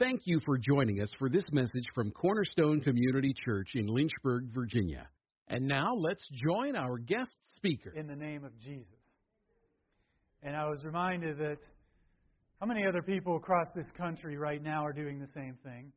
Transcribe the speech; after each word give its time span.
Thank 0.00 0.22
you 0.24 0.40
for 0.46 0.56
joining 0.56 1.02
us 1.02 1.10
for 1.18 1.28
this 1.28 1.44
message 1.52 1.84
from 1.94 2.10
Cornerstone 2.12 2.80
Community 2.80 3.34
Church 3.44 3.72
in 3.74 3.86
Lynchburg, 3.86 4.44
Virginia. 4.54 5.06
And 5.48 5.68
now 5.68 5.94
let's 5.94 6.26
join 6.42 6.74
our 6.74 6.96
guest 6.96 7.30
speaker. 7.56 7.92
In 7.94 8.06
the 8.06 8.16
name 8.16 8.42
of 8.42 8.58
Jesus. 8.58 8.86
And 10.42 10.56
I 10.56 10.66
was 10.70 10.82
reminded 10.84 11.36
that 11.40 11.58
how 12.58 12.66
many 12.66 12.86
other 12.86 13.02
people 13.02 13.36
across 13.36 13.66
this 13.76 13.88
country 13.94 14.38
right 14.38 14.62
now 14.62 14.86
are 14.86 14.94
doing 14.94 15.20
the 15.20 15.28
same 15.34 15.58
thing? 15.62 15.92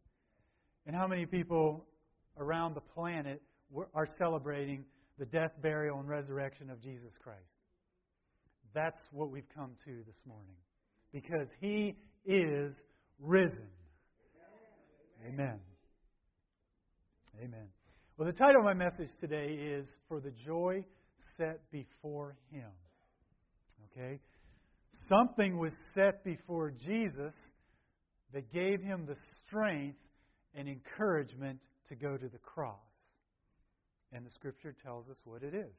And 0.85 0.93
how 0.93 1.07
many 1.07 1.25
people 1.25 1.85
around 2.37 2.75
the 2.75 2.81
planet 2.81 3.41
are 3.93 4.07
celebrating 4.17 4.83
the 5.17 5.25
death, 5.27 5.51
burial, 5.61 6.01
and 6.01 6.09
resurrection 6.09 6.69
of 6.69 6.81
Jesus 6.81 7.13
Christ? 7.23 7.39
That's 8.73 8.99
what 9.13 9.31
we've 9.31 9.47
come 9.55 9.71
to 9.85 10.03
this 10.05 10.21
morning. 10.27 10.57
Because 11.13 11.47
He 11.61 11.95
is 12.25 12.75
risen. 13.17 13.69
Amen. 15.25 15.59
Amen. 17.41 17.67
Well, 18.17 18.27
the 18.27 18.37
title 18.37 18.57
of 18.57 18.65
my 18.65 18.73
message 18.73 19.09
today 19.21 19.53
is 19.53 19.87
For 20.09 20.19
the 20.19 20.33
Joy 20.45 20.83
Set 21.37 21.61
Before 21.71 22.35
Him. 22.51 22.69
Okay? 23.91 24.19
Something 25.07 25.57
was 25.57 25.71
set 25.95 26.25
before 26.25 26.71
Jesus 26.71 27.33
that 28.33 28.51
gave 28.51 28.81
him 28.81 29.05
the 29.05 29.15
strength 29.45 29.97
and 30.55 30.67
encouragement 30.67 31.59
to 31.87 31.95
go 31.95 32.17
to 32.17 32.27
the 32.27 32.37
cross. 32.39 32.75
And 34.11 34.25
the 34.25 34.31
scripture 34.31 34.75
tells 34.83 35.07
us 35.09 35.17
what 35.23 35.41
it 35.41 35.55
is 35.55 35.73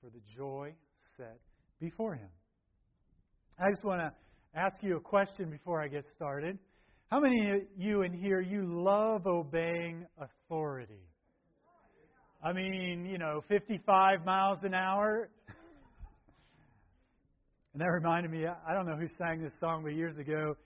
for 0.00 0.10
the 0.10 0.20
joy 0.36 0.72
set 1.16 1.38
before 1.80 2.14
him. 2.14 2.28
I 3.58 3.70
just 3.70 3.84
want 3.84 4.00
to 4.00 4.12
ask 4.58 4.82
you 4.82 4.96
a 4.96 5.00
question 5.00 5.48
before 5.48 5.80
I 5.80 5.86
get 5.86 6.04
started. 6.14 6.58
How 7.10 7.20
many 7.20 7.50
of 7.50 7.60
you 7.76 8.02
in 8.02 8.12
here 8.12 8.40
you 8.40 8.64
love 8.64 9.26
obeying 9.26 10.06
authority? 10.18 11.02
I 12.42 12.52
mean, 12.52 13.06
you 13.06 13.18
know, 13.18 13.42
55 13.48 14.24
miles 14.24 14.58
an 14.64 14.74
hour. 14.74 15.28
and 17.72 17.80
that 17.80 17.86
reminded 17.86 18.32
me, 18.32 18.46
I 18.46 18.72
don't 18.72 18.86
know 18.86 18.96
who 18.96 19.06
sang 19.18 19.42
this 19.42 19.52
song, 19.60 19.82
but 19.84 19.94
years 19.94 20.16
ago, 20.16 20.56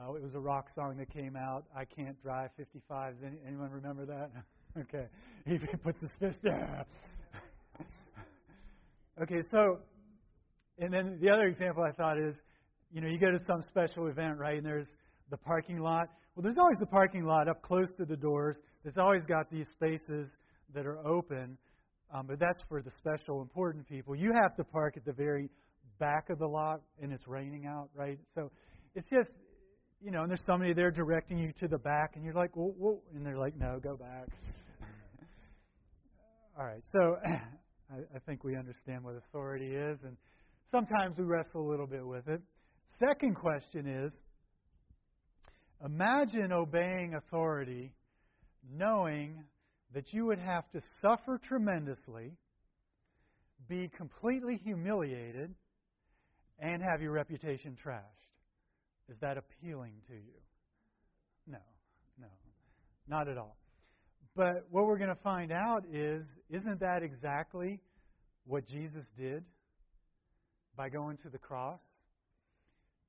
uh, 0.00 0.14
it 0.14 0.22
was 0.22 0.34
a 0.34 0.40
rock 0.40 0.68
song 0.74 0.96
that 0.98 1.12
came 1.12 1.36
out. 1.36 1.64
I 1.76 1.84
can't 1.84 2.20
drive 2.22 2.50
55. 2.56 3.20
Does 3.20 3.30
anyone 3.46 3.70
remember 3.70 4.06
that? 4.06 4.30
okay. 4.82 5.06
He 5.44 5.58
puts 5.82 6.00
his 6.00 6.10
fist 6.18 6.42
down. 6.42 6.84
okay, 9.22 9.42
so, 9.50 9.80
and 10.78 10.92
then 10.92 11.18
the 11.20 11.28
other 11.28 11.44
example 11.44 11.82
I 11.82 11.92
thought 11.92 12.18
is, 12.18 12.36
you 12.92 13.00
know, 13.00 13.08
you 13.08 13.18
go 13.18 13.30
to 13.30 13.38
some 13.46 13.62
special 13.68 14.06
event, 14.06 14.38
right, 14.38 14.56
and 14.56 14.66
there's 14.66 14.88
the 15.32 15.38
parking 15.38 15.78
lot. 15.78 16.08
Well, 16.36 16.42
there's 16.42 16.58
always 16.58 16.78
the 16.78 16.86
parking 16.86 17.24
lot 17.24 17.48
up 17.48 17.62
close 17.62 17.88
to 17.96 18.04
the 18.04 18.16
doors. 18.16 18.58
There's 18.84 18.98
always 18.98 19.24
got 19.24 19.50
these 19.50 19.66
spaces 19.70 20.28
that 20.74 20.86
are 20.86 21.04
open, 21.06 21.56
um, 22.14 22.26
but 22.28 22.38
that's 22.38 22.62
for 22.68 22.82
the 22.82 22.90
special 22.90 23.40
important 23.40 23.88
people. 23.88 24.14
You 24.14 24.30
have 24.42 24.54
to 24.56 24.64
park 24.64 24.98
at 24.98 25.06
the 25.06 25.12
very 25.12 25.48
back 25.98 26.28
of 26.28 26.38
the 26.38 26.46
lot, 26.46 26.82
and 27.00 27.12
it's 27.12 27.26
raining 27.26 27.64
out, 27.66 27.88
right? 27.94 28.18
So 28.34 28.50
it's 28.94 29.08
just, 29.08 29.30
you 30.02 30.10
know, 30.10 30.20
and 30.20 30.30
there's 30.30 30.44
somebody 30.46 30.74
there 30.74 30.90
directing 30.90 31.38
you 31.38 31.50
to 31.60 31.66
the 31.66 31.78
back, 31.78 32.12
and 32.14 32.24
you're 32.24 32.34
like, 32.34 32.54
whoa, 32.54 32.74
whoa, 32.78 33.02
and 33.14 33.24
they're 33.24 33.38
like, 33.38 33.56
no, 33.56 33.80
go 33.82 33.96
back. 33.96 34.28
All 36.58 36.66
right, 36.66 36.82
so 36.92 37.16
I, 37.26 37.96
I 38.14 38.18
think 38.26 38.44
we 38.44 38.54
understand 38.54 39.02
what 39.02 39.14
authority 39.16 39.74
is, 39.74 39.98
and 40.04 40.14
sometimes 40.70 41.16
we 41.16 41.24
wrestle 41.24 41.66
a 41.66 41.68
little 41.70 41.86
bit 41.86 42.06
with 42.06 42.28
it. 42.28 42.42
Second 42.98 43.34
question 43.34 43.86
is 43.86 44.12
imagine 45.84 46.52
obeying 46.52 47.14
authority 47.14 47.92
knowing 48.76 49.44
that 49.94 50.12
you 50.12 50.26
would 50.26 50.38
have 50.38 50.68
to 50.70 50.80
suffer 51.00 51.38
tremendously, 51.46 52.32
be 53.68 53.90
completely 53.96 54.60
humiliated, 54.64 55.54
and 56.58 56.82
have 56.82 57.02
your 57.02 57.12
reputation 57.12 57.76
trashed. 57.84 58.00
Is 59.08 59.16
that 59.20 59.36
appealing 59.36 59.94
to 60.08 60.14
you? 60.14 60.40
No, 61.46 61.58
no, 62.18 62.28
not 63.08 63.28
at 63.28 63.36
all. 63.36 63.56
But 64.34 64.66
what 64.70 64.86
we're 64.86 64.98
going 64.98 65.14
to 65.14 65.22
find 65.22 65.52
out 65.52 65.84
is 65.92 66.24
isn't 66.48 66.80
that 66.80 67.02
exactly 67.02 67.80
what 68.46 68.66
Jesus 68.66 69.04
did 69.18 69.44
by 70.76 70.88
going 70.88 71.18
to 71.18 71.28
the 71.28 71.38
cross? 71.38 71.80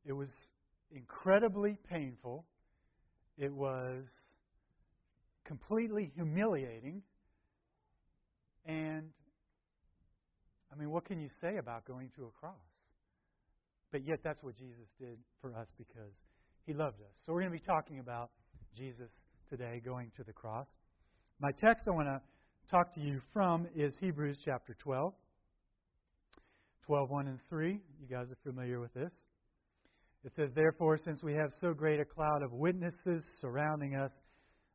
It 0.05 0.13
was 0.13 0.29
incredibly 0.91 1.77
painful. 1.89 2.45
It 3.37 3.51
was 3.51 4.03
completely 5.45 6.11
humiliating. 6.15 7.01
And, 8.65 9.09
I 10.71 10.79
mean, 10.79 10.89
what 10.91 11.05
can 11.05 11.19
you 11.19 11.29
say 11.41 11.57
about 11.57 11.85
going 11.85 12.09
to 12.15 12.25
a 12.25 12.31
cross? 12.39 12.53
But 13.91 14.05
yet, 14.05 14.19
that's 14.23 14.41
what 14.41 14.57
Jesus 14.57 14.87
did 14.99 15.17
for 15.41 15.53
us 15.55 15.67
because 15.77 16.13
he 16.65 16.73
loved 16.73 17.01
us. 17.01 17.15
So, 17.25 17.33
we're 17.33 17.41
going 17.41 17.51
to 17.53 17.59
be 17.59 17.65
talking 17.65 17.99
about 17.99 18.31
Jesus 18.75 19.09
today 19.49 19.81
going 19.83 20.11
to 20.17 20.23
the 20.23 20.33
cross. 20.33 20.67
My 21.39 21.51
text 21.51 21.85
I 21.87 21.91
want 21.91 22.07
to 22.07 22.21
talk 22.69 22.93
to 22.95 23.01
you 23.01 23.21
from 23.33 23.67
is 23.75 23.95
Hebrews 23.99 24.39
chapter 24.43 24.75
12. 24.79 25.13
12, 26.85 27.09
1 27.09 27.27
and 27.27 27.39
3. 27.49 27.71
You 27.71 28.07
guys 28.09 28.31
are 28.31 28.37
familiar 28.43 28.79
with 28.79 28.93
this. 28.93 29.13
It 30.23 30.31
says, 30.35 30.53
Therefore, 30.53 30.97
since 30.97 31.21
we 31.21 31.33
have 31.33 31.51
so 31.59 31.73
great 31.73 31.99
a 31.99 32.05
cloud 32.05 32.43
of 32.43 32.53
witnesses 32.53 33.25
surrounding 33.41 33.95
us, 33.95 34.11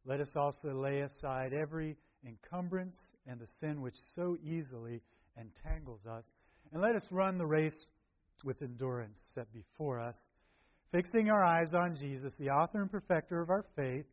let 0.04 0.20
us 0.20 0.32
also 0.36 0.75
lay 0.75 1.00
aside 1.00 1.53
every 1.53 1.97
encumbrance 2.26 2.97
and 3.26 3.41
the 3.41 3.47
sin 3.60 3.81
which 3.81 3.94
so 4.14 4.36
easily 4.42 5.00
entangles 5.38 6.04
us, 6.06 6.25
and 6.72 6.82
let 6.82 6.94
us 6.94 7.04
run 7.10 7.38
the 7.38 7.47
race 7.47 7.86
with 8.44 8.60
endurance 8.62 9.19
set 9.34 9.50
before 9.53 10.00
us, 10.00 10.16
fixing 10.92 11.31
our 11.31 11.44
eyes 11.44 11.72
on 11.75 11.97
Jesus, 11.97 12.34
the 12.38 12.50
author 12.50 12.82
and 12.82 12.91
perfecter 12.91 13.41
of 13.41 13.50
our 13.50 13.65
faith, 13.75 14.06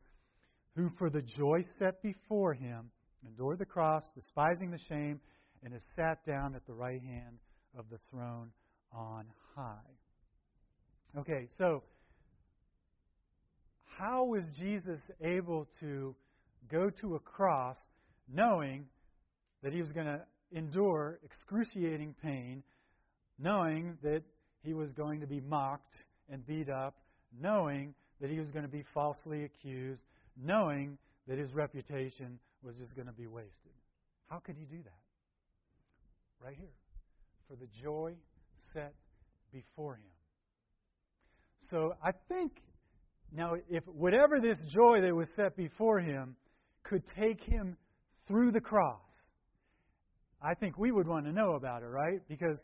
who 0.76 0.90
for 0.98 1.10
the 1.10 1.22
joy 1.22 1.64
set 1.80 2.02
before 2.02 2.54
him 2.54 2.90
endured 3.26 3.60
the 3.60 3.66
cross, 3.66 4.04
despising 4.14 4.72
the 4.72 4.80
shame, 4.90 5.20
and 5.64 5.74
has 5.74 5.84
sat 5.96 6.26
down 6.26 6.56
at 6.56 6.66
the 6.68 6.74
right 6.74 7.02
hand 7.02 7.40
of 7.78 7.86
the 7.90 8.00
throne 8.10 8.52
on 8.92 9.26
high. 9.56 9.95
Okay, 11.18 11.48
so 11.58 11.82
how 13.98 14.26
was 14.26 14.44
Jesus 14.58 15.00
able 15.22 15.68
to 15.80 16.14
go 16.70 16.90
to 17.02 17.16
a 17.16 17.20
cross 17.20 17.78
knowing 18.32 18.86
that 19.64 19.72
he 19.72 19.80
was 19.80 19.92
going 19.94 20.08
to 20.08 20.22
endure 20.52 21.20
excruciating 21.24 22.16
pain, 22.22 22.64
knowing 23.40 23.98
that 24.04 24.24
he 24.62 24.74
was 24.74 24.92
going 24.92 25.22
to 25.22 25.28
be 25.28 25.40
mocked 25.40 25.96
and 26.30 26.46
beat 26.46 26.70
up, 26.70 26.98
knowing 27.40 27.94
that 28.20 28.30
he 28.30 28.40
was 28.40 28.52
going 28.52 28.66
to 28.66 28.72
be 28.72 28.84
falsely 28.94 29.46
accused, 29.46 30.02
knowing 30.36 30.98
that 31.28 31.38
his 31.38 31.54
reputation 31.54 32.40
was 32.62 32.76
just 32.76 32.94
going 32.94 33.08
to 33.08 33.14
be 33.14 33.28
wasted? 33.28 33.72
How 34.30 34.40
could 34.40 34.56
he 34.58 34.66
do 34.66 34.82
that? 34.84 36.46
Right 36.46 36.56
here. 36.58 36.68
For 37.48 37.56
the 37.56 37.68
joy 37.82 38.16
set 38.74 38.94
before 39.54 39.96
him. 39.96 40.15
So 41.70 41.94
I 42.04 42.12
think 42.30 42.52
now, 43.32 43.56
if 43.70 43.84
whatever 43.88 44.40
this 44.40 44.60
joy 44.70 45.02
that 45.02 45.14
was 45.14 45.28
set 45.36 45.58
before 45.58 46.00
him 46.00 46.36
could 46.84 47.04
take 47.20 47.44
him 47.44 47.76
through 48.28 48.52
the 48.52 48.62
cross, 48.62 49.02
I 50.42 50.54
think 50.54 50.78
we 50.78 50.92
would 50.92 51.08
want 51.08 51.26
to 51.26 51.32
know 51.32 51.56
about 51.56 51.82
it, 51.82 51.88
right? 51.88 52.22
Because 52.30 52.58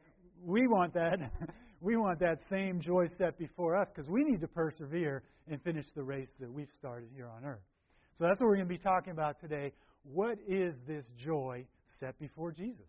we 0.44 0.68
want 0.68 0.94
that 0.94 1.18
we 1.82 1.98
want 1.98 2.20
that 2.20 2.40
same 2.50 2.80
joy 2.80 3.08
set 3.18 3.38
before 3.38 3.76
us 3.76 3.88
because 3.94 4.10
we 4.10 4.24
need 4.24 4.40
to 4.42 4.48
persevere 4.48 5.24
and 5.50 5.62
finish 5.64 5.86
the 5.96 6.04
race 6.04 6.30
that 6.40 6.52
we've 6.52 6.72
started 6.78 7.10
here 7.14 7.28
on 7.28 7.44
earth. 7.44 7.64
So 8.16 8.26
that's 8.26 8.40
what 8.40 8.48
we're 8.48 8.58
going 8.58 8.68
to 8.68 8.74
be 8.74 8.78
talking 8.78 9.12
about 9.12 9.40
today. 9.40 9.74
What 10.04 10.38
is 10.48 10.76
this 10.88 11.06
joy 11.18 11.66
set 12.00 12.18
before 12.20 12.52
Jesus? 12.52 12.88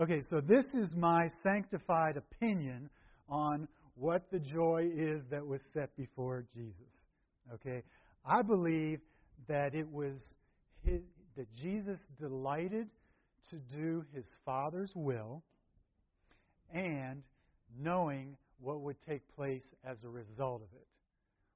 Okay, 0.00 0.22
so 0.30 0.40
this 0.40 0.64
is 0.74 0.94
my 0.96 1.26
sanctified 1.42 2.16
opinion 2.16 2.88
on 3.28 3.66
what 3.98 4.30
the 4.30 4.38
joy 4.38 4.88
is 4.94 5.22
that 5.30 5.44
was 5.44 5.60
set 5.74 5.94
before 5.96 6.44
Jesus. 6.54 6.92
Okay? 7.54 7.82
I 8.24 8.42
believe 8.42 9.00
that 9.48 9.74
it 9.74 9.90
was 9.90 10.14
his, 10.84 11.00
that 11.36 11.46
Jesus 11.52 11.98
delighted 12.20 12.88
to 13.50 13.56
do 13.56 14.04
his 14.14 14.26
Father's 14.44 14.92
will 14.94 15.42
and 16.72 17.22
knowing 17.80 18.36
what 18.60 18.80
would 18.80 18.96
take 19.06 19.22
place 19.34 19.64
as 19.84 19.96
a 20.04 20.08
result 20.08 20.62
of 20.62 20.68
it 20.74 20.86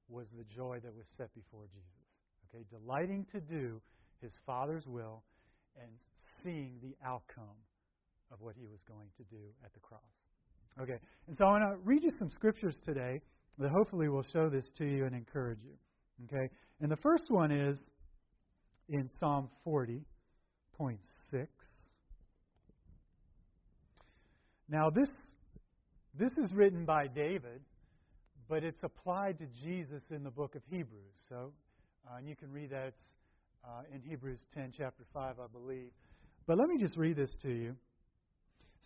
was 0.09 0.27
the 0.37 0.45
joy 0.45 0.79
that 0.83 0.95
was 0.95 1.07
set 1.17 1.33
before 1.35 1.65
Jesus. 1.67 1.89
Okay? 2.49 2.65
Delighting 2.71 3.27
to 3.33 3.41
do 3.41 3.81
his 4.21 4.33
Father's 4.47 4.87
will 4.87 5.23
and 5.81 5.91
seeing 6.43 6.75
the 6.83 6.95
outcome 7.07 7.59
of 8.33 8.41
what 8.41 8.55
he 8.59 8.67
was 8.67 8.81
going 8.89 9.09
to 9.17 9.23
do 9.25 9.43
at 9.65 9.73
the 9.75 9.81
cross. 9.81 10.01
Okay, 10.81 10.99
and 11.27 11.37
so 11.37 11.45
I 11.45 11.51
want 11.51 11.65
to 11.65 11.77
read 11.85 12.03
you 12.03 12.11
some 12.19 12.31
scriptures 12.31 12.77
today 12.85 13.21
that 13.59 13.71
hopefully 13.71 14.09
will 14.09 14.25
show 14.33 14.49
this 14.49 14.67
to 14.79 14.85
you 14.85 15.05
and 15.05 15.15
encourage 15.15 15.59
you. 15.63 15.75
Okay? 16.25 16.49
And 16.81 16.91
the 16.91 16.97
first 16.97 17.25
one 17.29 17.51
is 17.51 17.79
in 18.89 19.09
Psalm 19.19 19.49
40.6. 19.67 20.01
Now, 24.69 24.89
this, 24.89 25.09
this 26.19 26.33
is 26.39 26.51
written 26.53 26.85
by 26.85 27.07
David, 27.07 27.61
but 28.49 28.65
it's 28.65 28.81
applied 28.83 29.39
to 29.39 29.47
Jesus 29.63 30.03
in 30.11 30.25
the 30.25 30.31
book 30.31 30.55
of 30.55 30.63
Hebrews. 30.71 31.15
So, 31.29 31.53
uh, 32.11 32.17
and 32.19 32.29
you 32.29 32.37
can 32.37 32.51
read 32.51 32.71
that. 32.71 32.95
Uh, 33.65 33.83
in 33.95 34.03
Hebrews 34.03 34.41
10, 34.57 34.73
chapter 34.77 35.05
5, 35.15 35.37
I 35.39 35.47
believe. 35.53 35.91
But 36.49 36.59
let 36.59 36.67
me 36.67 36.79
just 36.81 36.97
read 36.97 37.15
this 37.15 37.31
to 37.43 37.49
you. 37.49 37.77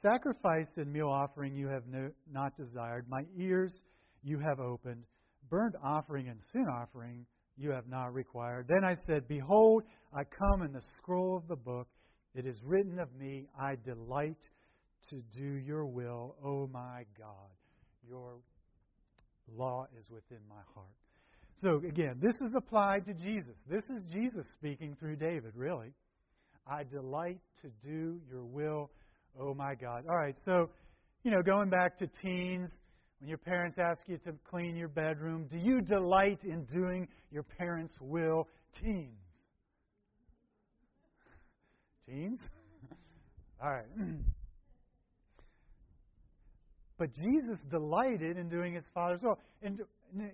Sacrifice 0.03 0.69
and 0.77 0.93
meal 0.93 1.09
offering 1.09 1.55
you 1.55 1.69
have 1.69 1.87
no, 1.87 2.11
not 2.31 2.57
desired. 2.57 3.07
My 3.09 3.25
ears 3.37 3.83
you 4.23 4.39
have 4.39 4.61
opened. 4.61 5.05
Burnt 5.49 5.75
offering 5.83 6.29
and 6.29 6.41
sin 6.53 6.67
offering 6.71 7.25
you 7.57 7.71
have 7.71 7.89
not 7.89 8.13
required. 8.13 8.67
Then 8.69 8.85
I 8.85 8.95
said, 9.07 9.27
Behold, 9.27 9.85
I 10.15 10.25
come 10.25 10.63
in 10.63 10.73
the 10.73 10.83
scroll 10.99 11.37
of 11.37 11.49
the 11.49 11.57
book. 11.57 11.89
It 12.35 12.47
is 12.47 12.57
written 12.63 12.99
of 12.99 13.09
me, 13.15 13.47
I 13.59 13.77
delight 13.77 14.43
to 15.09 15.23
do 15.35 15.45
your 15.45 15.87
will, 15.87 16.37
O 16.45 16.69
my 16.71 17.05
God. 17.19 17.51
Your 18.07 18.35
law 19.57 19.87
is 19.99 20.11
within 20.11 20.41
my 20.49 20.61
heart. 20.75 20.87
So 21.63 21.77
again, 21.89 22.19
this 22.21 22.37
is 22.43 22.55
applied 22.55 23.07
to 23.07 23.15
Jesus. 23.15 23.57
This 23.69 23.85
is 23.85 24.05
Jesus 24.13 24.47
speaking 24.55 24.95
through 24.99 25.17
David, 25.17 25.53
really. 25.55 25.93
I 26.67 26.83
delight 26.85 27.41
to 27.63 27.69
do 27.83 28.21
your 28.29 28.45
will, 28.45 28.91
oh 29.41 29.55
my 29.55 29.75
God. 29.75 30.05
All 30.09 30.17
right, 30.17 30.37
so, 30.45 30.71
you 31.23 31.31
know, 31.31 31.43
going 31.43 31.71
back 31.71 31.97
to 31.99 32.07
teens, 32.07 32.71
when 33.21 33.29
your 33.29 33.39
parents 33.39 33.77
ask 33.79 34.03
you 34.07 34.19
to 34.19 34.33
clean 34.49 34.77
your 34.77 34.89
bedroom, 34.89 35.47
do 35.51 35.59
you 35.59 35.81
delight 35.81 36.41
in 36.45 36.65
doing 36.65 37.09
your 37.31 37.43
parents' 37.43 37.97
will? 38.01 38.49
Teens. 38.83 39.19
Teens? 42.07 42.41
All 43.63 43.71
right. 43.71 43.87
But 46.99 47.13
Jesus 47.13 47.59
delighted 47.71 48.39
in 48.39 48.49
doing 48.49 48.75
his 48.75 48.85
Father's 48.95 49.21
will. 49.23 49.39
And 49.63 49.81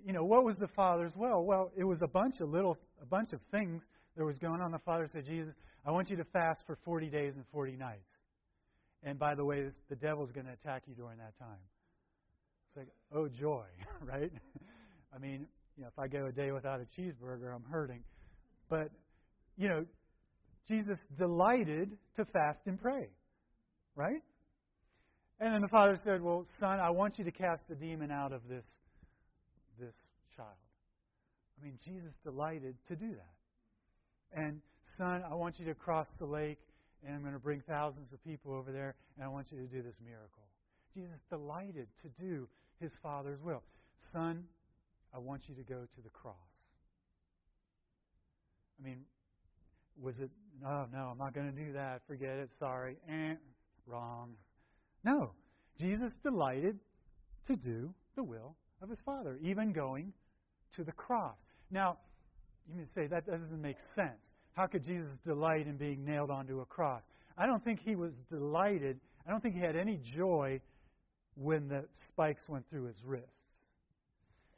you 0.05 0.13
know, 0.13 0.25
what 0.25 0.45
was 0.45 0.57
the 0.57 0.69
Father's 0.69 1.13
will? 1.17 1.45
Well, 1.45 1.73
it 1.77 1.85
was 1.85 2.03
a 2.03 2.07
bunch 2.07 2.41
of 2.41 2.51
little, 2.51 2.79
a 3.01 3.07
bunch 3.07 3.33
of 3.33 3.41
things 3.51 3.83
that 4.17 4.25
was 4.25 4.39
going 4.39 4.61
on. 4.61 4.71
The 4.71 4.79
Father 4.79 5.09
said, 5.13 5.25
Jesus, 5.25 5.55
I 5.85 5.91
want 5.91 6.11
you 6.11 6.17
to 6.17 6.25
fast 6.25 6.63
for 6.67 6.79
40 6.85 7.09
days 7.09 7.35
and 7.35 7.45
40 7.53 7.77
nights. 7.77 8.12
And 9.03 9.19
by 9.19 9.35
the 9.35 9.45
way, 9.45 9.69
the 9.89 9.97
devil's 9.97 10.31
going 10.31 10.47
to 10.47 10.53
attack 10.53 10.85
you 10.87 10.95
during 10.95 11.19
that 11.19 11.39
time. 11.39 11.59
It's 12.69 12.77
like, 12.77 12.89
oh 13.15 13.29
joy, 13.29 13.65
right? 14.05 14.33
I 15.15 15.19
mean, 15.19 15.47
you 15.77 15.83
know, 15.83 15.89
if 15.89 15.99
I 15.99 16.07
go 16.09 16.27
a 16.27 16.33
day 16.33 16.53
without 16.53 16.81
a 16.81 17.01
cheeseburger, 17.01 17.55
I'm 17.55 17.65
hurting. 17.71 18.03
But, 18.69 18.91
you 19.57 19.69
know, 19.69 19.85
Jesus 20.69 20.99
delighted 21.19 21.97
to 22.17 22.25
fast 22.27 22.61
and 22.67 22.81
pray, 22.81 23.09
right? 23.97 24.23
And 25.41 25.53
then 25.53 25.61
the 25.61 25.69
father 25.69 25.99
said, 26.05 26.23
Well, 26.23 26.47
son, 26.61 26.79
I 26.79 26.91
want 26.91 27.19
you 27.19 27.25
to 27.25 27.33
cast 27.33 27.63
the 27.69 27.75
demon 27.75 28.11
out 28.11 28.33
of 28.33 28.43
this, 28.49 28.65
this 29.79 29.95
child. 30.37 30.49
I 31.61 31.65
mean, 31.65 31.79
Jesus 31.85 32.15
delighted 32.25 32.77
to 32.89 32.97
do 32.97 33.11
that. 33.11 34.41
And, 34.41 34.61
son, 34.97 35.23
I 35.29 35.35
want 35.35 35.59
you 35.59 35.67
to 35.67 35.75
cross 35.75 36.07
the 36.19 36.27
lake, 36.27 36.61
and 37.05 37.15
I'm 37.15 37.23
going 37.23 37.35
to 37.35 37.39
bring 37.39 37.61
thousands 37.61 38.13
of 38.13 38.23
people 38.25 38.53
over 38.53 38.73
there, 38.73 38.95
and 39.17 39.25
I 39.25 39.29
want 39.29 39.51
you 39.51 39.59
to 39.59 39.67
do 39.67 39.83
this 39.83 39.97
miracle. 40.05 40.43
Jesus 40.95 41.21
delighted 41.31 41.89
to 42.03 42.09
do 42.23 42.49
his 42.81 42.93
father's 43.03 43.41
will. 43.41 43.63
Son, 44.13 44.45
I 45.15 45.19
want 45.19 45.43
you 45.49 45.55
to 45.55 45.63
go 45.63 45.81
to 45.95 46.01
the 46.03 46.11
cross. 46.11 46.35
I 48.81 48.87
mean, 48.87 49.01
was 50.01 50.19
it, 50.19 50.31
oh, 50.65 50.87
no, 50.93 51.09
I'm 51.13 51.19
not 51.19 51.35
going 51.35 51.53
to 51.53 51.65
do 51.65 51.73
that. 51.73 52.03
Forget 52.07 52.39
it. 52.39 52.51
Sorry. 52.59 52.97
Eh, 53.09 53.35
wrong. 53.87 54.35
No. 55.05 55.33
Jesus 55.79 56.13
delighted 56.23 56.79
to 57.47 57.57
do 57.57 57.93
the 58.17 58.23
will 58.23 58.57
of 58.83 58.89
his 58.89 59.01
Father, 59.01 59.39
even 59.43 59.73
going 59.73 60.13
to 60.77 60.85
the 60.85 60.93
cross. 60.93 61.37
Now, 61.71 61.99
you 62.69 62.77
may 62.77 62.87
say 62.87 63.07
that 63.07 63.27
doesn't 63.27 63.61
make 63.61 63.79
sense. 63.95 64.25
How 64.55 64.67
could 64.67 64.85
Jesus 64.85 65.13
delight 65.27 65.67
in 65.67 65.77
being 65.77 66.05
nailed 66.05 66.31
onto 66.31 66.61
a 66.61 66.67
cross? 66.67 67.03
I 67.39 67.47
don't 67.47 67.65
think 67.65 67.81
he 67.81 67.97
was 67.97 68.13
delighted. 68.31 69.01
I 69.27 69.31
don't 69.31 69.43
think 69.43 69.55
he 69.55 69.61
had 69.61 69.77
any 69.77 69.99
joy 70.15 70.61
when 71.37 71.69
the 71.69 71.85
spikes 72.09 72.43
went 72.49 72.69
through 72.69 72.85
his 72.85 72.97
wrists. 73.05 73.29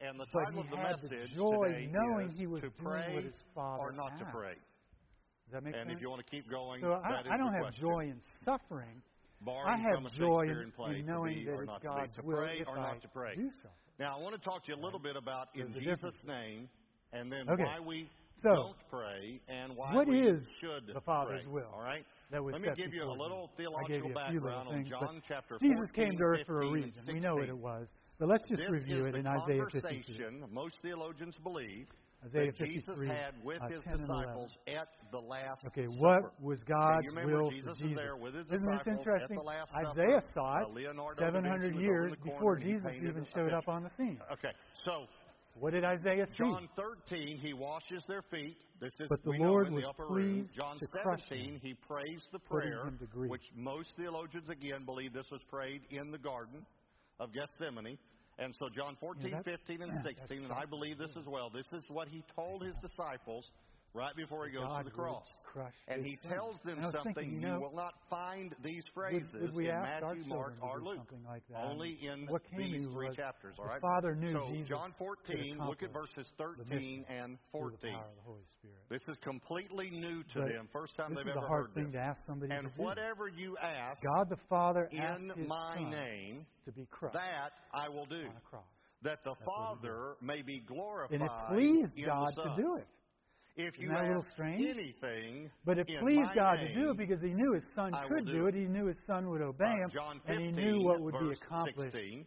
And 0.00 0.18
the 0.18 0.26
title 0.26 0.60
of 0.60 0.70
the 0.70 0.76
message 0.76 1.30
joy 1.36 1.68
today 1.68 1.88
knowing 1.90 2.28
is 2.28 2.34
he 2.36 2.46
was 2.46 2.60
to 2.62 2.70
doing 2.70 2.84
pray 2.84 3.14
what 3.14 3.24
his 3.24 3.34
father 3.54 3.82
or 3.84 3.92
not 3.92 4.12
asked. 4.12 4.24
to 4.24 4.30
pray. 4.32 4.54
Does 4.54 5.52
that 5.52 5.64
make 5.64 5.74
and 5.74 5.80
sense? 5.82 5.88
And 5.88 5.96
if 5.96 6.02
you 6.02 6.10
want 6.10 6.24
to 6.24 6.30
keep 6.30 6.50
going, 6.50 6.80
so 6.82 6.92
I, 6.92 7.34
I 7.34 7.36
don't 7.36 7.52
have 7.52 7.62
question. 7.62 7.80
joy 7.82 8.00
in 8.10 8.20
suffering. 8.44 9.02
Barring 9.44 9.66
I 9.68 9.76
have 9.76 10.12
joy 10.14 10.42
in, 10.48 10.72
in 10.94 11.06
knowing 11.06 11.44
that 11.44 11.60
it's 11.60 11.84
God's 11.84 12.16
to 12.16 12.22
will 12.22 12.36
pray 12.36 12.58
if 12.60 12.68
or 12.68 12.78
I 12.78 12.92
not 12.92 13.02
to 13.02 13.08
pray. 13.08 13.34
do 13.36 13.50
so. 13.62 13.68
Now, 13.98 14.16
I 14.18 14.22
want 14.22 14.34
to 14.34 14.40
talk 14.40 14.64
to 14.64 14.72
you 14.72 14.78
a 14.78 14.82
little 14.82 14.98
bit 14.98 15.16
about 15.16 15.48
in 15.54 15.72
Jesus' 15.74 16.14
name, 16.26 16.68
and 17.12 17.30
then 17.30 17.48
Okay. 17.48 17.62
why 17.62 17.78
we 17.78 18.08
So, 18.36 18.48
don't 18.50 18.76
pray 18.90 19.40
and 19.48 19.76
why 19.76 19.94
what 19.94 20.08
we 20.08 20.20
is 20.28 20.42
should 20.60 20.86
the 20.92 21.00
Father's 21.00 21.42
pray. 21.44 21.52
will? 21.52 21.70
All 21.72 21.82
right. 21.82 22.04
That 22.30 22.42
was 22.42 22.52
Let 22.54 22.62
me 22.62 22.68
give 22.76 22.92
you 22.92 23.04
a 23.04 23.10
little. 23.10 23.50
Theological 23.56 24.10
you 24.10 24.16
a 24.16 24.28
few 24.30 24.40
little 24.40 24.50
background 24.50 24.68
on 24.68 24.74
things, 24.74 24.88
but 24.90 25.00
John 25.00 25.22
chapter 25.26 25.58
Jesus 25.60 25.90
14, 25.94 25.94
came 25.94 26.18
to 26.18 26.24
earth 26.24 26.46
for 26.46 26.62
a 26.62 26.70
reason. 26.70 26.92
We 27.06 27.20
know 27.20 27.34
what 27.34 27.48
it 27.48 27.56
was. 27.56 27.86
But 28.18 28.28
let's 28.28 28.48
just 28.48 28.62
this 28.62 28.70
review 28.70 29.06
it 29.06 29.14
in 29.16 29.26
Isaiah 29.26 29.62
53. 29.70 29.80
conversation 29.80 30.44
most 30.50 30.76
theologians 30.82 31.36
believe 31.42 31.86
Isaiah 32.26 32.52
that 32.52 32.66
Jesus 32.66 32.98
had 33.06 33.34
with 33.44 33.60
uh, 33.60 33.68
his 33.68 33.82
10 33.82 33.92
and 33.92 34.00
11. 34.08 34.24
disciples 34.24 34.58
at 34.68 34.88
the 35.12 35.18
Last 35.18 35.64
Okay, 35.66 35.86
Supper. 35.86 35.98
what 35.98 36.22
was 36.40 36.62
God's 36.64 37.06
will 37.12 37.50
Jesus 37.50 37.76
for 37.76 37.82
Jesus? 37.84 37.90
is 37.90 37.96
there 37.96 38.16
with 38.16 38.34
his 38.34 38.46
Isn't 38.50 38.70
this 38.70 38.86
interesting? 38.86 39.36
At 39.36 39.42
the 39.44 39.46
Last 39.46 39.70
Isaiah 39.74 40.20
Supper. 40.20 40.32
saw 40.34 40.58
it 40.62 40.88
Uh, 40.88 41.14
700 41.18 41.74
years 41.76 41.94
over 41.94 42.04
in 42.06 42.10
the 42.10 42.16
corner, 42.16 42.34
before 42.34 42.56
Jesus 42.58 42.90
even 42.96 43.26
showed 43.34 43.52
up 43.52 43.68
on 43.68 43.82
the 43.82 43.90
scene. 43.90 44.18
Okay, 44.32 44.52
so 44.84 45.06
What 45.54 45.72
did 45.72 45.84
Isaiah 45.84 46.26
see? 46.26 46.38
John 46.38 46.68
13, 46.76 47.38
he 47.38 47.52
washes 47.52 48.02
their 48.08 48.22
feet. 48.22 48.56
This 48.80 48.92
is 48.98 49.08
But 49.08 49.22
the 49.22 49.30
Lord 49.38 49.68
in 49.68 49.74
was 49.74 49.84
the 49.84 49.88
upper 49.88 50.06
room. 50.06 50.46
John 50.54 50.78
to 50.78 50.86
crush 50.88 51.20
17, 51.28 51.54
him, 51.54 51.60
he 51.62 51.74
prays 51.74 52.26
the 52.32 52.40
prayer, 52.40 52.86
him 52.86 52.98
to 52.98 53.06
grief. 53.06 53.30
which 53.30 53.44
most 53.54 53.90
theologians 53.96 54.48
again 54.48 54.84
believe 54.84 55.12
this 55.12 55.30
was 55.30 55.40
prayed 55.48 55.82
in 55.90 56.10
the 56.10 56.18
Garden 56.18 56.66
of 57.20 57.30
Gethsemane. 57.32 57.98
And 58.38 58.52
so 58.58 58.68
John 58.68 58.96
14, 59.00 59.28
Yeah, 59.30 59.42
15, 59.44 59.82
and 59.82 59.92
yeah, 59.94 60.02
16, 60.02 60.42
and 60.42 60.52
I 60.52 60.64
believe 60.64 60.98
this 60.98 61.16
as 61.16 61.26
well. 61.26 61.50
This 61.50 61.68
is 61.72 61.84
what 61.88 62.08
he 62.08 62.24
told 62.34 62.64
his 62.64 62.76
disciples 62.78 63.48
right 63.94 64.14
before 64.16 64.46
he 64.46 64.52
goes 64.52 64.64
God 64.64 64.78
to 64.78 64.84
the 64.84 64.90
cross. 64.90 65.24
And 65.88 66.04
he 66.04 66.16
son. 66.22 66.32
tells 66.32 66.58
them 66.64 66.76
And 66.78 66.82
I 66.82 66.86
was 66.88 66.94
something 66.96 67.14
thinking, 67.14 67.40
you, 67.40 67.48
you 67.48 67.60
will 67.60 67.74
not 67.74 67.94
find 68.10 68.54
these 68.62 68.82
phrases 68.92 69.32
would 69.40 69.54
we 69.54 69.68
in 69.68 69.74
Matthew, 69.80 70.24
Mark, 70.26 70.54
or 70.60 70.80
Luke. 70.82 70.96
something 70.96 71.24
like 71.24 71.42
that? 71.48 71.64
Only 71.64 71.98
in 72.02 72.26
what 72.26 72.42
these 72.58 72.82
to 72.82 72.92
three 72.92 73.06
was 73.08 73.16
chapters, 73.16 73.54
all 73.58 73.64
the 73.64 73.70
right? 73.70 73.80
Father 73.80 74.14
knew 74.16 74.32
so 74.32 74.48
Jesus 74.50 74.68
John 74.68 74.92
14, 74.98 75.58
look 75.64 75.82
at 75.84 75.92
verses 75.92 76.26
13 76.38 77.04
and 77.08 77.38
14. 77.52 77.92
power 77.92 78.02
of 78.02 78.16
the 78.16 78.22
Holy 78.22 78.42
Spirit. 78.58 78.76
This 78.90 79.02
is 79.08 79.16
completely 79.22 79.90
new 79.90 80.22
to 80.34 80.40
But 80.40 80.48
them. 80.48 80.68
First 80.72 80.96
time 80.96 81.14
they've 81.14 81.26
is 81.26 81.32
ever 81.36 81.44
a 81.44 81.48
hard 81.48 81.66
heard 81.66 81.74
thing 81.74 81.84
this. 81.84 81.94
to 81.94 82.00
ask 82.00 82.20
somebody 82.26 82.52
And 82.52 82.62
to 82.64 82.76
do. 82.76 82.82
whatever 82.82 83.28
you 83.28 83.56
ask 83.62 84.02
God 84.02 84.28
the 84.28 84.40
Father 84.48 84.88
in 84.90 85.30
his 85.36 85.48
my 85.48 85.76
son 85.76 85.90
name, 85.90 86.46
to 86.64 86.72
be 86.72 86.86
crushed 86.90 87.14
that 87.14 87.52
I 87.72 87.88
will 87.88 88.06
do. 88.06 88.16
on 88.26 88.36
a 88.36 88.40
cross. 88.50 88.64
That 89.02 89.22
the 89.22 89.30
what. 89.30 89.44
Father 89.44 90.16
may 90.20 90.42
be 90.42 90.60
glorified. 90.60 91.20
And 91.20 91.22
it 91.22 91.30
pleased 91.48 91.96
in 91.96 92.06
God 92.06 92.34
to 92.36 92.54
do 92.56 92.76
it. 92.76 92.86
If 93.56 93.78
you 93.78 93.84
Isn't 93.84 93.94
that 93.94 94.04
a 94.04 94.06
little 94.08 94.22
ask 94.22 94.30
strange? 94.32 94.66
anything, 94.68 95.50
But 95.64 95.78
it 95.78 95.86
pleased 96.00 96.30
God 96.34 96.58
name, 96.58 96.68
to 96.68 96.74
do 96.74 96.90
it 96.90 96.96
because 96.96 97.20
he 97.22 97.28
knew 97.28 97.52
his 97.52 97.62
son 97.74 97.92
could 98.08 98.26
do 98.26 98.46
it. 98.46 98.54
He 98.54 98.64
knew 98.66 98.86
his 98.86 98.98
son 99.06 99.30
would 99.30 99.42
obey 99.42 99.64
uh, 99.64 99.84
him. 99.84 99.90
John 99.92 100.20
and 100.26 100.40
he 100.40 100.50
knew 100.50 100.82
what 100.82 101.00
would 101.00 101.14
be 101.20 101.30
accomplished 101.30 101.92
16, 101.92 102.26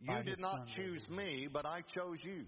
you 0.00 0.22
did 0.24 0.40
not 0.40 0.66
choose 0.74 1.08
me, 1.08 1.46
but 1.52 1.66
I 1.66 1.82
chose 1.94 2.18
you, 2.24 2.46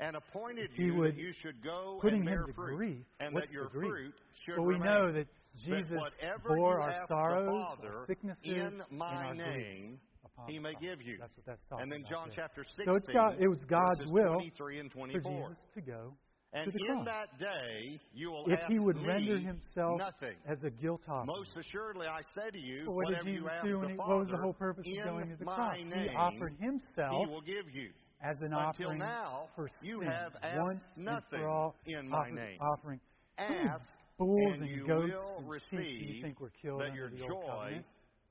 and 0.00 0.16
appointed 0.16 0.70
you 0.76 0.94
would- 0.96 1.14
that 1.14 1.18
you 1.20 1.32
should 1.32 1.62
go 1.62 1.98
putting 2.02 2.20
and 2.20 2.26
bear 2.26 2.40
him 2.42 2.46
to 2.48 2.52
fruit, 2.52 2.76
grief. 2.76 3.06
and 3.20 3.32
What's 3.34 3.46
that 3.46 3.52
your 3.54 3.68
grief? 3.68 3.90
fruit 3.90 4.14
should 4.44 4.56
But 4.56 4.62
we 4.62 4.74
remain. 4.74 4.88
know 4.90 5.12
that 5.12 5.28
Jesus 5.56 5.98
whatever 5.98 6.56
bore 6.56 6.80
our 6.80 7.04
sorrows, 7.06 7.78
our 7.82 8.04
sicknesses, 8.06 8.42
in 8.44 8.60
and 8.60 8.82
my 8.90 9.14
our 9.28 9.34
name, 9.34 9.98
upon 10.26 10.48
He 10.50 10.58
may 10.58 10.74
give 10.74 11.00
you. 11.00 11.16
That's 11.18 11.34
what 11.38 11.46
that's 11.46 11.62
talking 11.70 11.84
And 11.84 11.92
then 11.92 12.04
John 12.04 12.28
there. 12.28 12.36
chapter 12.36 12.64
16, 12.64 12.84
So 12.84 12.94
it's 12.96 13.06
God, 13.08 13.36
it 13.40 13.48
was 13.48 13.64
God's 13.64 14.04
will 14.12 14.40
and 14.40 14.52
for 14.52 14.70
Jesus 14.70 15.58
to 15.74 15.80
go 15.80 16.14
and 16.52 16.64
to 16.64 16.70
the 16.72 16.84
in 16.98 17.04
that 17.04 17.38
day, 17.38 18.00
you 18.12 18.32
will 18.32 18.44
if 18.48 18.58
he 18.68 18.80
would 18.80 18.96
render 19.06 19.38
himself 19.38 19.98
nothing. 19.98 20.34
as 20.48 20.58
a 20.64 20.70
guilt 20.70 21.02
offering. 21.08 21.26
Most 21.26 21.50
assuredly, 21.56 22.08
I 22.08 22.20
say 22.34 22.50
to 22.50 22.58
you, 22.58 22.86
so 22.86 22.90
what 22.90 23.06
did 23.08 23.24
Jesus 23.24 23.50
do? 23.62 23.80
Father, 23.80 23.94
what 23.96 24.18
was 24.18 24.28
the 24.30 24.36
whole 24.36 24.52
purpose 24.52 24.84
of 24.98 25.04
going 25.04 25.30
to 25.30 25.36
the 25.36 25.44
cross? 25.44 25.76
Name, 25.76 26.08
he 26.08 26.08
offered 26.16 26.56
himself. 26.58 27.24
He 27.24 27.30
will 27.30 27.42
give 27.42 27.66
you. 27.72 27.90
As 28.22 28.36
an 28.40 28.52
Until 28.52 28.88
offering 28.88 28.98
now, 28.98 29.48
for 29.54 29.68
you 29.82 29.98
sin, 30.00 30.08
have 30.08 30.32
asked 30.42 30.58
once 30.58 30.84
nothing 30.96 31.22
and 31.32 31.40
for 31.40 31.48
all, 31.48 31.74
in 31.86 32.08
my 32.08 32.18
offer, 32.18 32.30
name. 32.32 32.58
offering. 32.60 33.00
Ask, 33.38 33.80
bulls 34.18 34.58
and, 34.60 34.68
and 34.68 34.86
goats 34.86 35.22
and 35.38 35.48
receive. 35.48 36.16
You 36.16 36.22
think 36.22 36.40
were 36.40 36.52
killed 36.60 36.82
that 36.82 36.94
your 36.94 37.08
joy 37.08 37.80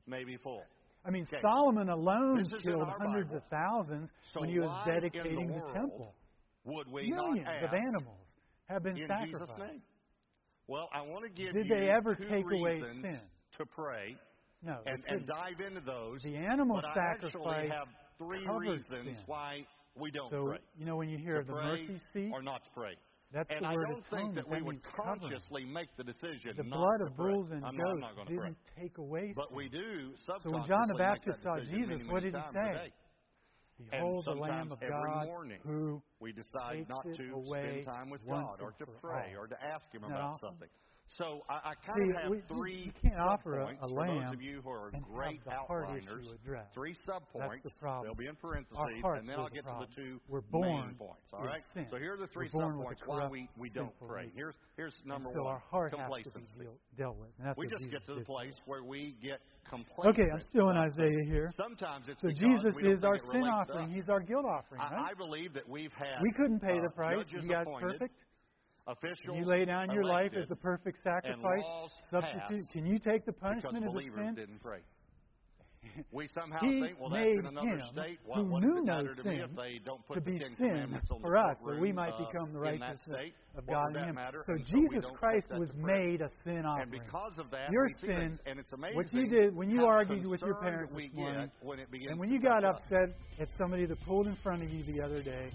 may 0.06 0.24
be 0.24 0.38
full. 0.38 0.62
I 1.06 1.10
mean, 1.12 1.26
okay. 1.32 1.42
Solomon 1.42 1.90
alone 1.90 2.44
killed 2.64 2.88
hundreds 3.00 3.30
Bible. 3.30 3.38
of 3.38 3.50
thousands 3.50 4.10
so 4.34 4.42
when 4.42 4.50
he 4.50 4.60
was 4.60 4.70
dedicating 4.86 5.48
the, 5.48 5.54
the 5.54 5.74
temple 5.74 6.14
would 6.70 6.92
we 6.92 7.10
Millions 7.10 7.46
not 7.46 7.64
of 7.64 7.74
animals 7.74 8.28
have 8.68 8.84
been 8.84 8.98
in 8.98 9.06
sacrificed. 9.08 9.32
Jesus 9.32 9.58
name? 9.58 9.82
Well, 10.68 10.88
I 10.94 11.02
want 11.02 11.24
to 11.24 11.30
give 11.30 11.54
Did 11.54 11.68
they 11.70 11.90
ever 11.90 12.16
take 12.16 12.46
away 12.46 12.80
sin? 12.80 13.20
to 13.58 13.66
pray 13.66 14.16
no, 14.62 14.78
and, 14.86 15.04
and 15.08 15.26
dive 15.28 15.60
into 15.66 15.82
those. 15.82 16.22
The 16.24 16.36
animal 16.36 16.80
but 16.82 16.94
sacrifice 16.94 17.72
I 17.72 17.76
have 17.76 17.88
three 18.18 18.46
reasons 18.48 18.86
sin. 18.90 19.18
why 19.26 19.66
we 19.96 20.12
don't 20.12 20.30
so, 20.30 20.46
pray. 20.48 20.60
You 20.78 20.86
know, 20.86 20.98
when 20.98 21.10
you 21.10 21.18
hear 21.18 21.44
the 21.44 21.54
mercy 21.54 22.00
seat, 22.14 22.32
or 22.34 22.42
not 22.42 22.64
to 22.64 22.70
pray. 22.76 22.96
That's 23.32 23.50
and 23.52 23.64
the 23.64 23.68
I 23.68 23.74
don't 23.74 23.84
atonement. 23.84 24.06
think 24.10 24.36
that, 24.36 24.50
that 24.50 24.56
we 24.56 24.62
would 24.64 24.82
consciously 24.84 25.64
make 25.64 25.90
the 25.98 26.04
decision. 26.04 26.54
The 26.58 26.64
blood 26.64 27.02
of 27.02 27.16
bulls 27.16 27.48
and 27.52 27.64
I'm 27.64 27.78
goats 27.78 28.02
not, 28.02 28.18
not 28.18 28.28
didn't 28.28 28.58
pray. 28.76 28.84
take 28.84 28.98
away. 28.98 29.22
Sin. 29.28 29.34
But 29.36 29.54
we 29.54 29.70
do. 29.70 30.14
So 30.26 30.50
when 30.50 30.66
John 30.66 30.88
the 30.88 30.96
Baptist 30.96 31.44
saw 31.44 31.60
Jesus, 31.60 31.72
many, 31.72 31.88
many 31.98 32.10
what 32.10 32.24
did 32.24 32.34
he 32.34 32.42
say? 32.42 32.68
Today. 32.74 32.92
Behold 33.80 34.28
and 34.28 34.38
the 34.38 34.42
Lamb 34.42 34.72
of 34.72 34.84
every 34.84 34.90
God 34.90 35.26
morning 35.28 35.60
who 35.64 36.02
we 36.20 36.34
decide 36.34 36.86
not 36.90 37.04
to 37.04 37.44
spend 37.46 37.86
time 37.86 38.10
with 38.10 38.26
God 38.28 38.60
or 38.62 38.72
to 38.74 38.86
pray 39.00 39.36
or 39.38 39.48
to 39.48 39.56
ask 39.64 39.94
Him 39.94 40.04
about 40.04 40.40
something. 40.42 40.70
So 41.18 41.42
I, 41.50 41.72
I 41.72 41.74
kind 41.86 42.00
See, 42.06 42.10
of 42.12 42.22
have 42.22 42.32
we, 42.32 42.42
three. 42.48 42.84
You 42.86 42.92
can't 43.02 43.20
offer 43.20 43.60
a, 43.60 43.66
a 43.66 43.88
lamb. 43.88 44.08
For 44.08 44.24
those 44.26 44.34
of 44.34 44.42
you 44.42 44.62
who 44.64 44.70
are 44.70 44.92
great 45.12 45.42
outliners, 45.46 46.06
three 46.74 46.96
subpoints. 47.08 47.64
The 47.64 47.72
they'll 48.04 48.16
be 48.16 48.28
in 48.28 48.36
parentheses, 48.36 48.78
and 49.04 49.28
then 49.28 49.40
I'll 49.40 49.50
get 49.50 49.66
the 49.66 49.72
to 49.72 49.86
the 49.88 49.96
two 49.96 50.20
We're 50.28 50.42
born 50.42 50.88
main 50.88 50.96
points. 50.96 51.28
All 51.34 51.44
right. 51.44 51.62
Sin. 51.74 51.88
So 51.90 51.98
here 51.98 52.14
are 52.14 52.18
the 52.18 52.28
three 52.28 52.50
subpoints 52.50 53.02
why 53.06 53.28
we, 53.28 53.50
we 53.58 53.70
don't 53.70 53.94
pray. 54.08 54.32
Here's 54.36 54.56
here's 54.78 54.94
number 55.06 55.30
so 55.34 55.44
one. 55.44 55.54
Our 55.54 55.64
heart 55.72 55.94
complacency. 55.94 56.68
dealt 56.98 57.18
with. 57.18 57.30
we 57.58 57.68
just 57.68 57.84
Jesus 57.84 58.00
get 58.00 58.06
to 58.14 58.20
the 58.20 58.26
place 58.26 58.56
where 58.66 58.84
we 58.84 59.16
get 59.22 59.40
complacent. 59.70 60.20
Okay, 60.20 60.30
I'm 60.32 60.42
still 60.42 60.70
in 60.70 60.78
Isaiah 60.78 61.26
here. 61.26 61.50
Sometimes 61.56 62.08
it's 62.08 62.22
so 62.22 62.30
Jesus 62.30 62.74
is 62.82 63.04
our 63.04 63.18
sin 63.32 63.44
offering. 63.44 63.90
He's 63.90 64.10
our 64.10 64.20
guilt 64.20 64.46
offering. 64.46 64.82
I, 64.82 65.14
believe 65.18 65.54
that 65.54 65.68
we've 65.68 65.92
had. 65.94 66.22
We 66.22 66.32
couldn't 66.32 66.60
pay 66.60 66.80
the 66.80 66.88
uh, 66.88 66.96
price. 66.96 67.26
You 67.30 67.42
perfect 67.80 68.16
officials. 68.90 69.26
Can 69.26 69.36
you 69.36 69.46
lay 69.46 69.66
down 69.66 69.92
your 69.92 70.04
life 70.04 70.32
as 70.40 70.48
the 70.48 70.56
perfect 70.56 71.00
sacrifice 71.04 71.64
substitute. 72.10 72.66
Can 72.72 72.86
you 72.86 72.98
take 72.98 73.26
the 73.26 73.34
punishment 73.34 73.86
of 73.86 73.94
sin? 74.16 74.36
Didn't 74.36 74.62
pray. 74.62 74.80
We 76.12 76.28
somehow 76.38 76.60
he 76.60 76.82
think, 76.82 77.00
well, 77.00 77.10
made 77.10 77.38
that's 77.42 77.56
him 77.56 77.82
state. 77.94 78.20
What, 78.26 78.40
who 78.40 78.46
what 78.46 78.62
knew 78.62 78.84
no 78.84 79.08
sin 79.24 79.48
to, 79.56 80.14
to 80.14 80.22
be 80.22 80.38
sin 80.58 81.00
for 81.22 81.38
us, 81.38 81.58
that 81.66 81.80
we 81.80 81.94
might 81.94 82.12
become 82.18 82.52
the 82.52 82.60
righteousness 82.60 83.00
state, 83.10 83.34
of 83.56 83.66
God 83.66 83.96
in 83.96 84.04
Him. 84.10 84.16
Matter? 84.16 84.44
So 84.46 84.54
and 84.54 84.66
Jesus 84.66 85.06
so 85.06 85.14
Christ 85.14 85.48
was 85.52 85.70
made 85.78 86.22
a 86.22 86.30
sin 86.44 86.66
offering. 86.66 86.82
And 86.82 86.92
because 86.92 87.34
of 87.40 87.50
that, 87.52 87.72
your 87.72 87.90
sin, 87.98 88.38
and 88.46 88.60
it's 88.60 88.74
amazing 88.74 88.98
what 88.98 89.14
you 89.14 89.28
did 89.28 89.56
when 89.56 89.70
you 89.70 89.86
argued 89.86 90.26
with 90.26 90.42
your 90.42 90.56
parents 90.56 90.94
this 90.94 91.10
morning, 91.14 91.50
when 91.62 91.80
and 91.80 92.20
when 92.20 92.30
you 92.30 92.42
got 92.42 92.66
upset 92.66 93.10
up. 93.10 93.40
at 93.40 93.48
somebody 93.58 93.86
that 93.86 94.00
pulled 94.06 94.28
in 94.28 94.36
front 94.44 94.64
of 94.64 94.70
you 94.70 94.84
the 94.84 95.02
other 95.02 95.24
day, 95.24 95.50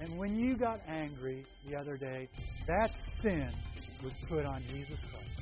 and 0.00 0.18
when 0.18 0.38
you 0.38 0.56
got 0.56 0.80
angry 0.86 1.46
the 1.68 1.76
other 1.76 1.96
day, 1.96 2.28
that 2.66 2.90
sin 3.22 3.50
was 4.02 4.12
put 4.28 4.44
on 4.44 4.62
Jesus 4.68 4.98
Christ. 5.10 5.36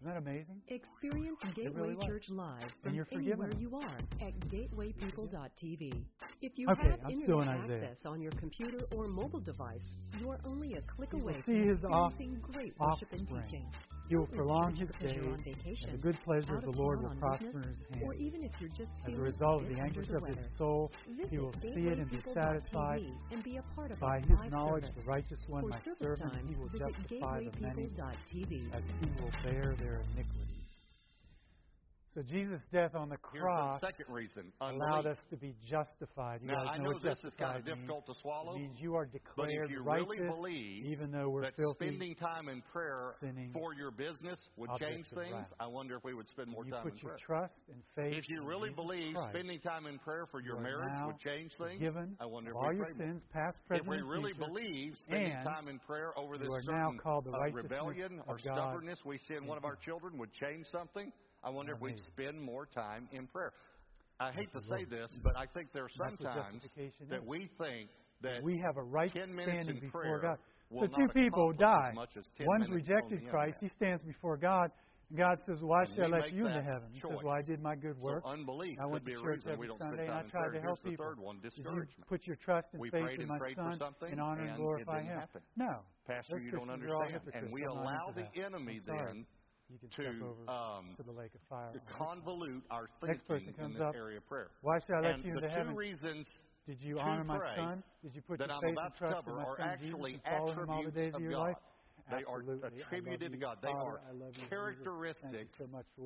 Isn't 0.00 0.14
that 0.14 0.18
amazing? 0.18 0.62
Experience 0.68 1.38
Gateway 1.54 1.94
really 1.94 2.06
Church 2.06 2.24
live 2.30 2.70
from 2.82 3.00
anywhere 3.12 3.52
you 3.58 3.76
are 3.76 3.98
at 4.20 4.32
gatewaypeople.tv. 4.48 6.04
If 6.40 6.52
you 6.56 6.68
okay, 6.70 6.90
have 6.90 7.00
I'm 7.04 7.10
internet 7.10 7.70
access 7.70 7.96
on 8.06 8.20
your 8.20 8.30
computer 8.32 8.78
or 8.96 9.08
mobile 9.08 9.40
device, 9.40 9.82
you 10.20 10.30
are 10.30 10.38
only 10.44 10.74
a 10.74 10.82
click 10.82 11.12
away 11.14 11.34
from 11.44 11.54
experiencing 11.54 12.38
great 12.40 12.74
worship 12.78 13.12
and 13.12 13.26
teaching. 13.26 13.66
He 14.08 14.16
will 14.16 14.26
prolong 14.26 14.74
his 14.74 14.88
days, 15.02 15.22
and 15.84 15.92
the 15.92 15.98
good 15.98 16.16
pleasure 16.24 16.56
of 16.56 16.62
the 16.62 16.70
Lord 16.70 17.02
will 17.02 17.14
prosper 17.20 17.60
in 17.60 17.68
his 17.68 17.86
hand. 17.90 18.02
Or 18.04 18.14
even 18.14 18.42
if 18.42 18.52
you're 18.58 18.70
just 18.70 18.90
As 19.06 19.12
a 19.12 19.20
result 19.20 19.62
of 19.62 19.68
the 19.68 19.78
anguish 19.80 20.08
of 20.08 20.24
his 20.26 20.46
soul, 20.56 20.90
he 21.28 21.38
will 21.38 21.52
see 21.60 21.88
it 21.88 21.98
and 21.98 22.10
be 22.10 22.20
satisfied. 22.32 23.02
And 23.30 23.42
be 23.42 23.58
a 23.58 23.62
part 23.74 23.90
of 23.90 24.00
By 24.00 24.20
his 24.20 24.38
knowledge, 24.50 24.84
the 24.96 25.02
righteous 25.02 25.44
one, 25.46 25.68
my 25.68 25.80
servant, 25.98 26.48
he 26.48 26.56
will 26.56 26.70
justify 26.70 27.44
the 27.44 27.60
many, 27.60 27.90
as 28.72 28.84
he 29.00 29.10
will 29.20 29.30
bear 29.42 29.74
their 29.78 30.00
iniquity. 30.14 30.57
So 32.18 32.24
Jesus' 32.24 32.62
death 32.72 32.96
on 32.96 33.10
the 33.10 33.16
cross 33.16 33.80
the 33.80 33.86
second 33.86 34.12
reason, 34.12 34.52
allowed 34.60 35.06
us 35.06 35.18
to 35.30 35.36
be 35.36 35.54
justified. 35.70 36.40
You 36.42 36.48
now, 36.48 36.64
I 36.64 36.76
know, 36.76 36.90
what 36.90 37.02
this 37.04 37.22
is 37.22 37.32
kind 37.38 37.56
of 37.56 37.64
difficult 37.64 38.08
means. 38.08 38.16
to 38.16 38.22
swallow. 38.22 38.56
It 38.56 38.58
means 38.58 38.76
you 38.80 38.96
are 38.96 39.06
declared 39.06 39.36
but 39.36 39.50
if 39.50 39.70
you 39.70 39.84
really 39.84 40.18
believe, 40.18 40.84
even 40.86 41.12
though 41.12 41.28
we're 41.28 41.42
that 41.42 41.54
filthy, 41.56 41.86
spending 41.86 42.16
time 42.16 42.48
in 42.48 42.60
prayer 42.72 43.10
sinning, 43.20 43.52
for 43.52 43.72
your 43.72 43.92
business 43.92 44.40
would 44.56 44.70
change 44.80 45.06
things. 45.14 45.46
I 45.60 45.68
wonder 45.68 45.94
if 45.94 46.02
we 46.02 46.12
would 46.12 46.28
spend 46.28 46.48
more 46.48 46.64
you 46.64 46.72
time 46.72 46.82
put 46.82 46.94
in 46.94 46.98
your 46.98 47.14
prayer. 47.14 47.18
trust 47.24 47.62
and 47.70 47.80
faith. 47.94 48.18
If 48.18 48.28
you 48.28 48.42
really 48.44 48.70
believe 48.70 49.14
Christ, 49.14 49.30
spending 49.30 49.60
time 49.60 49.86
in 49.86 50.00
prayer 50.00 50.26
for 50.28 50.40
your 50.40 50.58
marriage 50.58 50.98
would 51.06 51.20
change 51.20 51.52
things, 51.56 51.78
given 51.78 52.16
I 52.20 52.26
wonder 52.26 52.50
if 52.50 52.56
all 52.56 52.74
your 52.74 52.88
sins, 52.98 53.22
more. 53.32 53.44
past, 53.44 53.58
present, 53.68 53.86
If 53.86 53.90
we 53.90 54.02
really 54.02 54.32
future, 54.32 54.50
believe 54.50 54.94
spending 55.06 55.38
time 55.44 55.68
in 55.68 55.78
prayer 55.78 56.18
over 56.18 56.36
this 56.36 56.48
certain 56.50 56.74
now 56.74 56.90
called 57.00 57.26
the 57.26 57.30
uh, 57.30 57.38
righteousness 57.38 57.70
rebellion 57.70 58.20
or 58.26 58.40
stubbornness 58.40 58.98
we 59.06 59.18
see 59.28 59.34
in 59.34 59.46
one 59.46 59.56
of 59.56 59.64
our 59.64 59.76
children 59.76 60.18
would 60.18 60.32
change 60.34 60.66
something. 60.72 61.12
I 61.44 61.50
wonder 61.50 61.74
if 61.74 61.80
we'd 61.80 61.98
spend 61.98 62.40
more 62.40 62.66
time 62.66 63.08
in 63.12 63.26
prayer. 63.26 63.52
I 64.20 64.32
hate 64.32 64.50
to 64.52 64.60
say 64.68 64.84
this, 64.84 65.14
but 65.22 65.36
I 65.36 65.46
think 65.46 65.72
there 65.72 65.84
are 65.84 66.10
sometimes 66.10 66.66
that 67.08 67.24
we 67.24 67.48
think 67.58 67.90
that 68.20 68.42
we 68.42 68.60
have 68.64 68.76
a 68.76 68.82
right 68.82 69.10
standing 69.10 69.78
before 69.80 70.20
God. 70.20 70.38
So 70.72 70.86
two 70.86 71.08
people 71.14 71.52
die. 71.52 71.92
As 72.16 72.24
One's 72.40 72.68
rejected 72.68 73.22
on 73.24 73.30
Christ. 73.30 73.58
He 73.60 73.68
stands 73.68 74.02
before 74.02 74.36
God. 74.36 74.70
God 75.16 75.38
says, 75.46 75.62
"Why 75.62 75.86
should 75.86 76.00
I 76.00 76.06
let 76.08 76.32
you 76.34 76.46
into 76.46 76.60
heaven?" 76.60 76.90
He 76.92 77.00
says, 77.00 77.16
"Well, 77.22 77.32
I 77.32 77.40
did 77.40 77.62
my 77.62 77.74
good 77.74 77.96
work. 77.98 78.22
So 78.24 78.30
I 78.30 78.86
went 78.86 79.06
to 79.06 79.22
church 79.22 79.46
every 79.46 79.68
Sunday, 79.78 80.04
and 80.04 80.12
I 80.12 80.22
tried 80.24 80.50
to 80.52 80.60
help 80.60 80.82
people. 80.82 81.14
One, 81.16 81.40
you 81.42 81.86
put 82.06 82.26
your 82.26 82.36
trust 82.36 82.68
and 82.72 82.82
we 82.82 82.90
faith 82.90 83.18
in 83.18 83.26
my 83.26 83.38
Son 83.54 83.80
and 84.02 84.20
honor 84.20 84.42
and, 84.42 84.50
and 84.50 84.58
glorify 84.58 85.00
Him." 85.00 85.18
Happen. 85.18 85.42
No, 85.56 85.80
Pastor, 86.06 86.38
you 86.38 86.50
don't 86.50 86.68
understand, 86.68 87.22
and 87.32 87.50
we 87.50 87.64
allow 87.64 88.12
the 88.14 88.28
enemy 88.38 88.80
then 88.84 89.24
you 89.70 89.78
can 89.78 89.88
to, 89.88 90.02
step 90.02 90.22
over 90.22 90.50
um, 90.50 90.96
to 90.96 91.02
the 91.02 91.12
lake 91.12 91.30
of 91.34 91.40
fire. 91.48 91.72
To 91.72 91.80
convolute 91.92 92.62
our 92.70 92.88
thinking 93.00 93.20
Next 93.20 93.28
person 93.28 93.52
comes 93.52 93.74
in 93.74 93.80
this 93.80 93.88
up. 93.88 93.94
area 93.94 94.18
of 94.18 94.28
prayer. 94.28 94.48
Why 94.62 94.78
should 94.80 94.94
I 94.94 95.10
and 95.10 95.18
let 95.18 95.26
you 95.26 95.36
into 95.36 95.48
heaven? 95.48 95.72
two 95.72 95.78
reasons 95.78 96.26
did 96.66 96.80
you 96.82 96.98
honor 96.98 97.24
my 97.24 97.38
son? 97.56 97.82
Did 98.02 98.14
you 98.14 98.22
put 98.22 98.40
your 98.40 98.48
faith 98.48 98.76
and 98.76 98.94
trust 98.98 99.26
in 99.26 99.34
my 99.34 99.44
son 99.56 99.68
actually 99.68 100.12
Jesus 100.12 100.24
and 100.26 100.50
him 100.50 100.70
all 100.70 100.84
the 100.84 100.90
days 100.90 101.14
of, 101.14 101.16
of 101.16 101.22
your 101.22 101.32
God. 101.32 101.40
life? 101.40 101.56
They 102.10 102.16
Absolutely. 102.16 102.68
are 102.68 102.72
attributed 102.72 103.32
to 103.32 103.38
God. 103.38 103.56
They 103.62 103.68
Father, 103.68 104.00
are 104.00 104.48
characteristics 104.48 105.54
so 105.58 105.64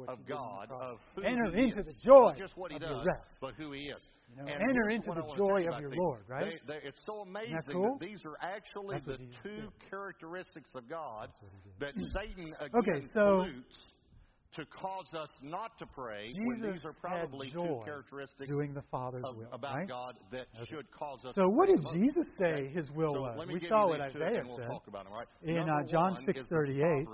of 0.08 0.26
God, 0.26 0.68
of 0.70 0.98
who 1.14 1.22
Enter 1.22 1.50
he 1.54 1.62
into 1.64 1.80
is. 1.80 1.86
the 1.86 1.94
joy 2.04 2.26
not 2.26 2.38
just 2.38 2.56
what 2.56 2.72
he 2.72 2.78
does, 2.78 3.06
but 3.40 3.54
who 3.54 3.72
he 3.72 3.82
is. 3.82 4.02
You 4.36 4.44
know, 4.44 4.52
enter 4.52 4.88
into 4.88 5.10
the 5.12 5.34
joy 5.36 5.66
of 5.70 5.80
your 5.80 5.90
these. 5.90 5.98
Lord, 5.98 6.22
right? 6.28 6.58
They, 6.66 6.74
they, 6.74 6.88
it's 6.88 7.00
so 7.06 7.20
amazing 7.20 7.56
that, 7.66 7.72
cool? 7.72 7.98
that, 7.98 8.06
these 8.06 8.24
are 8.24 8.36
actually 8.40 8.96
the 9.04 9.18
two 9.42 9.50
did. 9.50 9.90
characteristics 9.90 10.70
of 10.74 10.88
God 10.88 11.28
that 11.80 11.94
Satan 11.94 12.54
again 12.60 12.70
okay, 12.76 13.06
so 13.14 13.44
to 14.56 14.66
cause 14.66 15.12
us 15.14 15.30
not 15.42 15.78
to 15.78 15.86
pray 15.86 16.26
Jesus 16.26 16.40
when 16.44 16.72
these 16.72 16.84
are 16.84 16.92
probably 17.00 17.50
two 17.50 17.80
characteristics 17.84 18.50
doing 18.50 18.74
the 18.74 18.82
Father's 18.90 19.24
of, 19.24 19.36
will, 19.36 19.46
about 19.52 19.76
right? 19.76 19.88
God 19.88 20.14
that 20.30 20.46
okay. 20.60 20.70
should 20.70 20.90
cause 20.90 21.20
us. 21.26 21.34
So, 21.34 21.48
what 21.48 21.68
did 21.68 21.84
Jesus 21.94 22.26
say 22.38 22.44
okay. 22.44 22.72
His 22.74 22.90
will 22.90 23.14
so 23.14 23.20
was? 23.22 23.48
We 23.50 23.66
saw 23.68 23.88
what 23.88 24.00
Isaiah 24.00 24.42
we'll 24.44 24.56
said 24.56 24.68
right? 25.10 25.26
in 25.42 25.68
uh, 25.68 25.82
John 25.90 26.16
six 26.26 26.42
thirty 26.50 26.80
eight. 26.82 27.06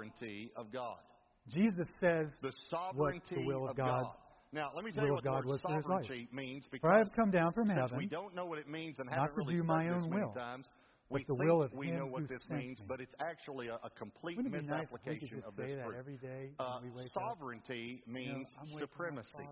Jesus 1.48 1.86
says 2.00 2.28
the 2.42 2.52
sovereignty 2.70 3.36
what 3.36 3.40
the 3.40 3.46
will 3.46 3.64
of, 3.64 3.70
of 3.70 3.76
God 3.76 4.04
now, 4.52 4.70
let 4.74 4.84
me 4.84 4.92
tell 4.92 5.04
you 5.04 5.12
what 5.12 5.24
God 5.24 5.44
word 5.44 5.60
sovereignty 5.60 6.20
life. 6.20 6.32
means. 6.32 6.66
Because 6.70 6.80
For 6.80 6.92
I 6.92 6.98
have 6.98 7.12
come 7.14 7.30
down 7.30 7.52
from 7.52 7.68
heaven 7.68 7.98
we 7.98 8.06
don't 8.06 8.34
know 8.34 8.46
what 8.46 8.58
it 8.58 8.68
means 8.68 8.98
and 8.98 9.10
not 9.10 9.32
to 9.34 9.40
really 9.40 9.56
do 9.56 9.62
my 9.62 9.88
own 9.88 10.08
will, 10.08 10.32
times, 10.32 10.66
but 11.10 11.22
the 11.26 11.34
will 11.34 11.62
of 11.62 11.72
we 11.72 11.88
Him 11.88 11.98
know 11.98 12.06
what 12.06 12.28
this 12.28 12.42
means, 12.48 12.80
me. 12.80 12.86
but 12.88 13.00
it's 13.00 13.14
actually 13.20 13.68
a, 13.68 13.74
a 13.84 13.90
complete 13.90 14.38
it 14.38 14.50
misapplication 14.50 15.36
nice 15.36 15.46
of 15.46 15.56
this 15.56 15.76
that 15.76 15.98
every 15.98 16.16
day 16.16 16.50
uh, 16.58 16.78
we 16.82 17.08
sovereignty 17.12 18.02
up? 18.02 18.12
means 18.12 18.48
you 18.64 18.72
know, 18.72 18.80
supremacy. 18.80 19.48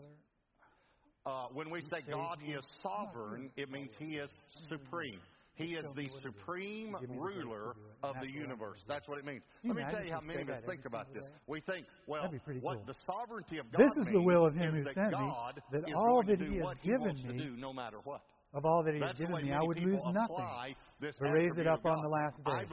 Uh, 1.27 1.47
when 1.53 1.71
we 1.71 1.81
say 1.83 2.01
God 2.09 2.39
is 2.47 2.65
sovereign, 2.83 3.51
it 3.57 3.71
means 3.71 3.91
He 3.99 4.17
is 4.17 4.31
supreme. 4.69 5.21
He 5.57 5.75
is 5.75 5.87
the 5.97 6.09
supreme 6.23 6.95
ruler 7.09 7.77
of 8.03 8.15
the 8.21 8.31
universe. 8.31 8.85
That's 8.87 9.09
what 9.09 9.19
it 9.19 9.25
means. 9.25 9.45
Let 9.65 9.77
me 9.77 9.85
tell 9.91 10.05
you 10.05 10.13
how 10.13 10.21
many 10.21 10.43
of 10.43 10.51
us 10.51 10.63
think 10.67 10.85
about 10.85 11.13
this. 11.15 11.25
We 11.47 11.61
think, 11.61 11.87
well, 12.07 12.31
what 12.61 12.87
the 12.87 12.95
sovereignty 13.07 13.59
of 13.59 13.71
God 13.73 13.81
This 13.81 14.07
is 14.07 14.13
the 14.13 14.21
will 14.23 14.47
of 14.47 14.55
Him 14.55 14.75
who 14.75 14.85
sent 14.93 15.13
me, 15.13 15.33
that 15.73 15.95
all 15.95 16.23
that 16.27 16.39
He 16.41 16.59
has 16.59 16.77
given 16.85 17.37
me, 17.37 17.51
no 17.57 17.73
matter 17.73 17.99
what 18.05 18.21
of 18.55 18.65
all 18.65 18.83
that 18.83 18.95
He 18.95 19.01
That's 19.01 19.19
has 19.19 19.29
given 19.29 19.45
me, 19.45 19.53
I 19.53 19.63
would 19.63 19.79
lose 19.79 20.01
nothing, 20.13 20.75
but 21.01 21.31
raise 21.31 21.57
it 21.59 21.67
up 21.67 21.85
on 21.85 22.03
the 22.03 22.09
last 22.09 22.37
day. 22.45 22.65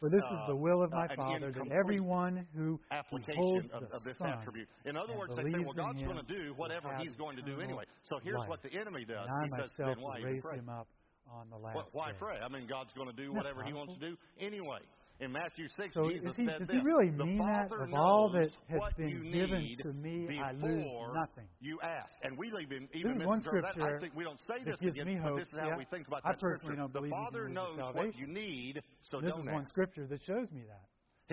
For 0.00 0.10
this 0.10 0.22
uh, 0.22 0.34
is 0.34 0.40
the 0.48 0.56
will 0.56 0.82
of 0.82 0.92
uh, 0.92 0.96
my 0.96 1.06
uh, 1.06 1.16
Father, 1.16 1.52
that 1.52 1.72
everyone 1.72 2.46
who 2.54 2.78
beholds 3.26 3.68
of, 3.72 3.82
of 3.92 4.04
this 4.04 4.16
attribute. 4.20 4.68
In 4.84 4.96
other 4.96 5.16
words, 5.16 5.34
they 5.34 5.42
say, 5.50 5.64
well, 5.64 5.74
God's 5.74 6.02
going 6.02 6.24
to 6.24 6.32
do 6.32 6.54
whatever 6.56 6.94
He's 7.00 7.16
going 7.16 7.36
to 7.36 7.42
do 7.42 7.60
anyway. 7.60 7.84
So 8.04 8.18
here's 8.22 8.38
life. 8.38 8.48
what 8.48 8.62
the 8.62 8.72
enemy 8.72 9.04
does. 9.04 9.26
He 9.42 9.62
says, 9.62 9.70
then 9.78 10.00
why 10.00 10.20
raise 10.20 10.42
him 10.54 10.68
up 10.68 10.86
on 11.32 11.50
the 11.50 11.56
last 11.56 11.90
Why 11.92 12.12
day. 12.12 12.18
pray? 12.18 12.36
I 12.44 12.48
mean, 12.48 12.66
God's 12.66 12.92
going 12.94 13.08
to 13.08 13.16
do 13.16 13.32
whatever 13.32 13.64
He 13.64 13.72
wants 13.72 13.94
to 13.94 14.00
do 14.00 14.16
anyway. 14.40 14.80
In 15.18 15.32
Matthew 15.32 15.66
6, 15.80 15.94
so 15.94 16.10
Jesus 16.10 16.36
he, 16.36 16.44
said 16.44 16.58
does 16.58 16.68
this, 16.68 16.76
he 16.76 16.82
really 16.84 17.10
mean 17.10 17.38
that? 17.38 17.72
Of 17.72 17.88
all 17.94 18.30
that 18.34 18.50
has 18.68 18.92
been 18.98 19.32
given 19.32 19.74
to 19.80 19.92
me, 19.94 20.28
I 20.38 20.52
lose 20.52 20.84
nothing. 21.14 21.48
You 21.58 21.78
ask. 21.82 22.12
And 22.22 22.36
we 22.36 22.48
even, 22.48 22.86
even 22.92 23.24
one 23.24 23.40
scripture 23.40 23.80
that. 23.80 23.96
I 23.96 23.98
think 23.98 24.12
we 24.14 24.24
don't 24.24 24.38
say 24.46 24.62
this 24.62 24.78
again, 24.82 25.06
me 25.06 25.16
hope. 25.16 25.38
this 25.38 25.48
is 25.48 25.58
how 25.58 25.78
we 25.78 25.86
think 25.86 26.06
about 26.06 26.20
I 26.22 26.32
that 26.32 26.38
scripture. 26.38 26.76
Don't 26.76 26.92
the 26.92 27.08
Father 27.08 27.48
knows 27.48 27.78
what 27.94 28.14
you 28.14 28.26
need, 28.26 28.82
so 29.10 29.22
this 29.22 29.32
don't 29.32 29.40
is 29.40 29.46
ask. 29.48 29.54
one 29.54 29.66
scripture 29.70 30.06
that 30.06 30.20
shows 30.26 30.50
me 30.52 30.64
that. 30.68 30.84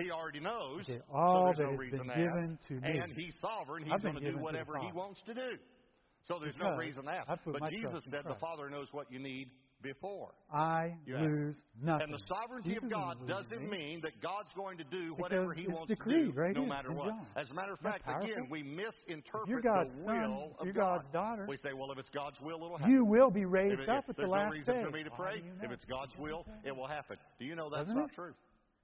He 0.02 0.10
already 0.10 0.40
knows. 0.40 0.88
Okay, 0.88 1.00
all 1.12 1.52
so 1.54 1.62
that 1.62 1.70
no 1.70 1.78
has 1.78 1.90
been 1.90 2.08
given 2.08 2.58
to 2.68 2.74
me. 2.80 2.98
And 2.98 3.12
He's 3.12 3.34
sovereign. 3.40 3.84
He's 3.84 4.02
going 4.02 4.16
to 4.16 4.32
do 4.32 4.38
whatever 4.38 4.78
He 4.78 4.90
wants 4.92 5.20
to 5.26 5.34
do. 5.34 5.58
So 6.26 6.38
there's 6.40 6.56
no 6.56 6.74
reason 6.76 7.04
to 7.04 7.10
ask. 7.10 7.28
But 7.44 7.70
Jesus 7.70 8.02
said 8.10 8.22
the 8.24 8.40
Father 8.40 8.70
knows 8.70 8.88
what 8.92 9.12
you 9.12 9.18
need, 9.18 9.50
before. 9.84 10.30
I 10.52 10.94
yes. 11.06 11.20
lose 11.20 11.54
nothing. 11.80 12.06
And 12.06 12.14
the 12.14 12.22
sovereignty 12.26 12.70
Jesus 12.70 12.84
of 12.84 12.90
God 12.90 13.28
doesn't 13.28 13.70
mean 13.70 14.00
that 14.00 14.20
God's 14.20 14.48
going 14.56 14.78
to 14.78 14.84
do 14.84 15.14
whatever 15.16 15.54
because 15.54 15.62
He 15.62 15.68
wants 15.68 15.88
decreed, 15.88 16.26
to 16.26 16.32
do, 16.32 16.40
right? 16.40 16.56
no 16.56 16.66
matter 16.66 16.90
what. 16.90 17.08
Wrong. 17.08 17.26
As 17.36 17.50
a 17.50 17.54
matter 17.54 17.74
of 17.74 17.80
fact, 17.80 18.02
again, 18.08 18.48
we 18.50 18.62
misinterpret 18.62 19.48
you're 19.48 19.60
God's 19.60 19.92
the 19.92 20.06
will 20.06 20.06
son, 20.06 20.54
of 20.58 20.64
you're 20.64 20.74
God. 20.74 21.02
God's 21.02 21.12
daughter. 21.12 21.46
We 21.48 21.56
say, 21.58 21.72
well, 21.72 21.92
if 21.92 21.98
it's 21.98 22.10
God's 22.10 22.40
will, 22.40 22.56
it'll 22.56 22.78
happen. 22.78 22.92
You 22.92 23.04
will 23.04 23.30
be 23.30 23.44
raised 23.44 23.82
if, 23.82 23.88
up 23.88 24.04
if, 24.04 24.10
at 24.10 24.16
the 24.16 24.22
no 24.22 24.28
last 24.30 24.54
day. 24.54 24.62
There's 24.64 24.66
no 24.66 24.74
reason 24.74 24.90
for 24.90 24.96
me 24.96 25.04
to 25.04 25.10
pray. 25.10 25.42
If 25.62 25.70
it's 25.70 25.84
God's 25.84 26.16
will, 26.18 26.46
it 26.64 26.74
will 26.74 26.88
happen. 26.88 27.16
Do 27.38 27.44
you 27.44 27.54
know 27.54 27.68
that's 27.70 27.82
Doesn't 27.82 27.96
not 27.96 28.10
it? 28.10 28.14
true? 28.14 28.32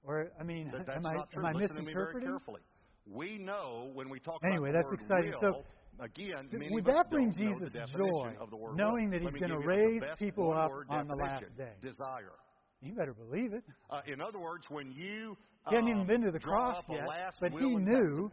Or 0.03 0.31
I 0.39 0.43
mean, 0.43 0.71
that, 0.71 0.95
am, 0.95 1.05
I, 1.05 1.13
am 1.35 1.45
I 1.45 1.53
misinterpreting? 1.53 1.85
Me 1.85 1.93
very 1.93 2.23
carefully. 2.23 2.61
We 3.05 3.37
know 3.37 3.89
when 3.93 4.09
we 4.09 4.19
talk 4.19 4.41
anyway, 4.45 4.69
about 4.69 4.83
that's 4.83 5.03
exciting. 5.03 5.33
Will, 5.41 5.53
so 5.53 5.63
Again, 5.99 6.49
Would 6.71 6.85
that 6.85 7.09
bring 7.11 7.31
Jesus 7.33 7.73
joy, 7.95 8.33
knowing 8.73 9.09
that 9.11 9.21
He's 9.21 9.33
going 9.33 9.51
to 9.51 9.59
raise 9.59 10.01
people 10.17 10.51
up 10.51 10.71
on 10.89 11.07
the 11.07 11.15
last 11.15 11.45
day? 11.57 11.73
Desire. 11.81 12.33
You 12.81 12.95
better 12.95 13.13
believe 13.13 13.53
it. 13.53 13.63
Uh, 13.89 14.01
in 14.07 14.21
other 14.21 14.39
words, 14.39 14.65
when 14.69 14.91
you 14.91 15.37
uh, 15.65 15.69
he 15.69 15.75
hadn't 15.75 15.89
even 15.91 16.07
been 16.07 16.21
to 16.21 16.31
the 16.31 16.39
cross 16.39 16.83
yet, 16.89 17.05
but 17.39 17.51
he 17.51 17.75
knew 17.75 18.31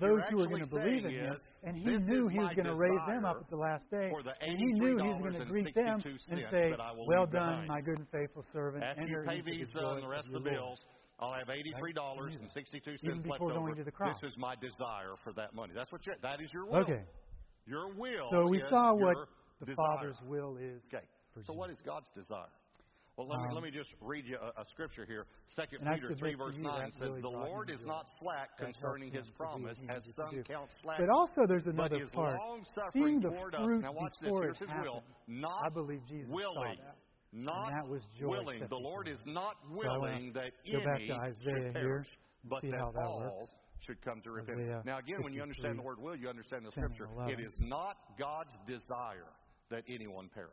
those 0.00 0.22
who 0.30 0.36
were 0.38 0.46
going 0.46 0.62
to 0.62 0.70
believe 0.70 1.04
in 1.04 1.10
him, 1.10 1.36
and 1.64 1.76
he 1.76 1.84
knew 1.84 2.28
he 2.28 2.38
was 2.38 2.54
going 2.54 2.66
to 2.66 2.74
raise 2.74 3.00
them 3.08 3.24
up 3.24 3.38
at 3.40 3.50
the 3.50 3.56
last 3.56 3.90
day, 3.90 4.10
and 4.40 4.58
he 4.58 4.66
knew 4.72 4.96
he 4.96 5.08
was 5.08 5.20
going 5.20 5.34
to 5.34 5.44
greet 5.46 5.74
them 5.74 6.00
and 6.30 6.44
say, 6.50 6.72
"Well 7.06 7.26
done, 7.26 7.66
my 7.66 7.80
good 7.80 7.98
and 7.98 8.08
faithful 8.10 8.44
servant." 8.52 8.84
After 8.84 9.02
you 9.02 9.24
pay 9.26 9.40
Visa 9.40 9.78
and 9.78 10.02
the 10.04 10.08
rest 10.08 10.28
of 10.28 10.34
the 10.34 10.50
bills, 10.50 10.84
Lord. 10.86 11.03
I'll 11.24 11.38
have 11.38 11.48
eighty-three 11.48 11.94
dollars 11.94 12.36
and 12.38 12.50
sixty-two 12.52 12.98
cents 12.98 13.24
left 13.26 13.42
over. 13.42 13.74
This 13.74 14.22
is 14.22 14.36
my 14.36 14.54
desire 14.56 15.16
for 15.24 15.32
that 15.32 15.54
money. 15.54 15.72
That's 15.74 15.90
what 15.90 16.04
you, 16.06 16.12
that 16.22 16.40
is 16.40 16.52
your 16.52 16.66
will. 16.66 16.82
Okay. 16.82 17.02
Your 17.66 17.94
will. 17.94 18.26
So 18.30 18.46
we 18.46 18.60
saw 18.68 18.92
what 18.92 19.16
the 19.60 19.66
desire. 19.66 19.96
Father's 19.96 20.18
will 20.26 20.58
is. 20.58 20.82
Okay. 20.92 21.04
So 21.46 21.54
what 21.54 21.70
is 21.70 21.78
God's 21.84 22.10
desire? 22.14 22.52
Well, 23.16 23.28
let 23.28 23.38
um, 23.38 23.48
me 23.48 23.54
let 23.54 23.62
me 23.62 23.70
just 23.70 23.90
read 24.00 24.24
you 24.26 24.36
a, 24.42 24.60
a 24.60 24.64
scripture 24.72 25.06
here. 25.06 25.26
Second 25.46 25.78
Peter 25.80 26.14
three 26.18 26.34
verse 26.34 26.54
you, 26.56 26.64
nine 26.64 26.90
says, 26.92 27.10
really 27.10 27.22
"The 27.22 27.28
Lord 27.28 27.70
is 27.70 27.80
not 27.86 28.06
slack 28.20 28.58
concerning 28.58 29.12
His 29.12 29.30
promise, 29.36 29.78
as 29.88 30.02
some 30.16 30.42
count 30.42 30.70
slack." 30.82 30.98
But 30.98 31.10
also, 31.10 31.46
there's 31.46 31.66
another 31.66 32.06
part. 32.12 32.38
Seeing 32.92 33.20
the 33.20 33.30
fruit 33.30 33.54
us. 33.54 33.82
Now 33.82 33.92
watch 33.92 34.14
this. 34.20 34.30
Here's 34.42 34.58
His 34.58 34.68
will, 34.82 35.02
not 35.28 35.62
I 35.64 35.68
believe 35.70 36.00
Jesus 36.08 36.28
willing. 36.28 36.76
Saw 36.76 36.84
that 36.84 36.96
not 37.34 37.72
willing. 38.20 38.62
The 38.68 38.76
Lord 38.76 39.08
is 39.08 39.20
not 39.26 39.56
willing 39.70 40.32
so 40.34 40.40
that 40.40 40.52
any 40.96 41.08
should 41.42 41.74
perish, 41.74 42.08
but 42.48 42.62
that, 42.62 42.70
that 42.70 43.02
all 43.02 43.20
works. 43.40 43.52
should 43.80 44.02
come 44.02 44.20
to 44.22 44.30
repentance. 44.30 44.84
now, 44.84 44.98
again, 44.98 45.22
when 45.22 45.32
you 45.32 45.42
understand 45.42 45.78
the 45.78 45.82
word 45.82 46.00
will, 46.00 46.16
you 46.16 46.28
understand 46.28 46.64
the 46.64 46.70
scripture. 46.70 47.08
It 47.28 47.40
is 47.40 47.54
not 47.58 47.96
God's 48.18 48.54
desire 48.66 49.32
that 49.70 49.82
anyone 49.88 50.30
perish. 50.32 50.52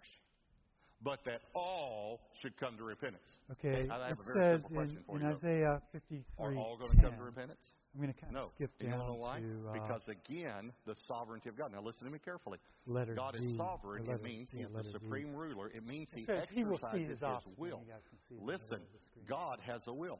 But 1.03 1.19
that 1.25 1.41
all 1.55 2.21
should 2.41 2.55
come 2.57 2.77
to 2.77 2.83
repentance. 2.83 3.39
Okay, 3.53 3.87
I 3.89 4.07
have 4.07 4.19
it 4.19 4.19
a 4.19 4.33
very 4.33 4.39
says 4.39 4.61
simple 4.61 4.69
question 4.69 4.97
in, 4.97 5.03
for 5.03 5.15
in 5.17 5.25
you, 5.25 5.35
Isaiah 5.35 5.81
53. 5.91 6.23
Are 6.37 6.55
all 6.55 6.77
going 6.77 6.91
10. 6.91 6.97
to 6.97 7.09
come 7.09 7.17
to 7.17 7.23
repentance? 7.23 7.65
I'm 7.93 8.01
going 8.01 8.13
to 8.13 8.19
kind 8.19 8.33
no. 8.33 8.47
skip 8.55 8.71
down 8.79 8.91
you 8.91 8.97
know 8.97 9.15
why? 9.19 9.39
to 9.39 9.69
uh, 9.69 9.73
because 9.73 10.01
again 10.07 10.71
the 10.85 10.95
sovereignty 11.07 11.49
of 11.49 11.57
God. 11.57 11.71
Now 11.73 11.81
listen 11.81 12.05
to 12.05 12.11
me 12.11 12.19
carefully. 12.23 12.57
Letter 12.87 13.15
God 13.15 13.35
G, 13.37 13.45
is 13.45 13.57
sovereign. 13.57 14.09
It 14.09 14.23
means 14.23 14.49
He's 14.51 14.71
the 14.71 14.89
supreme 14.91 15.27
G. 15.27 15.35
ruler. 15.35 15.69
It 15.69 15.85
means 15.85 16.09
He 16.13 16.21
exercises 16.21 17.07
His, 17.07 17.19
his 17.19 17.57
will. 17.57 17.81
Listen, 18.29 18.79
God 19.27 19.59
has 19.65 19.81
a 19.87 19.93
will, 19.93 20.19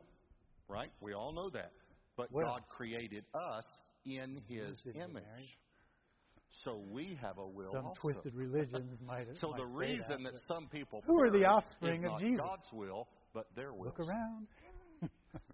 right? 0.68 0.92
We 1.00 1.14
all 1.14 1.32
know 1.32 1.50
that. 1.52 1.72
But 2.18 2.32
well, 2.32 2.46
God 2.46 2.64
created 2.70 3.24
us 3.34 3.66
in 4.06 4.42
His 4.48 4.76
image. 4.94 5.24
So 6.66 6.82
we 6.92 7.18
have 7.22 7.38
a 7.38 7.48
will. 7.48 7.72
Some 7.72 7.86
also. 7.86 8.02
twisted 8.02 8.36
religions 8.36 9.00
might. 9.08 9.28
so 9.40 9.52
might 9.52 9.58
the 9.58 9.66
reason 9.66 10.24
that, 10.24 10.34
that 10.34 10.44
some 10.46 10.68
people 10.68 11.02
who 11.08 11.20
are 11.22 11.32
the 11.32 11.46
offspring 11.46 12.06
of 12.06 12.20
Jesus 12.20 12.42
God's 12.42 12.68
will, 12.74 13.08
but 13.34 13.46
their 13.56 13.74
will. 13.74 13.86
Look 13.86 14.00
around. 14.00 14.48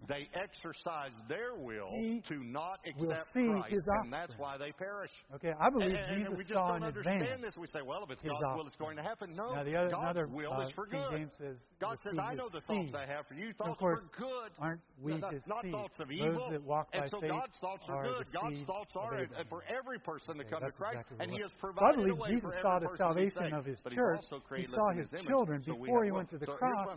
they 0.08 0.28
exercise 0.32 1.12
their 1.28 1.54
will 1.54 1.90
he 1.92 2.22
to 2.28 2.42
not 2.42 2.80
accept 2.86 3.32
Christ, 3.32 3.74
and 4.02 4.12
that's 4.12 4.34
why 4.38 4.56
they 4.56 4.72
perish. 4.72 5.10
Okay, 5.34 5.52
I 5.60 5.70
believe 5.70 5.94
and, 5.94 6.08
Jesus 6.08 6.28
and 6.28 6.38
we 6.38 6.44
just 6.44 6.54
saw 6.54 6.72
don't 6.72 6.82
understand 6.82 7.44
this. 7.44 7.54
We 7.56 7.66
say, 7.68 7.80
well, 7.84 8.02
if 8.04 8.10
it's 8.10 8.22
God's 8.22 8.40
offspring. 8.40 8.56
will, 8.56 8.66
it's 8.66 8.76
going 8.76 8.96
to 8.96 9.02
happen. 9.02 9.36
No, 9.36 9.54
now, 9.54 9.64
the 9.64 9.76
other, 9.76 9.90
God's 9.90 10.18
another, 10.18 10.26
will 10.28 10.52
uh, 10.52 10.62
is 10.62 10.72
for 10.72 10.86
good. 10.86 11.10
James 11.12 11.32
says, 11.38 11.56
God 11.80 11.96
says, 12.02 12.18
I 12.18 12.34
know 12.34 12.48
the 12.48 12.60
seed. 12.64 12.90
thoughts 12.90 12.94
I 12.96 13.06
have 13.06 13.26
for 13.28 13.34
you, 13.34 13.52
thoughts 13.52 13.70
of 13.70 13.78
course, 13.78 14.00
for 14.16 14.20
good, 14.24 14.50
aren't 14.58 14.80
we 15.02 15.12
no, 15.12 15.30
not, 15.46 15.62
seed. 15.62 15.72
thoughts 15.72 16.00
of 16.00 16.10
evil. 16.10 16.32
Those 16.32 16.52
that 16.52 16.64
walk 16.64 16.92
by 16.92 16.98
and 16.98 17.10
so 17.10 17.20
faith 17.20 17.30
God's 17.30 17.56
thoughts 17.60 17.84
are, 17.88 18.04
good. 18.04 18.26
God's 18.32 18.60
thoughts 18.64 18.92
are 18.96 19.26
for 19.48 19.62
every 19.68 19.98
person 19.98 20.38
to 20.38 20.44
come 20.44 20.62
to 20.62 20.72
Christ, 20.72 21.04
and 21.20 21.30
He 21.30 21.40
has 21.42 21.52
provided 21.60 22.00
so 22.00 22.02
I 22.02 22.16
believe 22.16 22.40
Jesus 22.40 22.52
saw 22.62 22.78
the 22.78 22.90
salvation 22.96 23.52
of 23.52 23.64
His 23.64 23.78
church. 23.92 24.24
He 24.56 24.66
saw 24.66 24.92
His 24.96 25.08
children 25.26 25.62
before 25.64 26.04
He 26.04 26.10
went 26.10 26.30
to 26.30 26.38
the 26.38 26.46
cross, 26.46 26.88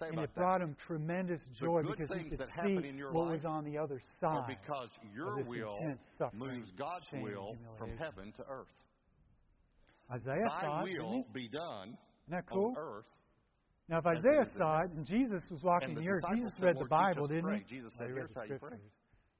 and 0.00 0.20
it 0.20 0.34
brought 0.34 0.62
Him 0.62 0.76
tremendous 0.86 1.42
joy 1.58 1.82
because 1.82 2.10
He 2.16 2.30
could 2.30 2.48
see 2.64 3.02
what 3.12 3.30
was 3.30 3.44
on 3.44 3.64
the 3.64 3.78
other 3.78 4.00
side. 4.20 4.36
Or 4.36 4.46
because 4.48 4.88
your 5.14 5.42
will 5.44 5.78
moves 6.32 6.70
Godgod's 6.72 7.06
will 7.12 7.56
from 7.78 7.90
heaven 7.96 8.32
to 8.36 8.42
earth. 8.48 8.66
Isaiah 10.12 10.44
Thy 10.48 10.60
saw 10.60 10.84
it, 10.84 10.98
will 10.98 11.24
be 11.32 11.48
done 11.48 11.96
Isn't 12.26 12.30
that 12.30 12.44
cool? 12.50 12.74
on 12.76 12.76
earth. 12.76 13.04
Now, 13.88 13.98
if 13.98 14.06
Isaiah 14.06 14.44
saw 14.56 14.82
it 14.82 14.90
and 14.96 15.06
Jesus 15.06 15.42
was 15.50 15.62
walking 15.62 15.94
the, 15.94 16.00
the 16.00 16.08
earth, 16.08 16.24
Jesus 16.34 16.52
read 16.60 16.76
the 16.78 16.86
Bible, 16.86 17.26
didn't 17.26 17.44
pray. 17.44 17.64
he? 17.68 17.76
Jesus 17.76 17.92
said, 17.98 18.08
Here's 18.08 18.30
how 18.34 18.42
you 18.42 18.58
pray. 18.58 18.78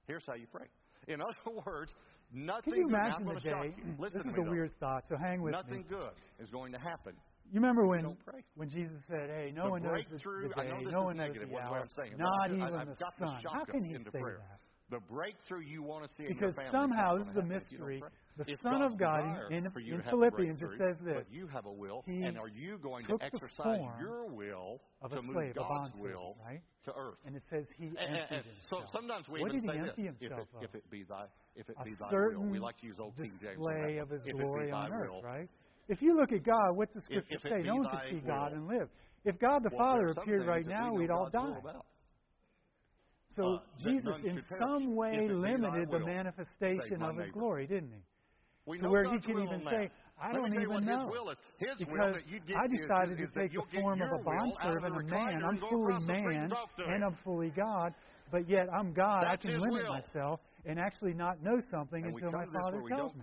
Here's 0.07 0.25
how 0.27 0.35
you 0.35 0.47
pray. 0.51 0.67
In 1.09 1.21
other 1.23 1.61
words, 1.67 1.93
nothing. 2.33 2.73
Can 2.73 2.83
you 2.83 2.89
imagine 2.89 3.27
the 3.27 3.41
day? 3.41 3.75
This 4.01 4.15
is 4.15 4.27
a 4.27 4.43
though. 4.45 4.51
weird 4.51 4.73
thought, 4.81 5.05
so 5.09 5.17
hang 5.17 5.43
with 5.43 5.53
nothing 5.53 5.71
me. 5.71 5.85
Nothing 5.89 5.99
good 5.99 6.45
is 6.45 6.51
going 6.51 6.73
to 6.73 6.79
happen 6.79 7.15
you 7.51 7.61
remember 7.61 7.87
when 7.87 8.17
when 8.55 8.69
Jesus 8.69 9.03
said, 9.09 9.29
"Hey, 9.29 9.53
no 9.55 9.65
the 9.65 9.71
one 9.71 9.83
knows 9.83 10.05
the, 10.09 10.19
the 10.19 10.55
day, 10.55 10.71
no 10.91 11.03
one 11.03 11.17
knows 11.17 11.35
the 11.35 11.59
hour, 11.59 11.87
not 12.17 12.51
even 12.51 12.63
I've 12.63 12.87
the 12.87 12.97
Son." 13.19 13.43
How 13.53 13.65
can 13.65 13.85
he 13.85 13.95
say 13.95 14.21
prayer. 14.21 14.39
that? 14.39 14.61
The 14.91 15.01
breakthrough 15.09 15.61
you 15.61 15.83
want 15.85 16.03
to 16.03 16.11
see 16.15 16.27
because 16.27 16.55
somehow 16.71 17.17
this 17.17 17.29
is 17.29 17.37
a 17.37 17.43
mystery. 17.43 18.03
The 18.37 18.53
if 18.53 18.61
Son 18.61 18.81
God's 18.81 18.95
of 18.95 19.01
God 19.01 19.53
in, 19.53 19.67
in 19.67 20.03
Philippians 20.11 20.63
it 20.63 20.71
says 20.79 20.97
this: 21.05 21.25
you 21.31 21.47
have 21.49 21.67
a 21.67 21.73
will, 21.73 22.03
he 22.07 22.23
and 22.23 22.39
are 22.39 22.49
you 22.49 22.79
going 22.79 23.05
to 23.07 23.19
exercise 23.21 23.81
your 24.01 24.27
will 24.27 24.81
of 25.03 25.13
a 25.13 25.17
to 25.17 25.23
slave, 25.23 25.35
move 25.35 25.55
God's 25.55 25.93
slave, 25.95 26.15
will 26.15 26.37
right? 26.45 26.61
to 26.85 26.93
earth? 26.97 27.19
And 27.25 27.37
it 27.37 27.43
says 27.51 27.67
he 27.77 27.87
and, 27.87 27.99
emptied 27.99 28.11
and, 28.11 28.37
and 28.37 28.45
himself. 28.47 28.85
So 28.87 28.99
sometimes 28.99 29.29
we 29.29 29.41
what 29.41 29.55
even 29.55 29.69
did 29.69 29.91
he 29.97 30.09
empty 30.09 30.29
this: 30.29 30.39
if, 30.61 30.63
it, 30.63 30.65
if 30.65 30.75
it 30.75 30.91
be 30.91 31.03
thy, 31.05 31.27
if 31.55 31.69
it 31.69 31.77
a 31.79 31.85
be 31.85 31.93
thy 32.01 32.17
will, 32.17 32.51
we 32.51 32.59
like 32.59 32.79
to 32.79 32.87
use 32.87 32.97
old 32.99 33.17
King 33.17 33.33
James. 33.41 33.59
display 33.59 33.99
of 33.99 34.11
his 34.11 34.23
glory 34.23 34.73
on 34.73 34.93
earth, 34.93 35.23
right? 35.23 35.49
If 35.91 36.01
you 36.01 36.17
look 36.17 36.31
at 36.33 36.45
God, 36.45 36.77
what's 36.77 36.95
the 36.95 37.01
scripture 37.01 37.35
if, 37.35 37.45
if 37.45 37.51
say? 37.51 37.63
No 37.67 37.75
one 37.77 37.89
could 37.91 38.09
see 38.09 38.21
God 38.25 38.53
and 38.53 38.69
live. 38.69 38.89
If 39.25 39.41
God 39.41 39.65
the 39.65 39.71
well, 39.77 39.93
Father 39.93 40.15
appeared 40.17 40.47
right 40.47 40.65
now, 40.65 40.93
we 40.93 41.03
would 41.03 41.11
all 41.11 41.29
die. 41.31 41.61
So 43.37 43.55
uh, 43.55 43.59
Jesus, 43.83 44.17
in 44.25 44.41
some 44.59 44.95
way, 44.95 45.29
limited 45.29 45.91
the 45.91 45.99
manifestation 45.99 47.03
of 47.03 47.17
His 47.17 47.33
glory, 47.33 47.67
didn't 47.67 47.91
He? 47.91 48.03
We 48.67 48.79
to 48.79 48.89
where 48.89 49.03
God's 49.05 49.27
He 49.27 49.33
could 49.33 49.43
even 49.43 49.65
say, 49.69 49.91
"I 50.21 50.33
don't 50.33 50.55
even 50.55 50.85
know," 50.85 51.11
because 51.79 52.17
I 52.57 52.67
decided 52.69 53.21
is, 53.21 53.31
to 53.33 53.41
take 53.41 53.53
the 53.53 53.81
form 53.81 54.01
of 54.01 54.13
a 54.13 54.23
bond 54.23 54.53
servant, 54.63 54.97
a 54.97 55.03
man. 55.03 55.43
I'm 55.45 55.59
fully 55.59 56.05
man 56.07 56.53
and 56.87 57.05
I'm 57.05 57.17
fully 57.25 57.51
God, 57.51 57.95
but 58.31 58.49
yet 58.49 58.69
I'm 58.73 58.93
God. 58.93 59.25
That's 59.25 59.45
I 59.45 59.49
can 59.49 59.61
limit 59.61 59.85
will. 59.85 59.93
myself, 59.93 60.41
and 60.65 60.79
actually 60.79 61.15
not 61.15 61.43
know 61.43 61.61
something 61.71 62.05
and 62.05 62.15
until 62.15 62.33
my 62.33 62.47
Father 62.47 62.83
tells 62.89 63.15
me. 63.15 63.23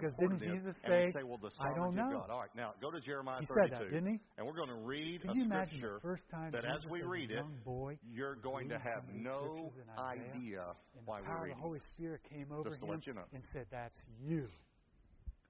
because 0.00 0.16
didn't 0.18 0.40
Jesus 0.40 0.74
say, 0.86 1.10
say 1.14 1.22
well, 1.22 1.38
I 1.60 1.74
don't 1.74 1.94
know. 1.94 2.24
All 2.30 2.40
right, 2.40 2.48
now 2.56 2.72
go 2.80 2.90
to 2.90 3.00
Jeremiah 3.00 3.40
he 3.40 3.46
32. 3.46 3.74
Said 3.74 3.80
that, 3.80 3.90
didn't 3.92 4.12
he? 4.12 4.20
And 4.38 4.46
we're 4.46 4.56
going 4.56 4.68
to 4.68 4.86
read 4.86 5.22
Can 5.22 5.30
a 5.30 5.44
scripture 5.44 5.98
first 6.02 6.24
time 6.30 6.52
that 6.52 6.62
Jesus 6.62 6.84
as 6.84 6.90
we 6.90 7.02
read 7.02 7.30
it, 7.30 7.44
boy, 7.64 7.98
you're 8.12 8.36
going 8.36 8.68
to 8.68 8.78
have 8.78 9.04
no 9.14 9.72
idea 9.98 10.64
why 11.04 11.20
we're 11.20 11.42
reading. 11.42 11.56
The 11.56 11.62
Holy 11.62 11.80
Spirit 11.94 12.20
came 12.30 12.46
over 12.52 12.70
him 12.70 13.00
you 13.06 13.14
know. 13.14 13.22
and 13.32 13.42
said, 13.52 13.66
that's 13.70 13.96
you. 14.22 14.46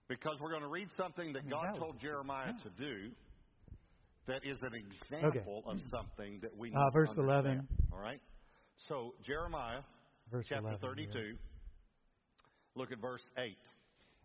Because 0.08 0.36
we're 0.40 0.50
going 0.50 0.62
to 0.62 0.68
read 0.68 0.88
something 0.96 1.32
that 1.32 1.40
I 1.40 1.42
mean, 1.42 1.50
God 1.50 1.74
that 1.74 1.78
told 1.78 2.00
Jeremiah 2.00 2.52
to 2.62 2.70
do 2.82 3.10
that 4.26 4.44
is 4.44 4.58
an 4.62 4.72
example 4.74 5.62
okay. 5.66 5.70
of 5.70 5.78
something 5.90 6.40
that 6.42 6.56
we 6.56 6.68
uh, 6.68 6.78
need 6.78 6.86
uh, 6.86 6.90
Verse 6.92 7.14
11. 7.16 7.66
All 7.92 7.98
right? 7.98 8.20
So, 8.88 9.14
Jeremiah 9.24 9.80
Verse 10.30 10.46
chapter 10.48 10.68
11. 10.68 10.80
32, 10.80 11.12
here. 11.12 11.34
look 12.74 12.92
at 12.92 12.98
verse 12.98 13.22
8. 13.38 13.56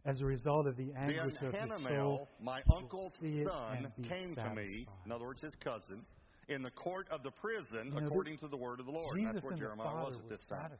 As 0.03 0.19
a 0.19 0.25
result 0.25 0.65
of 0.65 0.75
the 0.77 0.91
anguish 0.97 1.35
Then 1.39 1.71
of 1.71 1.81
his 1.81 1.87
soul, 1.89 2.27
my 2.41 2.61
uncle's 2.75 3.13
son, 3.45 3.91
came 4.09 4.33
to 4.35 4.53
me, 4.55 4.87
in 5.05 5.11
other 5.11 5.25
words, 5.25 5.41
his 5.41 5.53
cousin, 5.63 6.03
in 6.49 6.63
the 6.63 6.71
court 6.71 7.07
of 7.11 7.21
the 7.23 7.31
prison 7.31 7.91
You 7.93 8.01
know, 8.01 8.07
according 8.07 8.37
to 8.39 8.47
the 8.47 8.57
word 8.57 8.79
of 8.79 8.87
the 8.87 8.91
Lord. 8.91 9.17
Jesus 9.17 9.33
That's 9.35 9.45
where 9.45 9.57
Jeremiah 9.57 10.05
was 10.05 10.15
at 10.15 10.29
this 10.29 10.39
time. 10.49 10.71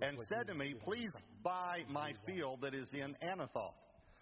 And 0.00 0.18
said 0.28 0.46
to 0.48 0.54
me. 0.54 0.74
Please 0.84 1.12
buy 1.42 1.84
my 1.88 2.14
field 2.26 2.60
that 2.62 2.74
is 2.74 2.88
in 2.92 3.14
Anathoth. 3.22 3.74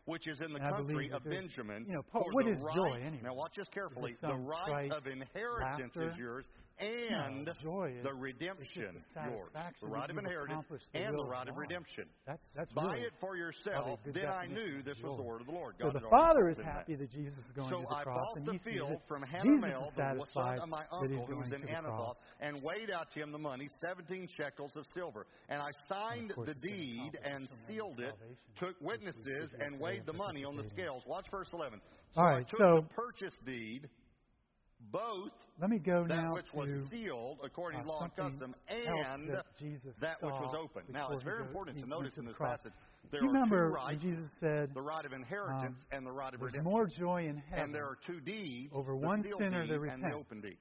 Which 0.06 0.26
is 0.26 0.40
in 0.40 0.52
the 0.52 0.58
And 0.58 0.74
country 0.74 1.10
of 1.12 1.22
Benjamin. 1.22 1.84
you 1.86 1.94
know, 1.94 2.02
Paul, 2.10 2.24
for 2.24 2.32
what 2.32 2.46
the 2.46 2.52
is 2.52 2.62
right, 2.62 2.74
joy 2.74 2.94
anyway? 2.94 3.20
Now 3.22 3.34
watch 3.34 3.52
this 3.56 3.68
carefully. 3.68 4.16
The 4.20 4.34
right 4.34 4.66
trite 4.66 4.92
of 4.92 5.06
inheritance 5.06 5.94
laughter? 5.94 6.10
is 6.10 6.18
yours, 6.18 6.46
and 6.80 7.46
No, 7.46 7.86
the 8.02 8.14
redemption 8.14 9.02
the 9.14 9.30
yours. 9.30 9.50
The 9.80 9.86
right 9.86 10.10
of 10.10 10.18
inheritance 10.18 10.64
the 10.70 10.98
and 10.98 11.16
the 11.18 11.24
right 11.24 11.48
of 11.48 11.56
redemption. 11.56 12.04
That's 12.26 12.42
that's 12.56 12.72
Buy 12.72 12.94
really 12.94 13.00
it 13.06 13.12
for 13.20 13.36
yourself. 13.36 14.00
Then 14.04 14.26
I 14.26 14.46
knew 14.46 14.82
this 14.82 14.96
was 15.02 15.16
the 15.16 15.22
word 15.22 15.40
of 15.40 15.46
the 15.46 15.52
Lord. 15.52 15.74
So 15.80 15.90
the 15.90 16.00
Father 16.10 16.48
is 16.48 16.58
him 16.58 16.64
that. 16.64 16.72
happy 16.74 16.94
that 16.96 17.10
Jesus 17.12 17.38
is 17.38 17.52
going 17.54 17.70
So 17.70 17.80
to 17.82 17.86
the 17.88 17.94
I 17.96 18.02
cross, 18.02 18.28
bought 18.28 18.36
and 18.36 18.46
the 18.46 18.52
he 18.52 18.58
sees 18.58 18.74
field 18.74 19.00
from 19.06 19.22
Hanamel, 19.22 19.94
the 19.94 20.26
son 20.32 20.58
of 20.60 20.68
my 20.68 20.84
uncle 20.90 21.26
who 21.26 21.36
was 21.36 21.52
in 21.52 21.60
the. 21.62 21.66
Anathoth, 21.68 22.16
and 22.40 22.62
weighed 22.62 22.90
out 22.90 23.10
to 23.14 23.20
him 23.20 23.32
the 23.32 23.38
money, 23.38 23.68
17 23.80 24.28
shekels 24.36 24.76
of 24.76 24.84
silver. 24.94 25.26
And 25.48 25.60
I 25.60 25.70
signed 25.88 26.34
course, 26.34 26.48
the 26.48 26.54
deed 26.54 27.18
and 27.24 27.48
sealed 27.68 28.00
it, 28.00 28.14
took 28.58 28.74
witnesses, 28.80 29.52
and 29.60 29.78
weighed 29.78 30.06
the 30.06 30.12
money 30.12 30.44
on 30.44 30.56
the 30.56 30.64
scales. 30.70 31.02
Watch 31.06 31.26
verse 31.30 31.48
11. 31.52 31.80
So 32.14 32.20
All 32.22 32.26
I 32.28 32.42
took 32.42 32.58
so- 32.58 32.80
the 32.88 32.94
purchase 32.94 33.34
deed, 33.46 33.88
both 34.92 35.30
Let 35.60 35.70
me 35.70 35.78
go 35.78 36.06
that 36.08 36.14
now 36.14 36.34
which 36.34 36.52
was 36.54 36.70
sealed 36.90 37.38
according 37.44 37.80
uh, 37.80 37.84
to 37.84 37.88
law 37.88 38.02
and 38.04 38.16
custom, 38.16 38.54
and 38.68 39.28
that 39.30 39.44
that 40.00 40.16
which 40.22 40.32
was 40.32 40.54
open. 40.58 40.82
Now, 40.88 41.10
it's 41.12 41.24
very 41.24 41.42
important 41.42 41.78
to 41.78 41.86
notice 41.86 42.16
in 42.16 42.24
this 42.24 42.34
cross. 42.34 42.58
passage 42.58 42.72
there 43.10 43.22
you 43.22 43.28
are 43.28 43.32
remember 43.32 43.68
two 43.68 43.74
rights 43.74 44.02
Jesus 44.02 44.30
said, 44.40 44.70
the 44.74 44.80
right 44.80 45.04
of 45.04 45.12
inheritance 45.12 45.78
and 45.90 46.06
the 46.06 46.12
right 46.12 46.32
of 46.32 46.40
"There's 46.40 46.52
redemption. 46.52 46.72
more 46.72 46.86
joy 46.86 47.26
in 47.26 47.36
heaven 47.38 47.64
And 47.64 47.74
there 47.74 47.84
are 47.84 47.98
two 48.06 48.20
deeds 48.20 48.72
over 48.74 48.94
one 48.96 49.22
sinner 49.38 49.50
that 49.50 49.60
and 49.60 49.70
the 49.70 49.80
repents 49.80 50.06
open 50.14 50.40
deed. 50.40 50.58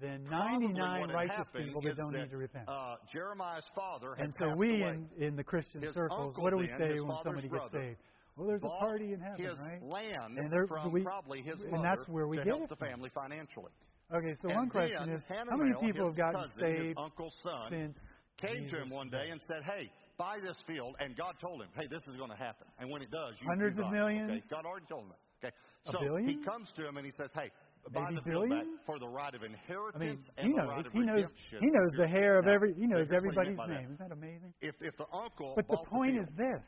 than 0.00 0.24
99 0.24 1.10
righteous 1.10 1.46
people 1.54 1.80
that 1.82 1.96
don't 1.96 2.12
that, 2.12 2.22
need 2.22 2.30
to 2.30 2.36
repent." 2.36 2.68
Uh, 2.68 2.96
Jeremiah's 3.12 3.64
father 3.74 4.14
and 4.14 4.32
so 4.38 4.54
we 4.56 4.82
in, 4.82 5.08
in 5.18 5.36
the 5.36 5.44
Christian 5.44 5.82
His 5.82 5.94
circles, 5.94 6.34
what 6.36 6.50
do 6.50 6.56
we 6.58 6.68
say 6.78 7.00
when 7.00 7.16
somebody 7.24 7.48
gets 7.48 7.50
brother, 7.50 7.80
saved? 7.80 7.98
Well, 8.38 8.46
there's 8.46 8.62
a 8.62 8.68
party 8.78 9.12
in 9.12 9.20
heaven, 9.20 9.44
his 9.44 9.58
right? 9.60 9.82
land 9.82 10.38
And 10.38 10.50
there- 10.52 10.66
from 10.68 10.92
we- 10.92 11.02
probably 11.02 11.42
his 11.42 11.60
and 11.62 11.84
that's 11.84 12.06
where 12.08 12.28
we 12.28 12.36
to 12.38 12.44
get 12.44 12.50
help 12.54 12.62
it 12.64 12.68
the 12.70 12.76
family 12.76 13.10
financially. 13.10 13.72
Okay, 14.14 14.34
so 14.40 14.48
and 14.48 14.56
one 14.56 14.70
question 14.70 15.10
is, 15.10 15.22
how 15.28 15.56
many 15.56 15.74
people 15.80 16.06
have 16.06 16.16
gotten 16.16 16.40
cousin, 16.42 16.60
saved 16.60 16.98
uncle's 16.98 17.36
son, 17.42 17.68
since 17.68 17.98
came 18.38 18.68
to 18.68 18.80
him 18.80 18.90
one 18.90 19.10
day 19.10 19.30
and 19.30 19.42
said, 19.42 19.62
"Hey, 19.64 19.90
buy 20.16 20.38
this 20.40 20.56
field," 20.66 20.94
and 21.00 21.16
God 21.16 21.34
told 21.40 21.60
him, 21.60 21.68
"Hey, 21.74 21.88
this 21.88 22.06
is 22.06 22.16
going 22.16 22.30
to 22.30 22.36
happen." 22.36 22.66
And 22.78 22.88
when 22.90 23.02
it 23.02 23.10
does, 23.10 23.34
you 23.40 23.48
Hundreds 23.48 23.78
of 23.78 23.90
millions? 23.90 24.30
Okay? 24.30 24.42
God 24.48 24.64
already 24.64 24.86
told 24.86 25.04
him 25.04 25.08
that. 25.10 25.18
Okay, 25.48 25.56
A 25.86 25.90
so 25.92 25.98
billion? 26.00 26.28
he 26.28 26.36
comes 26.44 26.72
to 26.72 26.86
him 26.86 26.96
and 26.96 27.04
he 27.04 27.12
says, 27.12 27.30
"Hey, 27.34 27.50
buy 27.92 28.02
Maybe 28.04 28.14
the 28.16 28.22
field 28.22 28.50
back 28.50 28.64
for 28.86 28.98
the 28.98 29.08
right 29.08 29.34
of 29.34 29.42
I 29.42 29.44
mean, 29.44 29.52
inheritance 29.54 30.24
he 30.36 30.42
and 30.42 30.52
the 30.54 30.56
knows. 30.58 30.68
right 30.70 30.86
of 30.86 30.92
He 30.92 30.98
knows. 31.00 31.16
redemption." 31.16 31.60
He 31.60 31.66
knows 31.70 31.92
the 31.98 32.08
hair 32.08 32.38
of 32.38 32.46
every. 32.46 32.74
He 32.74 32.86
knows 32.86 33.08
here's 33.08 33.22
what 33.24 33.46
he 33.46 33.52
meant 33.52 33.60
everybody's 33.60 33.76
name. 33.76 33.84
Isn't 33.94 33.98
that 33.98 34.12
amazing? 34.12 34.54
If 34.60 34.74
if 34.82 34.96
the 34.96 35.06
uncle 35.12 35.54
But 35.54 35.68
the 35.68 35.76
point 35.78 36.16
is 36.16 36.28
this: 36.34 36.64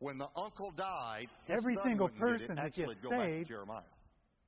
when 0.00 0.18
the 0.18 0.28
uncle 0.36 0.72
died, 0.76 1.28
Every 1.48 1.76
single 1.84 2.08
wouldn't 2.08 2.20
get 2.20 2.28
it. 2.28 2.48
person 2.48 2.56
that 2.56 2.74
gets 2.74 3.00
go 3.02 3.10
back 3.10 3.18
to 3.20 3.24
saved, 3.36 3.48
Jeremiah. 3.48 3.82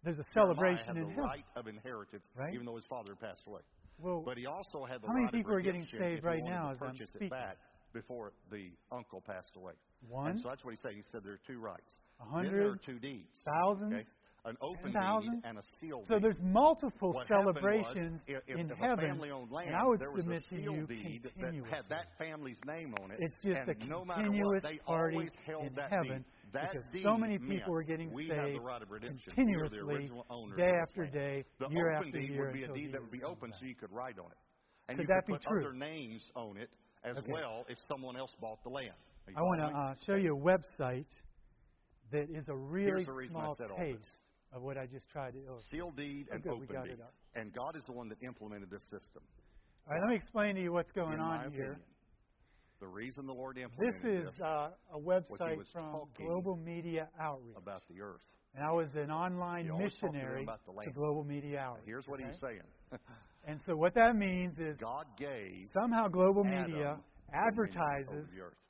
there's 0.02 0.18
a 0.18 0.24
Jeremiah 0.34 0.54
celebration 0.54 0.86
had 0.88 0.96
in 0.96 1.14
the 1.14 1.22
right 1.22 1.44
of 1.56 1.66
inheritance, 1.68 2.24
Right? 2.34 2.52
even 2.52 2.66
though 2.66 2.76
his 2.76 2.86
father 2.86 3.14
passed 3.14 3.46
away. 3.46 3.60
Well, 3.98 4.22
But 4.24 4.36
he 4.38 4.46
also 4.46 4.84
had 4.84 5.00
the 5.02 5.06
How 5.06 5.12
many 5.12 5.24
right 5.26 5.32
people 5.34 5.52
of 5.52 5.58
are 5.58 5.60
getting 5.60 5.86
saved 5.92 6.24
right 6.24 6.42
now 6.42 6.72
as 6.72 6.78
I'm 6.82 6.96
speaking? 7.06 7.28
back 7.28 7.56
before 7.92 8.32
the 8.50 8.72
uncle 8.90 9.20
passed 9.20 9.54
away. 9.56 9.74
one, 10.08 10.30
And 10.30 10.40
so 10.40 10.48
that's 10.48 10.64
what 10.64 10.72
he 10.74 10.80
said. 10.82 10.92
He 10.94 11.02
said 11.12 11.22
there 11.22 11.34
are 11.34 11.40
two 11.46 11.60
rights. 11.60 11.94
a 12.20 12.24
Then 12.42 12.52
there 12.52 12.62
are 12.62 12.68
hundred, 12.70 12.82
two 12.84 12.98
deeds. 12.98 13.38
thousands. 13.44 13.92
Okay? 13.92 14.06
An 14.44 14.56
open 14.60 14.90
deed 14.90 15.40
and 15.44 15.58
a 15.58 15.62
sealed 15.80 16.04
So 16.08 16.18
there's 16.20 16.40
multiple 16.42 17.12
What 17.12 17.28
celebrations 17.28 18.20
if, 18.26 18.42
if, 18.48 18.58
in 18.58 18.70
if 18.70 18.76
heaven, 18.76 19.20
land, 19.20 19.68
and 19.68 19.76
I 19.76 19.84
would 19.84 20.00
submit 20.16 20.42
to 20.50 20.56
sealed 20.56 20.74
you 20.74 20.86
deed 20.88 21.22
that 21.40 21.54
had 21.70 21.84
that 21.90 22.06
family's 22.18 22.58
name 22.66 22.92
on 23.00 23.12
it. 23.12 23.18
It's 23.20 23.36
just 23.44 23.60
and 23.60 23.68
a 23.68 23.86
no 23.86 24.04
continuous 24.04 24.64
what, 24.64 24.84
party 24.84 25.30
held 25.46 25.66
in 25.66 25.74
that 25.74 25.90
heaven 25.92 26.24
because 26.52 26.88
so 27.04 27.16
many 27.16 27.38
people 27.38 27.72
are 27.72 27.84
getting 27.84 28.12
we 28.12 28.26
have 28.28 28.36
the 28.36 28.42
saved 28.54 28.64
right 28.64 28.82
of 28.82 28.90
redemption. 28.90 29.22
The 29.26 29.34
continuously, 29.34 30.10
day 30.56 30.72
after 30.82 31.06
day, 31.06 31.44
The 31.60 31.68
year 31.70 31.92
open 31.92 32.08
after 32.08 32.18
deed 32.18 32.30
year 32.30 32.44
would 32.46 32.52
be 32.52 32.64
a 32.64 32.72
deed 32.72 32.92
that 32.94 33.00
would 33.00 33.12
be 33.12 33.22
open 33.22 33.52
so 33.60 33.64
you 33.64 33.76
could 33.76 33.92
write 33.92 34.18
on 34.18 34.26
it. 34.26 34.38
And 34.88 34.98
Could 34.98 35.08
you 35.08 35.14
that 35.14 35.24
could 35.24 35.26
be 35.26 35.38
put 35.38 35.42
true? 35.42 35.66
other 35.66 35.72
names 35.72 36.22
on 36.34 36.56
it 36.56 36.68
as 37.04 37.16
Okay. 37.16 37.30
well 37.30 37.64
if 37.68 37.78
someone 37.88 38.16
else 38.16 38.34
bought 38.40 38.62
the 38.64 38.70
land. 38.70 38.94
I 39.36 39.40
want 39.40 39.60
to 39.60 39.66
uh, 39.66 39.94
show 40.04 40.16
you 40.16 40.36
a 40.36 40.40
website 40.40 41.06
that 42.10 42.28
is 42.28 42.48
a 42.48 42.56
really 42.56 43.06
small 43.28 43.56
taste 43.78 44.21
of 44.52 44.62
what 44.62 44.76
I 44.76 44.86
just 44.86 45.08
tried 45.10 45.32
to 45.32 45.38
illustrate. 45.46 45.78
Sealed 45.78 45.96
deed 45.96 46.26
Oh, 46.30 46.34
and 46.34 46.42
good, 46.42 46.52
open 46.52 46.82
deed. 46.84 46.98
And 47.34 47.52
God 47.52 47.76
is 47.76 47.84
the 47.86 47.92
one 47.92 48.08
that 48.08 48.18
implemented 48.22 48.70
this 48.70 48.82
system. 48.82 49.22
All 49.86 49.94
right, 49.94 50.00
let 50.00 50.10
me 50.10 50.16
explain 50.16 50.54
to 50.56 50.62
you 50.62 50.72
what's 50.72 50.92
going 50.92 51.14
in 51.14 51.20
on 51.20 51.52
here. 51.52 51.62
opinion, 51.62 51.76
the 52.80 52.86
reason 52.88 53.26
the 53.26 53.32
Lord 53.32 53.58
implemented 53.58 54.02
This 54.02 54.26
is 54.26 54.40
uh, 54.40 54.70
a 54.92 54.98
website 54.98 55.58
from 55.72 56.02
Global 56.16 56.56
Media 56.56 57.08
Outreach. 57.20 57.56
about 57.56 57.82
the 57.88 58.00
earth. 58.00 58.20
And 58.54 58.64
I 58.64 58.70
was 58.70 58.88
an 58.94 59.10
online 59.10 59.66
to 59.66 59.78
missionary 59.78 60.42
about 60.42 60.60
the 60.66 60.72
to 60.72 60.78
land. 60.78 60.94
Global 60.94 61.24
Media 61.24 61.58
Outreach. 61.58 61.86
Here's 61.86 62.06
what 62.06 62.20
okay? 62.20 62.28
he's 62.30 62.40
saying. 62.40 62.60
And 63.44 63.60
so 63.66 63.74
what 63.74 63.92
that 63.94 64.14
means 64.14 64.54
is 64.58 64.78
God 64.78 65.06
gave 65.18 65.66
somehow 65.74 66.06
Global 66.06 66.46
Adam 66.46 66.70
Media 66.70 66.96
advertises 67.34 68.28
the 68.32 68.40
earth. 68.40 68.61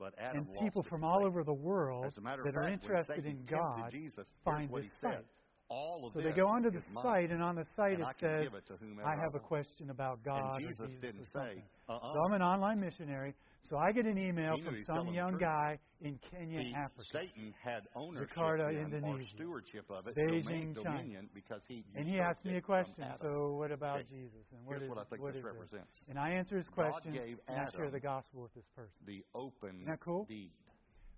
But 0.00 0.14
Adam 0.18 0.48
and 0.48 0.58
people 0.58 0.82
from 0.82 1.04
all 1.04 1.26
over 1.26 1.44
the 1.44 1.52
world 1.52 2.06
As 2.06 2.16
a 2.16 2.22
matter 2.22 2.42
that 2.42 2.48
of 2.48 2.56
are 2.56 2.68
interested 2.68 3.26
in 3.26 3.44
God 3.44 3.92
Jesus, 3.92 4.26
find 4.42 4.70
this 4.74 4.90
site. 5.02 5.26
So 5.70 6.10
this 6.16 6.24
they 6.24 6.32
go 6.32 6.48
onto 6.48 6.70
the 6.70 6.80
mine, 6.92 7.04
site, 7.04 7.30
and 7.30 7.42
on 7.42 7.54
the 7.54 7.64
site 7.76 7.92
and 7.92 8.00
it 8.00 8.06
I 8.06 8.12
says, 8.18 8.50
it 8.52 8.78
I 9.04 9.14
have 9.22 9.36
a 9.36 9.38
question 9.38 9.90
about 9.90 10.24
God 10.24 10.56
And 10.56 10.68
Jesus 10.68 10.88
Jesus 10.88 10.98
didn't 11.00 11.26
say, 11.32 11.62
uh-uh. 11.88 12.12
So 12.12 12.18
I'm 12.26 12.32
an 12.32 12.42
online 12.42 12.80
missionary. 12.80 13.34
So 13.68 13.76
I 13.76 13.92
get 13.92 14.04
an 14.06 14.18
email 14.18 14.56
He 14.56 14.62
from 14.62 14.84
some 14.84 15.14
young 15.14 15.36
guy 15.38 15.78
in 16.00 16.18
Kenya, 16.30 16.58
He, 16.60 16.74
Africa. 16.74 17.04
Satan 17.12 17.54
had 17.62 17.82
ownership 17.94 18.30
Jakarta, 18.34 18.70
Indonesia. 18.70 19.28
stewardship 19.34 19.84
of 19.90 20.06
it, 20.08 20.16
Beijing, 20.16 20.74
domain, 20.74 21.12
China. 21.14 21.20
because 21.34 21.60
he 21.68 21.84
And 21.94 22.08
he 22.08 22.18
asked 22.18 22.44
me 22.44 22.56
a 22.56 22.60
question. 22.60 23.04
So 23.20 23.54
what 23.56 23.70
about 23.70 24.00
Okay. 24.00 24.08
Jesus? 24.10 24.44
And 24.52 24.66
what 24.66 24.78
Here's 24.78 24.82
is 24.84 24.88
what 24.88 24.98
I 24.98 25.04
think 25.04 25.22
what 25.22 25.34
this 25.34 25.44
is 25.44 25.72
it? 25.72 25.84
And 26.08 26.18
I 26.18 26.30
answer 26.30 26.56
his 26.56 26.68
question, 26.68 27.14
and 27.16 27.56
I 27.60 27.70
share 27.70 27.90
the 27.90 28.00
gospel 28.00 28.42
with 28.42 28.54
this 28.54 28.66
person. 28.74 28.92
the 29.06 29.22
open 29.34 29.76
Isn't 29.82 29.86
that 29.86 30.00
cool? 30.00 30.24
deed. 30.24 30.50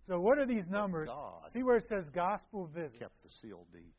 So 0.08 0.20
what 0.20 0.36
are 0.38 0.46
these 0.46 0.66
numbers? 0.68 1.08
See 1.54 1.62
where 1.62 1.76
it 1.76 1.86
says 1.88 2.10
gospel 2.10 2.66
visit. 2.66 2.98
kept 2.98 3.22
the 3.22 3.30
sealed 3.40 3.66
deed. 3.72 3.92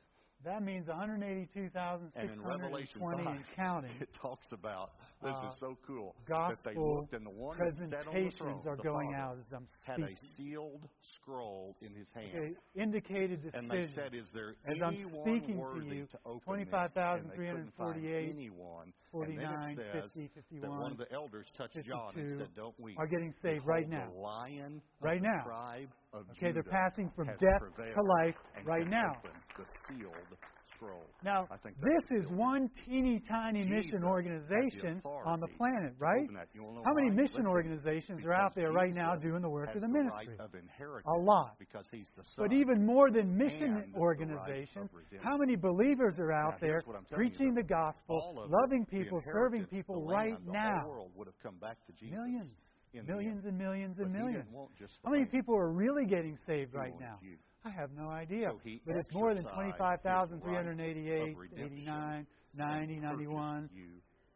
That 0.44 0.62
means 0.62 0.88
And 0.90 2.30
in 2.30 2.42
Revelation 2.42 3.02
182,620 3.02 3.24
5, 3.24 3.36
and 3.36 3.46
counting. 3.56 3.92
it 4.02 4.10
talks 4.22 4.48
about 4.52 4.92
this 5.22 5.32
Uh, 5.34 5.48
is 5.48 5.56
so 5.60 5.78
cool 5.88 6.16
that 6.26 6.58
they 6.64 6.74
Gospel 6.74 6.96
looked 7.00 7.14
and 7.14 7.26
the 7.26 7.30
one 7.30 7.58
that 7.58 7.72
the 7.78 7.88
presentations 8.04 8.38
throne, 8.38 8.68
are 8.68 8.76
going 8.78 9.14
out 9.16 9.38
as 9.40 9.46
I'm 9.54 9.68
had 9.86 10.00
a 10.00 10.16
sealed 10.36 10.90
scroll 11.16 11.76
in 11.82 11.94
his 11.96 12.10
hand. 12.14 12.36
Okay, 12.36 12.56
indicated 12.76 13.40
And 13.54 13.70
they 13.70 13.88
said, 13.96 14.14
"Is 14.14 14.28
there 14.34 14.56
As 14.66 14.82
I'm 14.82 14.96
anyone 14.96 15.22
speaking 15.24 15.56
to 15.56 15.62
worthy 15.62 15.96
you, 15.96 16.08
to 16.08 16.20
open 16.26 16.66
this?" 16.66 16.74
And 16.74 17.32
they 17.32 17.38
couldn't 17.38 17.72
find 17.78 18.04
25,348, 18.04 18.30
anyone. 18.30 18.94
49, 19.12 19.46
and 19.46 19.78
then 19.78 19.86
it 19.86 19.94
50, 20.04 20.28
says 20.34 20.44
that 20.62 20.70
one 20.70 20.92
51 20.92 20.92
of 20.92 20.98
the 20.98 21.12
elders 21.14 21.48
touched 21.58 21.80
John 21.84 22.18
and 22.18 22.40
said, 22.40 22.56
"Don't 22.56 22.80
weep." 22.80 22.98
are 23.00 23.08
getting 23.08 23.32
saved 23.32 23.66
right 23.66 23.88
now. 23.88 24.10
The 24.12 24.20
lion 24.20 24.82
Right 25.00 25.22
now. 25.22 25.44
tribe 25.44 25.90
Okay, 26.14 26.52
they're 26.52 26.64
passing 26.64 27.12
from 27.16 27.28
death 27.28 27.62
to 27.94 28.02
life 28.02 28.36
right 28.66 28.88
now. 28.88 29.18
open 29.18 29.32
The 29.58 29.66
sealed 29.88 30.38
scroll. 30.84 31.06
Now, 31.24 31.48
I 31.52 31.58
think 31.58 31.76
this 31.80 32.20
is 32.20 32.28
one 32.32 32.70
teeny 32.86 33.22
tiny 33.30 33.64
Jesus 33.64 33.76
mission 33.76 33.92
had 33.94 34.02
the 34.02 34.08
organization 34.08 35.02
on 35.26 35.40
the 35.40 35.48
planet, 35.58 35.94
right? 36.00 36.24
open 36.24 36.36
that. 36.36 36.48
You 36.54 36.64
wanna 36.64 36.78
know 36.78 36.84
How 36.86 36.94
many 36.94 37.10
mission 37.10 37.48
organizations 37.48 38.24
are 38.26 38.34
out 38.34 38.56
there 38.56 38.72
right 38.72 38.94
now 38.94 39.16
doing 39.16 39.42
the 39.42 39.50
work 39.50 39.74
of 39.74 39.82
the 39.82 39.88
ministry? 39.88 40.36
Right 40.38 40.40
of 40.40 40.56
inheritance 40.56 41.08
A 41.08 41.20
lot. 41.20 41.56
Because 41.60 41.86
he's 41.92 42.08
the 42.18 42.24
son. 42.24 42.48
But 42.48 42.54
even 42.54 42.86
more 42.86 43.12
than 43.12 43.36
mission 43.36 43.94
organizations, 43.96 44.90
how 45.22 45.38
many 45.38 45.56
believers 45.56 46.16
are 46.20 46.32
out 46.32 46.54
Now, 46.54 46.58
there 46.62 46.70
here's 46.72 46.86
what 46.86 46.96
I'm 46.98 47.06
telling 47.06 47.26
you, 47.26 47.30
preaching 47.30 47.54
the 47.54 47.64
gospel, 47.64 48.48
loving 48.50 48.86
people, 48.86 49.20
serving 49.32 49.66
people 49.68 50.06
right 50.06 50.38
now? 50.46 50.88
world 50.88 51.12
would 51.16 51.28
have 51.28 51.40
come 51.42 51.58
back 51.60 51.78
to 51.88 51.94
Jesus. 51.94 52.18
Millions, 52.18 52.63
millions 53.02 53.46
and 53.46 53.58
millions 53.58 53.98
and 54.00 54.12
millions. 54.12 54.46
didn't 54.46 54.54
want 54.54 54.76
just 54.78 55.02
the 55.02 55.10
How 55.10 55.14
many 55.14 55.26
people 55.26 55.56
are 55.56 55.72
really 55.72 56.06
getting 56.06 56.38
saved 56.46 56.74
right 56.74 56.94
now? 57.00 57.18
you. 57.22 57.38
I 57.66 57.70
have 57.70 57.92
no 57.98 58.10
idea. 58.10 58.50
So 58.52 58.60
but 58.86 58.96
it's 58.98 59.14
more 59.14 59.34
than 59.34 59.46
25,388, 59.46 61.38
right 61.38 61.50
89, 61.58 62.28
90, 62.56 63.00
91. 63.00 63.70
You 63.74 63.86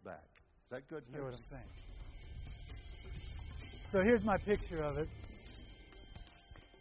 back. 0.04 0.24
Is 0.66 0.72
that 0.72 0.88
good 0.90 1.04
what? 1.12 1.34
I'm 1.34 1.40
saying? 1.50 1.64
So 3.92 4.00
here's 4.02 4.24
my 4.24 4.38
picture 4.38 4.82
of 4.82 4.98
it. 4.98 5.08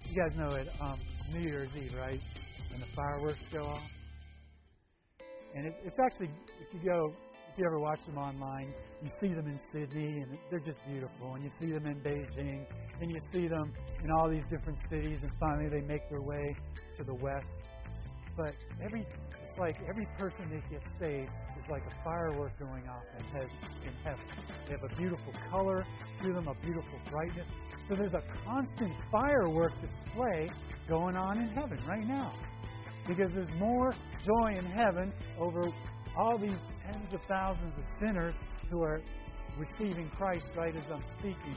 You 0.08 0.22
guys 0.22 0.36
know 0.36 0.52
it, 0.52 0.68
um, 0.80 1.00
New 1.32 1.40
Year's 1.40 1.68
Eve, 1.76 1.94
right? 1.98 2.20
When 2.70 2.80
the 2.80 2.86
fireworks 2.94 3.40
go 3.52 3.66
off. 3.66 3.82
And 5.54 5.66
it, 5.66 5.74
it's 5.84 5.98
actually, 5.98 6.30
if 6.60 6.74
you 6.74 6.88
go, 6.88 7.12
you 7.58 7.64
ever 7.66 7.78
watch 7.78 8.00
them 8.06 8.18
online, 8.18 8.74
you 9.02 9.10
see 9.20 9.34
them 9.34 9.46
in 9.46 9.58
Sydney, 9.72 10.20
and 10.20 10.38
they're 10.50 10.60
just 10.60 10.78
beautiful. 10.86 11.34
And 11.34 11.44
you 11.44 11.50
see 11.58 11.72
them 11.72 11.86
in 11.86 12.00
Beijing, 12.00 12.66
and 13.00 13.10
you 13.10 13.18
see 13.32 13.48
them 13.48 13.72
in 14.02 14.10
all 14.10 14.28
these 14.28 14.44
different 14.50 14.78
cities, 14.90 15.18
and 15.22 15.30
finally 15.40 15.68
they 15.68 15.80
make 15.80 16.08
their 16.10 16.22
way 16.22 16.56
to 16.98 17.04
the 17.04 17.14
West. 17.14 17.48
But 18.36 18.52
every, 18.84 19.00
it's 19.00 19.58
like 19.58 19.76
every 19.88 20.06
person 20.18 20.50
that 20.50 20.70
gets 20.70 20.84
saved 21.00 21.30
is 21.58 21.64
like 21.70 21.82
a 21.86 22.04
firework 22.04 22.58
going 22.58 22.86
off 22.88 23.02
in 23.18 23.24
heaven. 24.04 24.20
They 24.66 24.72
have 24.72 24.84
a 24.84 24.94
beautiful 24.96 25.32
color 25.50 25.86
to 26.22 26.32
them, 26.32 26.48
a 26.48 26.54
beautiful 26.54 26.98
brightness. 27.10 27.48
So 27.88 27.94
there's 27.94 28.12
a 28.12 28.22
constant 28.44 28.92
firework 29.10 29.72
display 29.80 30.50
going 30.88 31.16
on 31.16 31.38
in 31.38 31.48
heaven 31.48 31.78
right 31.88 32.06
now. 32.06 32.34
Because 33.06 33.32
there's 33.32 33.54
more 33.58 33.94
joy 34.24 34.58
in 34.58 34.66
heaven 34.66 35.12
over 35.38 35.62
all 36.16 36.38
these 36.38 36.58
tens 36.84 37.12
of 37.12 37.20
thousands 37.28 37.72
of 37.76 37.84
sinners 38.00 38.34
who 38.70 38.82
are 38.82 39.00
receiving 39.58 40.10
Christ 40.16 40.46
right 40.56 40.74
as 40.74 40.82
I'm 40.92 41.04
speaking, 41.18 41.56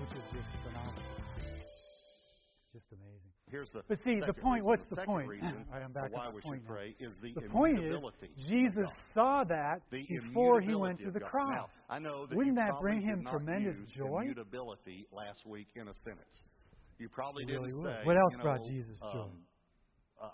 which 0.00 0.18
is 0.18 0.24
just 0.32 0.50
phenomenal. 0.64 1.02
Just 2.72 2.86
amazing. 2.92 3.28
Here's 3.50 3.70
the 3.70 3.82
but 3.88 3.98
see, 4.04 4.20
the 4.20 4.32
point, 4.32 4.62
what's 4.62 4.82
the, 4.90 4.96
the 4.96 5.02
point? 5.02 5.26
Reason 5.26 5.64
right, 5.72 5.82
I'm 5.82 5.92
back 5.92 6.12
why 6.12 6.26
to 6.26 6.32
the 6.34 6.42
point. 6.42 6.66
Pray 6.66 6.94
is 7.00 7.12
the, 7.22 7.32
the 7.32 7.48
point 7.48 7.82
is, 7.82 8.02
Jesus 8.46 8.88
saw 9.14 9.42
that 9.44 9.80
the 9.90 10.04
before 10.06 10.60
he 10.60 10.74
went 10.74 10.98
to 11.00 11.10
the 11.10 11.20
cross. 11.20 11.54
Now, 11.54 11.66
I 11.88 11.98
know 11.98 12.26
that 12.26 12.36
Wouldn't 12.36 12.56
that 12.56 12.78
bring 12.80 13.00
him 13.00 13.24
tremendous 13.28 13.76
joy? 13.96 14.22
Immutability 14.22 15.06
last 15.12 15.46
week 15.46 15.68
in 15.76 15.88
a 15.88 15.94
sentence. 16.04 16.42
You 16.98 17.08
probably 17.08 17.44
you 17.44 17.54
didn't 17.54 17.70
say. 17.82 18.00
What 18.04 18.16
else 18.18 18.32
you 18.32 18.38
know, 18.38 18.42
brought 18.44 18.64
Jesus 18.68 18.98
joy? 19.00 19.20
Um, 19.20 19.30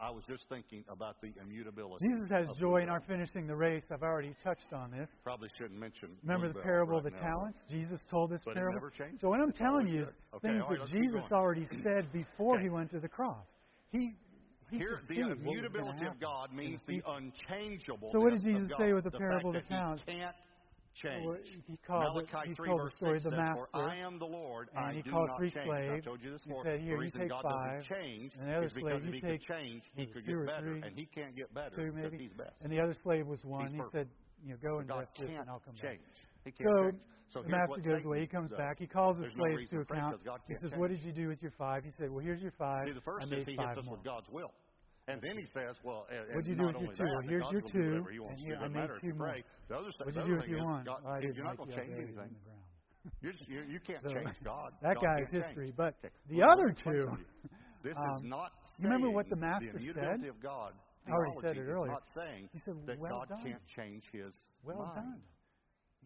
I 0.01 0.11
was 0.11 0.25
just 0.27 0.49
thinking 0.49 0.85
about 0.89 1.21
the 1.21 1.33
immutability. 1.43 2.07
Jesus 2.09 2.31
has 2.31 2.49
joy 2.59 2.83
in 2.83 2.89
our 2.89 3.01
finishing 3.01 3.47
the 3.47 3.55
race. 3.55 3.85
I've 3.93 4.03
already 4.03 4.35
touched 4.43 4.73
on 4.73 4.91
this. 4.91 5.11
Probably 5.23 5.49
shouldn't 5.59 5.79
mention. 5.79 6.11
Remember 6.23 6.49
the 6.49 6.61
parable 6.61 6.95
right 6.95 7.07
of 7.07 7.13
the 7.13 7.19
now, 7.19 7.29
talents? 7.29 7.59
Jesus 7.71 8.01
told 8.11 8.31
this 8.31 8.41
but 8.45 8.55
parable. 8.55 8.73
It 8.73 8.81
never 8.81 8.91
changed. 8.91 9.21
So 9.21 9.29
what 9.29 9.41
I'm 9.41 9.51
it's 9.51 9.59
telling 9.59 9.87
you 9.89 10.03
is 10.03 10.09
okay, 10.35 10.49
things 10.49 10.65
right, 10.69 10.79
that 10.79 10.89
Jesus 10.89 11.25
already 11.33 11.67
said 11.83 12.11
before 12.13 12.57
okay. 12.57 12.65
he 12.65 12.71
went 12.71 12.91
to 12.93 13.01
the 13.01 13.09
cross. 13.09 13.47
He 13.91 14.15
here, 14.71 15.01
the 15.09 15.21
immutability 15.21 16.07
of 16.07 16.19
God 16.19 16.53
means 16.53 16.81
the 16.89 17.03
unchangeable. 17.07 18.09
So, 18.11 18.21
what 18.21 18.33
did 18.33 18.43
Jesus 18.43 18.73
say 18.79 18.93
with 18.93 19.05
the, 19.05 19.11
the 19.11 19.19
parable 19.19 19.51
of 19.51 19.63
the 19.63 19.69
talents? 19.69 20.03
Can't 20.07 20.35
change. 20.95 21.59
He 21.67 21.79
called, 21.87 22.15
Malachi 22.15 22.51
he 22.51 22.55
3, 22.55 22.69
told 22.69 22.81
the 22.87 22.97
story 22.97 23.17
of 23.19 23.23
the 23.25 23.31
master. 23.31 23.67
For 23.73 23.91
I 23.91 23.97
am 23.97 24.19
the 24.19 24.27
Lord, 24.27 24.69
and 24.75 24.85
I 24.85 24.93
he 24.95 25.03
called 25.03 25.31
three 25.37 25.51
change. 25.51 25.67
slaves. 25.67 26.07
He 26.45 26.53
said, 26.63 26.81
Here, 26.81 27.03
you 27.03 27.11
take 27.11 27.29
God 27.29 27.43
five. 27.43 27.83
Change 27.85 28.33
and 28.39 28.49
the 28.49 28.57
other 28.57 28.71
slave, 28.71 29.03
he 29.03 29.21
take 29.21 29.43
change, 29.43 29.83
he 29.95 30.07
could 30.07 30.27
get 30.27 30.47
better, 30.47 30.61
three, 30.61 30.83
and 30.83 30.97
he 30.97 31.07
can't 31.07 31.37
get 31.37 31.53
better 31.55 31.77
two 31.77 31.93
maybe. 31.93 32.19
he's 32.19 32.33
best. 32.33 32.63
And 32.63 32.73
the 32.73 32.81
other 32.81 32.95
slave 33.03 33.27
was 33.27 33.45
one. 33.45 33.73
He 33.73 33.81
said, 33.93 34.09
you 34.43 34.51
know, 34.51 34.57
go 34.63 34.79
and 34.79 34.89
get 34.89 35.09
this, 35.19 35.31
and 35.39 35.49
I'll 35.49 35.63
come 35.65 35.75
change. 35.75 36.01
back. 36.45 36.55
so, 36.59 36.91
so 37.33 37.43
the 37.43 37.49
master 37.49 37.81
goes 37.81 38.05
away. 38.05 38.21
He 38.21 38.27
comes 38.27 38.51
does. 38.51 38.59
back. 38.59 38.79
He 38.79 38.87
calls 38.87 39.17
the 39.19 39.31
slaves 39.35 39.73
no 39.73 39.79
to 39.79 39.83
account. 39.83 40.21
He 40.47 40.55
says, 40.55 40.71
change. 40.71 40.75
"What 40.81 40.91
did 40.91 41.03
you 41.03 41.13
do 41.13 41.29
with 41.29 41.43
your 41.43 41.53
five? 41.59 41.85
He 41.85 41.91
said, 41.99 42.11
"Well, 42.11 42.25
here's 42.25 42.43
your 42.43 42.53
five. 42.59 42.87
See, 42.87 42.93
the 42.93 43.01
first 43.01 43.27
I 43.27 43.31
made 43.31 43.41
is 43.41 43.47
he 43.47 43.57
five 43.57 43.69
hits 43.69 43.79
us 43.79 43.85
more. 43.85 43.97
with 43.97 44.05
God's 44.05 44.29
will. 44.31 44.53
And 45.07 45.21
then 45.21 45.37
he 45.37 45.45
says, 45.53 45.77
well, 45.85 46.07
What 46.33 46.45
do 46.45 46.51
you 46.51 46.57
do 46.57 46.67
with 46.67 46.77
your 46.81 46.93
two? 46.93 47.05
That, 47.05 47.13
well, 47.13 47.23
here's 47.29 47.45
your 47.53 47.61
two, 47.61 48.05
and 48.09 48.65
I 48.65 48.69
made 48.69 48.89
two 49.01 49.13
more. 49.15 49.37
The 49.69 49.77
other, 49.77 49.91
what'd 49.99 50.17
you 50.17 50.25
do 50.25 50.37
with 50.37 50.49
your 50.49 50.65
one? 50.65 50.85
God, 50.85 51.23
you're 51.23 51.45
not 51.45 51.59
going 51.59 51.71
to 51.71 51.77
change 51.77 51.93
anything. 51.93 52.37
You're 53.21 53.33
just, 53.33 53.49
you're, 53.49 53.65
you 53.65 53.81
can't 53.81 54.03
so, 54.03 54.15
change 54.15 54.37
God. 54.43 54.73
That 54.81 54.97
guy's 54.97 55.31
history. 55.31 55.67
Change. 55.67 55.77
But 55.77 55.95
the 56.03 56.39
well, 56.39 56.53
other 56.53 56.73
two. 56.73 57.03
This 57.83 57.97
um, 57.99 58.15
is 58.15 58.23
not 58.25 58.51
remember 58.81 59.11
what 59.11 59.29
the 59.29 59.37
master 59.37 59.73
the 59.77 59.93
said? 59.93 60.27
Of 60.27 60.41
God, 60.41 60.73
I 61.07 61.11
already 61.11 61.37
said 61.43 61.57
it 61.59 61.69
earlier. 61.69 61.93
Not 61.93 62.09
saying 62.17 62.49
he 62.51 62.59
said, 62.65 62.75
that 62.87 62.99
well 62.99 63.21
God 63.21 63.29
done. 63.29 63.43
can't 63.45 63.67
change 63.77 64.05
his 64.11 64.33
Well 64.65 64.79
mind. 64.79 64.95
done 64.95 65.21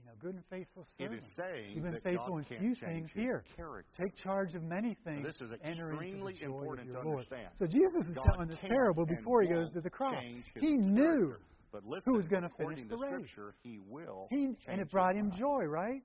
know, 0.09 0.15
good 0.21 0.35
and 0.35 0.45
faithful 0.51 0.87
servant. 0.99 1.23
It 1.23 1.27
is 1.27 1.29
saying 1.37 1.73
You've 1.75 1.85
been 1.85 2.01
faithful 2.01 2.37
God 2.37 2.51
in 2.51 2.59
few 2.59 2.75
things 2.75 3.11
here. 3.15 3.45
Character. 3.57 4.03
Take 4.03 4.17
charge 4.17 4.55
of 4.55 4.63
many 4.63 4.97
things. 5.05 5.21
Now, 5.21 5.27
this 5.27 5.41
is 5.41 5.53
extremely 5.53 6.39
important 6.43 6.93
to 6.93 6.99
understand. 6.99 7.49
So 7.57 7.67
Jesus 7.67 8.07
is 8.09 8.15
God 8.15 8.25
telling 8.33 8.49
this 8.49 8.61
parable 8.61 9.07
before 9.07 9.43
he 9.43 9.49
goes 9.49 9.71
to 9.71 9.81
the 9.81 9.91
cross. 9.91 10.23
He 10.61 10.77
knew 10.77 11.35
but 11.73 11.85
listen, 11.85 12.13
who 12.13 12.17
was 12.17 12.27
going 12.27 12.43
to 12.43 12.51
finish 12.57 12.81
the 12.89 12.97
race. 12.97 13.29
He 13.63 13.79
will 13.89 14.27
he, 14.31 14.49
and 14.67 14.81
it 14.81 14.91
brought 14.91 15.15
him 15.15 15.31
joy, 15.39 15.65
right? 15.65 16.03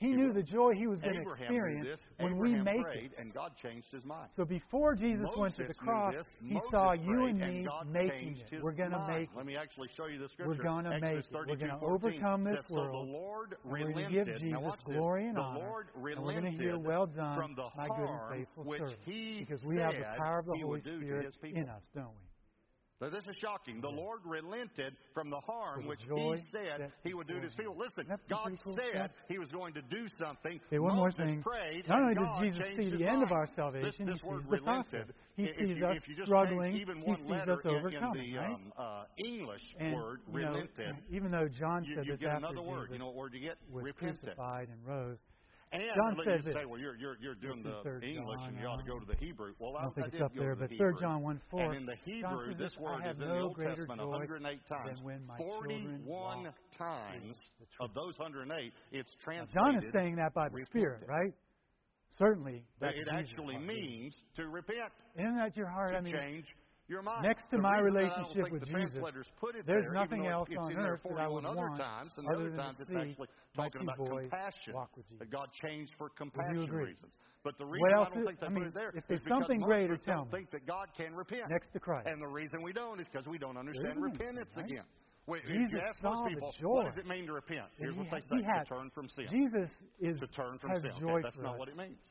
He 0.00 0.08
knew 0.08 0.32
the 0.32 0.42
joy 0.42 0.72
he 0.72 0.86
was 0.86 0.98
going 1.02 1.22
to 1.22 1.30
experience 1.30 2.00
when 2.18 2.38
we 2.38 2.54
make 2.54 2.86
it. 2.94 3.12
And 3.18 3.34
God 3.34 3.52
changed 3.62 3.88
his 3.92 4.02
mind. 4.02 4.30
So 4.34 4.46
before 4.46 4.94
Jesus 4.94 5.28
went 5.36 5.54
to 5.56 5.64
the 5.64 5.74
cross, 5.74 6.14
he 6.42 6.58
saw 6.70 6.92
you 6.92 7.26
and 7.26 7.38
me 7.38 7.68
making 7.86 8.38
it. 8.50 8.60
We're 8.62 8.72
going 8.72 8.92
to 8.92 9.06
make 9.06 9.28
it. 9.28 9.36
Let 9.36 9.44
me 9.44 9.56
actually 9.56 9.88
show 9.94 10.06
you 10.06 10.18
the 10.18 10.28
scripture. 10.30 10.48
We're 10.48 10.64
going 10.64 10.84
to 10.84 10.98
make 11.00 11.18
it. 11.18 11.26
We're 11.30 11.44
going 11.44 11.58
to 11.58 11.78
overcome 11.82 12.44
this 12.44 12.64
world. 12.70 13.10
We're 13.62 13.92
going 13.92 14.06
to 14.06 14.10
give 14.10 14.26
Jesus 14.38 14.74
glory 14.86 15.26
and 15.26 15.38
honor. 15.38 15.84
and 15.94 16.24
we're 16.24 16.40
going 16.40 16.56
to 16.56 16.62
hear, 16.62 16.78
well 16.78 17.06
done, 17.06 17.38
my 17.76 17.86
good 17.86 18.08
and 18.08 18.20
faithful 18.32 18.64
servant. 18.64 18.96
Because 19.04 19.62
we 19.68 19.76
have 19.80 19.92
the 19.92 20.04
power 20.16 20.38
of 20.38 20.46
the 20.46 20.60
Holy 20.62 20.80
Spirit 20.80 21.34
in 21.42 21.68
us, 21.68 21.82
don't 21.94 22.06
we? 22.06 22.29
Now, 23.00 23.08
this 23.08 23.24
is 23.24 23.36
shocking. 23.40 23.80
The 23.80 23.88
Lord 23.88 24.20
relented 24.26 24.94
from 25.14 25.30
the 25.30 25.40
harm 25.40 25.86
which 25.86 26.00
He 26.02 26.36
said 26.52 26.92
He 27.02 27.14
would 27.14 27.26
do 27.26 27.36
to 27.36 27.40
His 27.40 27.54
people. 27.54 27.76
Listen, 27.78 28.06
God 28.28 28.58
said 28.76 29.10
He 29.28 29.38
was 29.38 29.50
going 29.50 29.72
to 29.74 29.82
do 29.82 30.06
something. 30.22 30.60
Okay, 30.66 30.78
one 30.78 30.96
Moses 30.96 31.18
more 31.18 31.26
thing. 31.26 31.42
Prayed, 31.42 31.88
Not 31.88 32.02
only 32.02 32.14
does 32.14 32.28
Jesus 32.40 32.66
see 32.76 32.90
the 32.90 33.08
end 33.08 33.22
of 33.22 33.32
our 33.32 33.46
salvation, 33.56 34.04
this, 34.04 34.20
this 34.20 34.20
he 34.22 34.36
sees 34.36 34.46
the 34.50 34.58
process. 34.58 35.06
He 35.36 35.46
sees 35.46 35.78
if 35.78 35.82
us 35.82 35.96
you, 36.06 36.14
you 36.16 36.24
struggling. 36.24 36.72
He 36.72 36.84
sees 36.84 37.48
us 37.48 37.60
overcoming. 37.64 38.24
In, 38.24 38.32
the 38.32 38.38
right? 38.38 38.50
um, 38.50 38.72
uh, 38.76 39.04
English 39.26 39.62
and, 39.78 39.94
word, 39.94 40.20
you 40.30 40.40
know, 40.40 40.50
relented. 40.50 40.96
Even 41.10 41.30
though 41.30 41.48
John 41.48 41.84
said 41.84 42.04
you, 42.04 42.12
you 42.12 42.12
this 42.12 42.20
get 42.20 42.30
after 42.32 42.46
another 42.48 42.62
word. 42.62 42.90
You 42.92 42.98
know 42.98 43.06
what 43.06 43.14
word 43.16 43.34
you 43.34 43.40
get? 43.40 43.56
Was 43.72 43.86
crucified 43.96 44.68
and 44.68 44.86
rose. 44.86 45.18
And 45.72 45.84
John 45.94 46.16
says 46.24 46.44
you 46.44 46.52
say, 46.52 46.64
well, 46.66 46.80
you're, 46.80 46.96
you're, 46.96 47.16
you're 47.20 47.36
doing 47.36 47.62
the 47.62 47.78
English 48.04 48.40
John, 48.40 48.48
and 48.48 48.58
you 48.58 48.66
ought 48.66 48.84
to 48.84 48.90
uh, 48.90 48.94
go 48.94 48.98
to 48.98 49.06
the 49.06 49.16
Hebrew. 49.24 49.52
Well, 49.60 49.76
I, 49.76 49.82
don't 49.82 49.94
think 49.94 50.06
I 50.06 50.10
it's 50.10 50.20
up 50.20 50.34
there, 50.34 50.56
but 50.56 50.68
Third 50.76 50.96
John 51.00 51.22
1 51.22 51.40
4. 51.48 51.62
And 51.62 51.76
in 51.76 51.86
the 51.86 51.94
Hebrew, 52.04 52.54
this 52.56 52.76
word 52.76 53.02
is 53.08 53.18
no 53.20 53.26
the 53.26 53.40
Old 53.40 53.56
Testament 53.56 54.04
108 54.04 54.60
times. 54.66 54.98
41 55.38 56.48
times 56.76 57.36
of 57.80 57.94
those 57.94 58.18
108, 58.18 58.72
it's 58.90 59.12
translated. 59.22 59.54
Now 59.54 59.70
John 59.70 59.76
is 59.76 59.84
saying 59.92 60.16
that 60.16 60.34
by 60.34 60.48
the 60.48 60.60
Spirit, 60.66 61.04
right? 61.06 61.32
Certainly. 62.18 62.64
That 62.80 62.94
it 62.96 63.06
actually 63.12 63.58
means 63.58 64.16
to 64.36 64.48
repent. 64.48 64.90
Isn't 65.16 65.36
that 65.36 65.56
your 65.56 65.68
heart? 65.68 65.94
I 65.94 66.00
mean, 66.00 66.14
change 66.14 66.46
Mind, 66.90 67.22
Next 67.22 67.48
to 67.50 67.58
my 67.58 67.78
relationship 67.78 68.50
with 68.50 68.62
the 68.62 68.66
Jesus, 68.66 68.98
there's 69.64 69.84
there, 69.84 69.92
nothing 69.92 70.26
else 70.26 70.48
on 70.58 70.76
earth 70.76 71.00
that 71.04 71.18
I 71.18 71.28
would 71.28 71.44
other 71.44 71.56
want 71.56 71.78
times, 71.78 72.14
and 72.16 72.26
other 72.28 72.50
times 72.50 72.78
it's 72.80 72.90
actually 72.90 73.28
talking 73.54 73.82
about 73.82 73.96
compassion. 73.96 74.74
That 75.20 75.30
God 75.30 75.48
changed 75.62 75.92
for 75.96 76.08
compassion 76.10 76.68
reasons. 76.68 77.14
But 77.44 77.56
the 77.58 77.64
reason 77.64 77.88
I 77.88 78.04
don't 78.04 78.12
think 78.12 78.40
they 78.40 78.46
I 78.46 78.50
mean, 78.50 78.64
put 78.64 78.68
it 78.68 78.74
there 78.74 78.92
if 78.94 79.04
there's 79.08 79.24
something 79.28 79.60
greater, 79.60 79.96
tell 79.96 80.24
me. 80.24 80.30
think 80.32 80.50
that 80.50 80.66
God 80.66 80.88
can 80.96 81.14
repent. 81.14 81.44
Next 81.48 81.72
to 81.72 81.80
Christ. 81.80 82.08
And 82.10 82.20
the 82.20 82.28
reason 82.28 82.60
we 82.62 82.72
don't 82.72 83.00
is 83.00 83.06
because 83.10 83.26
we 83.26 83.38
don't 83.38 83.56
understand 83.56 84.02
repentance 84.02 84.52
again. 84.56 84.84
Wait, 85.26 85.46
Jesus 85.46 85.78
if 85.78 85.96
saw 86.02 86.26
people, 86.26 86.52
joy. 86.60 86.68
what 86.68 86.86
does 86.86 86.96
it 86.96 87.06
mean 87.06 87.26
to 87.26 87.32
repent? 87.32 87.66
Here's 87.78 87.94
he 87.94 88.00
what 88.00 88.10
they 88.10 88.20
say: 88.20 88.42
had, 88.42 88.64
to 88.64 88.74
turn 88.74 88.90
from 88.92 89.08
sin. 89.08 89.26
Jesus 89.30 89.70
is 90.00 90.18
to 90.18 90.26
turn 90.26 90.58
from 90.58 90.74
sin. 90.76 90.90
Okay, 90.90 91.22
that's 91.22 91.36
joy 91.36 91.42
not 91.42 91.56
what 91.56 91.68
it 91.68 91.76
means. 91.76 92.02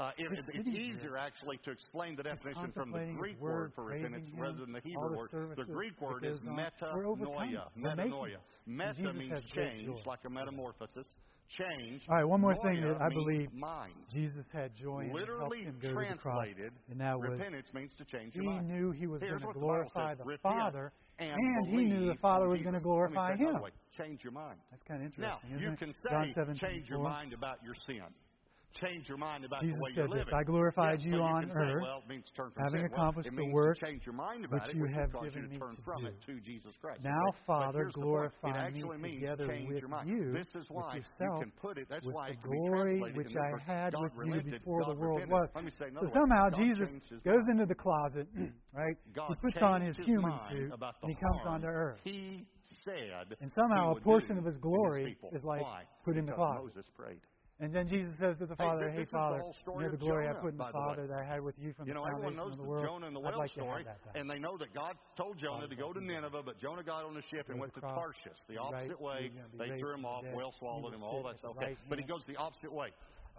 Uh, 0.00 0.12
it, 0.16 0.32
it's 0.54 0.68
easier 0.68 1.18
actually 1.18 1.58
to 1.62 1.70
explain 1.70 2.16
the 2.16 2.22
definition 2.22 2.72
from 2.72 2.90
the 2.90 3.12
Greek 3.18 3.38
word, 3.38 3.70
for 3.74 3.84
repentance 3.84 4.26
rather 4.34 4.60
than 4.60 4.72
the 4.72 4.80
Hebrew 4.82 5.14
word. 5.14 5.56
The, 5.58 5.64
Greek 5.64 6.00
word 6.00 6.24
is 6.24 6.38
metanoia. 6.38 7.64
Metanoia. 7.78 8.38
Meta 8.66 9.12
means 9.12 9.44
change, 9.54 9.90
like 10.06 10.20
a 10.24 10.30
metamorphosis. 10.30 11.06
Change. 11.50 12.00
All 12.08 12.16
right, 12.16 12.24
one 12.24 12.40
more 12.40 12.54
thing 12.62 12.80
that 12.80 12.96
I 13.02 13.08
believe 13.10 13.52
mind. 13.52 13.92
Jesus 14.10 14.46
had 14.54 14.70
joy 14.74 15.10
literally 15.12 15.64
and 15.64 15.78
go 15.82 15.92
translated, 15.92 16.72
to 16.86 16.92
and 16.92 17.00
that 17.00 17.18
was, 17.18 17.30
repentance 17.32 17.68
means 17.74 17.92
to 17.98 18.04
change 18.04 18.34
your 18.36 18.44
mind. 18.44 18.70
He 18.70 18.72
knew 18.72 18.92
he 18.92 19.06
was 19.06 19.20
going 19.20 19.38
to 19.38 19.52
glorify 19.52 20.14
the, 20.14 20.24
the 20.24 20.38
Father, 20.42 20.92
and, 21.18 21.30
and 21.30 21.66
he 21.68 21.84
knew 21.84 22.06
the 22.06 22.18
Father 22.22 22.48
was 22.48 22.62
going 22.62 22.74
to 22.74 22.80
glorify 22.80 23.36
him. 23.36 23.58
Change 23.98 24.20
your 24.22 24.32
mind. 24.32 24.60
That's 24.70 24.82
kind 24.84 25.02
of 25.02 25.06
interesting. 25.06 25.24
Now, 25.24 25.58
you 25.58 25.72
it? 25.72 25.78
can 25.78 25.92
say, 25.92 26.32
change 26.58 26.88
your 26.88 27.02
mind 27.02 27.34
about 27.34 27.56
your 27.62 27.74
sin 27.86 28.06
change 28.74 29.08
your 29.08 29.18
mind 29.18 29.44
about 29.44 29.62
Jesus 29.62 29.76
the 29.76 29.84
way 29.84 29.90
said 29.90 29.96
you're 29.96 30.08
this, 30.08 30.18
living. 30.26 30.34
I 30.34 30.42
glorified 30.44 31.02
you 31.02 31.14
on 31.14 31.44
earth, 31.44 31.52
say, 31.52 31.74
well, 31.82 32.02
having 32.62 32.82
well, 32.82 32.90
accomplished 32.92 33.30
the 33.34 33.50
work 33.52 33.78
change 33.80 34.06
your 34.06 34.14
mind 34.14 34.44
about 34.44 34.66
which 34.68 34.76
you 34.76 34.86
have 34.94 35.12
given 35.12 35.24
you 35.24 35.42
to 35.42 35.48
me 35.48 35.58
turn 35.58 35.70
to 35.70 35.82
from 35.82 36.02
do. 36.02 36.06
It 36.08 36.14
to 36.26 36.40
Jesus 36.40 36.72
Christ. 36.80 37.00
Now. 37.02 37.20
Father, 37.46 37.90
glorify 37.94 38.70
me 38.70 38.82
together 39.14 39.48
with 39.66 39.82
you, 40.06 40.32
this 40.32 40.46
is 40.54 40.66
why 40.68 40.94
with 40.94 41.04
yourself, 41.20 41.44
put 41.60 41.78
it. 41.78 41.86
That's 41.90 42.06
with 42.06 42.14
why 42.14 42.30
the 42.30 42.48
glory 42.48 43.00
which 43.14 43.34
I 43.36 43.72
had 43.72 43.94
with 43.94 44.44
you 44.44 44.50
before 44.50 44.84
the 44.84 44.94
world 44.94 45.22
was. 45.28 45.48
So 46.00 46.06
somehow 46.12 46.50
Jesus 46.50 46.88
goes 47.24 47.44
into 47.50 47.66
the 47.66 47.74
closet, 47.74 48.28
right? 48.74 48.96
he 49.28 49.34
puts 49.42 49.62
on 49.62 49.82
his 49.82 49.96
human 49.96 50.32
suit 50.48 50.72
and 50.72 51.10
he 51.10 51.14
comes 51.14 51.40
onto 51.46 51.66
earth. 51.66 51.98
He 52.04 52.46
said, 52.84 53.36
and 53.40 53.50
somehow 53.54 53.92
a 53.96 54.00
portion 54.00 54.38
of 54.38 54.44
his 54.44 54.56
glory 54.58 55.16
is 55.32 55.42
like 55.44 55.62
put 56.04 56.16
in 56.16 56.26
the 56.26 56.32
closet. 56.32 56.62
Moses 56.64 56.86
prayed. 56.96 57.20
And 57.60 57.74
then 57.74 57.88
Jesus 57.88 58.12
says 58.18 58.38
to 58.38 58.46
the 58.46 58.56
Father, 58.56 58.88
Hey, 58.88 59.00
hey 59.00 59.04
Father, 59.12 59.44
you 59.66 59.82
know 59.82 59.90
the 59.90 59.96
glory 59.98 60.24
Jonah, 60.26 60.38
I 60.38 60.40
put 60.40 60.52
in 60.52 60.56
the 60.56 60.72
Father 60.72 61.02
the 61.02 61.08
that 61.08 61.18
I 61.20 61.24
had 61.24 61.42
with 61.42 61.54
you 61.58 61.74
from 61.74 61.86
you 61.86 61.92
know, 61.92 62.00
the 62.04 62.10
foundation 62.10 62.32
everyone 62.32 62.48
knows 62.48 62.80
the. 62.80 62.86
Jonah 62.86 63.06
and 63.06 63.14
the 63.16 63.20
whale 63.20 63.36
like 63.36 63.50
story, 63.50 63.84
that 63.84 63.98
and 64.14 64.30
they 64.30 64.38
know 64.38 64.56
that 64.56 64.72
God 64.72 64.96
told 65.14 65.36
Jonah 65.36 65.68
to 65.68 65.76
go 65.76 65.92
to 65.92 66.00
Nineveh, 66.00 66.42
but 66.42 66.58
Jonah 66.58 66.82
got 66.82 67.04
on 67.04 67.14
a 67.18 67.22
ship 67.22 67.50
and 67.50 67.60
went 67.60 67.74
to 67.74 67.80
Tarshish, 67.80 68.40
the 68.48 68.56
opposite 68.56 68.96
right, 68.98 69.00
way. 69.00 69.30
They 69.58 69.78
threw 69.78 69.92
him 69.92 70.06
off, 70.06 70.24
whale 70.32 70.54
swallowed 70.58 70.94
him, 70.94 71.02
all 71.02 71.22
that's 71.22 71.44
okay. 71.44 71.66
Right 71.66 71.78
but 71.88 71.98
he 71.98 72.04
goes 72.06 72.24
the 72.26 72.36
opposite 72.36 72.72
way. 72.72 72.88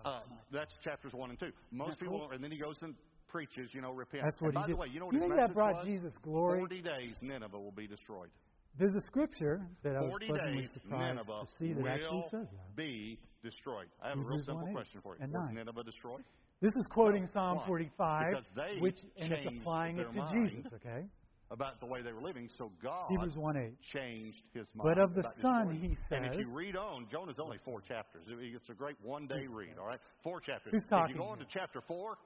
Uh, 0.05 0.19
that's 0.51 0.73
chapters 0.83 1.13
one 1.13 1.31
and 1.31 1.39
two. 1.39 1.51
Most 1.71 1.99
people, 1.99 2.19
cool? 2.19 2.31
and 2.31 2.43
then 2.43 2.51
he 2.51 2.57
goes 2.57 2.75
and 2.81 2.95
preaches, 3.27 3.69
you 3.73 3.81
know, 3.81 3.91
repent. 3.91 4.23
That's 4.23 4.39
what 4.39 4.49
and 4.49 4.55
by 4.55 4.61
he 4.61 4.67
did. 4.67 4.75
the 4.75 4.81
way, 4.81 4.87
you 4.91 4.99
know 4.99 5.07
what 5.07 5.15
you 5.15 5.21
his 5.21 5.31
that 5.35 5.53
brought 5.53 5.75
was? 5.75 5.87
Jesus 5.87 6.13
glory. 6.21 6.59
Forty 6.59 6.81
days, 6.81 7.15
Nineveh 7.21 7.59
will 7.59 7.71
be 7.71 7.87
destroyed. 7.87 8.29
There's 8.77 8.93
a 8.93 9.01
scripture 9.01 9.61
that 9.83 9.95
I 9.95 10.01
was 10.01 10.13
pleasantly 10.25 10.67
surprised 10.73 11.27
to 11.27 11.47
see 11.59 11.73
that 11.73 11.87
actually 11.87 12.23
says 12.31 12.47
that. 12.51 12.75
Be 12.75 13.19
destroyed? 13.43 13.87
I 14.03 14.09
have 14.09 14.19
a 14.19 14.21
real 14.21 14.39
simple 14.39 14.67
question 14.71 15.01
for 15.01 15.15
you. 15.15 15.27
Was 15.31 15.49
Nineveh 15.51 15.83
destroyed? 15.83 16.23
This 16.61 16.73
is 16.75 16.85
quoting 16.89 17.23
no, 17.23 17.29
Psalm 17.33 17.61
45, 17.65 18.35
which 18.79 18.99
and 19.17 19.31
it's 19.33 19.47
applying 19.47 19.97
it 19.97 20.11
to 20.11 20.29
Jesus, 20.31 20.71
okay? 20.73 21.05
About 21.49 21.81
the 21.81 21.85
way 21.85 22.01
they 22.01 22.13
were 22.13 22.21
living, 22.21 22.49
so 22.57 22.71
God 22.81 23.09
Hebrews 23.09 23.35
1, 23.35 23.75
changed 23.91 24.43
his 24.53 24.67
mind. 24.73 24.95
But 24.95 24.97
of 25.03 25.15
the 25.15 25.23
Son, 25.41 25.77
he 25.81 25.95
says. 26.07 26.23
And 26.23 26.25
if 26.27 26.39
you 26.39 26.53
read 26.53 26.77
on, 26.77 27.07
Jonah's 27.11 27.39
only 27.39 27.57
four 27.65 27.81
chapters. 27.81 28.23
It's 28.27 28.69
a 28.69 28.73
great 28.73 28.95
one 29.03 29.27
day 29.27 29.47
read, 29.47 29.77
all 29.77 29.87
right? 29.87 29.99
Four 30.23 30.39
chapters. 30.39 30.71
Who's 30.71 30.83
talking 30.89 31.15
if 31.15 31.15
you 31.15 31.21
go 31.21 31.29
on 31.29 31.39
to 31.39 31.45
chapter 31.51 31.81
4, 31.85 32.17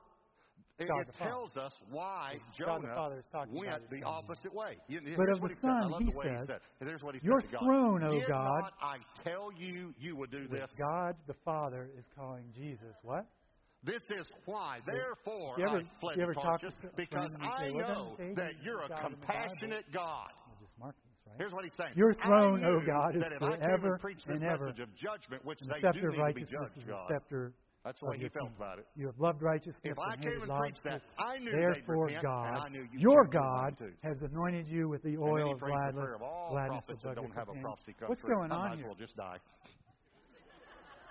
it, 0.77 0.89
it 0.89 1.15
tells 1.17 1.55
us 1.55 1.71
why 1.89 2.35
Jonah 2.57 3.21
the 3.33 3.45
went 3.49 3.89
the 3.89 4.03
opposite 4.03 4.53
way. 4.53 4.77
You, 4.89 4.99
you, 5.05 5.15
but 5.15 5.29
of 5.29 5.39
the 5.39 5.55
Son, 5.61 5.93
he, 5.99 6.11
says, 6.11 6.39
he 6.41 6.47
said, 6.47 6.59
Here's 6.81 7.01
what 7.01 7.15
he 7.15 7.21
Your 7.23 7.39
said 7.39 7.59
throne, 7.59 8.01
God, 8.01 8.11
O 8.11 8.21
God. 8.27 8.71
I 8.81 8.97
tell 9.23 9.51
you, 9.57 9.93
you 9.97 10.17
will 10.17 10.27
do 10.27 10.49
this. 10.49 10.69
God 10.77 11.15
the 11.27 11.35
Father 11.45 11.89
is 11.97 12.05
calling 12.17 12.43
Jesus 12.53 12.93
what? 13.03 13.25
This 13.85 14.01
is 14.19 14.27
why. 14.45 14.79
Therefore, 14.85 15.55
you 15.57 15.65
ever, 15.65 15.77
I 15.77 15.99
fled 16.01 16.17
you 16.17 16.23
ever 16.23 16.33
because 16.97 17.31
I 17.39 17.69
know 17.69 18.17
that 18.35 18.51
you're 18.61 18.81
a 18.81 18.89
compassionate 18.89 19.85
God. 19.93 20.29
Right? 20.81 20.93
Here's 21.37 21.53
what 21.53 21.63
he's 21.63 21.73
saying. 21.77 21.93
Your 21.95 22.13
throne, 22.13 22.65
O 22.65 22.81
God, 22.85 23.15
is 23.15 23.23
forever 23.39 23.99
and, 24.27 24.43
ever. 24.43 24.69
Of 24.69 24.95
judgment, 24.95 25.45
which 25.45 25.59
the 25.59 25.75
scepter 25.79 26.09
of 26.09 26.17
righteousness 26.17 26.71
is 26.77 26.83
the 26.85 26.97
scepter 27.07 27.53
that's 27.85 27.99
the 27.99 28.07
way 28.07 28.17
he 28.17 28.27
felt 28.29 28.49
about 28.57 28.79
it. 28.79 28.87
You 28.95 29.05
have 29.05 29.19
loved 29.19 29.43
righteousness. 29.43 29.77
If 29.83 29.99
I 29.99 30.15
came 30.15 30.41
and 30.41 30.51
preached 30.59 30.83
that, 30.85 31.03
I 31.19 31.37
knew 31.37 31.51
Therefore, 31.51 32.07
repent, 32.07 32.23
God, 32.23 32.75
your 32.97 33.25
God, 33.25 33.75
has 34.03 34.17
anointed 34.21 34.67
you 34.67 34.89
with 34.89 35.03
the 35.03 35.17
oil 35.17 35.53
of 35.53 35.59
gladness. 35.59 36.09
Of 36.15 36.23
all 36.23 36.49
gladness 36.49 36.85
prophets 36.85 37.03
that 37.03 37.15
don't 37.15 37.35
have 37.35 37.47
a 37.47 37.61
prophecy 37.61 37.93
come 37.99 38.09
What's 38.09 38.23
going 38.23 38.51
on 38.51 38.79
here? 38.79 38.87
Well 38.87 38.95
just 38.95 39.15
die. 39.15 39.37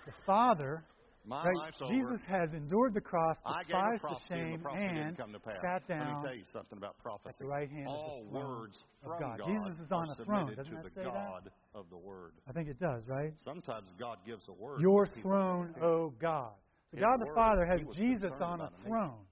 The 0.05 0.13
Father, 0.27 0.83
My 1.25 1.45
right, 1.45 1.57
life's 1.57 1.79
Jesus 1.89 2.21
over. 2.21 2.39
has 2.41 2.53
endured 2.53 2.93
the 2.93 3.01
cross, 3.01 3.37
despised 3.63 4.03
the 4.03 4.19
shame, 4.29 4.61
and, 4.73 5.17
the 5.17 5.25
and 5.25 5.43
sat 5.63 5.87
down 5.89 5.99
Let 6.01 6.23
me 6.23 6.29
tell 6.29 6.37
you 6.37 6.45
something 6.53 6.77
about 6.77 6.99
prophecy. 6.99 7.29
at 7.31 7.39
the 7.39 7.47
right 7.47 7.71
hand 7.71 7.87
all 7.87 8.25
of 8.27 8.33
the 8.33 8.39
words 8.39 8.83
of 9.05 9.21
God. 9.21 9.39
God. 9.39 9.47
Jesus 9.47 9.79
is 9.81 9.93
on 9.93 10.11
a 10.11 10.25
throne. 10.25 10.55
Doesn't 10.57 10.75
that 10.75 10.93
say 10.93 11.05
God 11.05 11.45
that? 11.45 11.79
of 11.79 11.87
the 11.89 11.97
Word. 11.97 12.33
I 12.49 12.53
think 12.53 12.69
it 12.69 12.81
does, 12.81 13.05
right? 13.07 13.33
Sometimes 13.45 13.87
God 13.99 14.19
gives 14.27 14.43
a 14.49 14.53
word. 14.53 14.81
Your 14.81 15.07
throne, 15.23 15.73
O 15.81 16.13
God. 16.21 16.53
God 17.00 17.20
the 17.20 17.33
Father 17.35 17.66
has 17.66 17.80
Jesus 17.94 18.33
on 18.40 18.61
a 18.61 18.70
throne. 18.87 19.26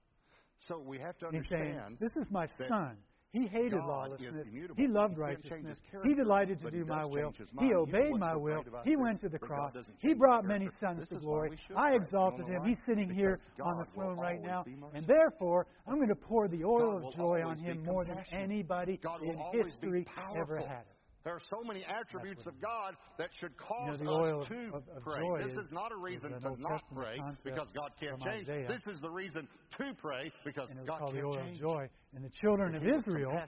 So 0.67 0.79
we 0.79 0.99
have 0.99 1.17
to 1.19 1.27
understand. 1.27 1.75
Saying, 1.75 1.97
this 1.99 2.15
is 2.15 2.31
my 2.31 2.45
son. 2.67 2.97
He 3.33 3.47
hated 3.47 3.79
God 3.79 3.87
lawlessness. 3.87 4.45
He 4.77 4.87
loved 4.87 5.17
righteousness. 5.17 5.79
He 6.03 6.13
delighted 6.13 6.59
to 6.59 6.69
do 6.69 6.85
my 6.85 7.03
will. 7.03 7.33
He 7.59 7.73
obeyed 7.73 8.15
my 8.15 8.35
will. 8.35 8.63
He 8.85 8.95
went 8.95 9.21
to 9.21 9.29
the 9.29 9.39
cross. 9.39 9.73
He 9.97 10.13
brought 10.13 10.45
many 10.45 10.69
sons 10.79 11.09
to 11.09 11.15
glory. 11.15 11.57
I 11.75 11.95
exalted 11.95 12.47
him. 12.47 12.63
He's 12.63 12.77
sitting 12.85 13.09
here 13.09 13.39
on 13.59 13.79
the 13.79 13.85
throne 13.95 14.19
right 14.19 14.39
now. 14.39 14.63
And 14.93 15.07
therefore, 15.07 15.65
I'm 15.87 15.95
going 15.95 16.09
to 16.09 16.15
pour 16.15 16.47
the 16.47 16.63
oil 16.63 17.07
of 17.07 17.15
joy 17.15 17.41
on 17.43 17.57
him 17.57 17.83
more 17.83 18.05
than 18.05 18.23
anybody 18.31 18.99
in 19.23 19.41
history 19.51 20.05
ever 20.37 20.59
had. 20.59 20.85
There 21.23 21.33
are 21.33 21.41
so 21.49 21.63
many 21.63 21.85
attributes 21.85 22.45
of 22.45 22.59
God 22.61 22.95
that 23.17 23.29
should 23.39 23.55
cause 23.57 23.99
you 23.99 24.05
know, 24.05 24.41
us 24.41 24.47
to 24.47 24.67
of, 24.73 24.83
of 24.95 25.03
pray. 25.03 25.21
This 25.37 25.53
is, 25.53 25.65
is, 25.65 25.71
not 25.71 25.91
a 25.91 25.97
reason 25.97 26.31
to 26.31 26.61
not 26.61 26.83
pray 26.93 27.17
because 27.43 27.69
God 27.73 27.91
can't 27.99 28.21
change. 28.21 28.47
This 28.67 28.81
is 28.93 28.99
the 29.01 29.09
reason 29.09 29.47
to 29.77 29.93
pray 30.01 30.31
because 30.43 30.69
God 30.85 30.99
can't 31.13 31.33
change. 31.33 31.59
Joy 31.59 31.87
and 32.15 32.23
the 32.23 32.29
children 32.29 32.75
of 32.75 32.83
Israel, 32.85 33.41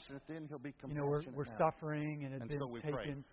you 0.88 0.95
know, 0.95 1.06
were, 1.06 1.23
were 1.36 1.45
suffering 1.58 2.23
and 2.23 2.34
had 2.34 2.41
and 2.41 2.49
been 2.49 2.60
so 2.60 2.67
taken. 2.82 3.23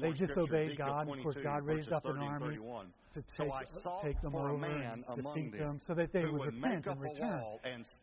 they 0.00 0.12
disobeyed 0.12 0.78
God. 0.78 1.08
Of 1.08 1.22
course, 1.22 1.38
God 1.42 1.64
raised 1.64 1.92
up 1.92 2.04
an 2.04 2.18
army 2.18 2.58
to 3.14 3.22
take, 3.36 3.50
so 3.82 3.98
take 4.04 4.20
them 4.22 4.36
over 4.36 4.64
and 4.64 5.04
defeat 5.16 5.58
them 5.58 5.80
so 5.84 5.94
that 5.94 6.12
they 6.12 6.24
would 6.24 6.54
repent 6.54 6.86
and 6.86 7.00
return. 7.00 7.42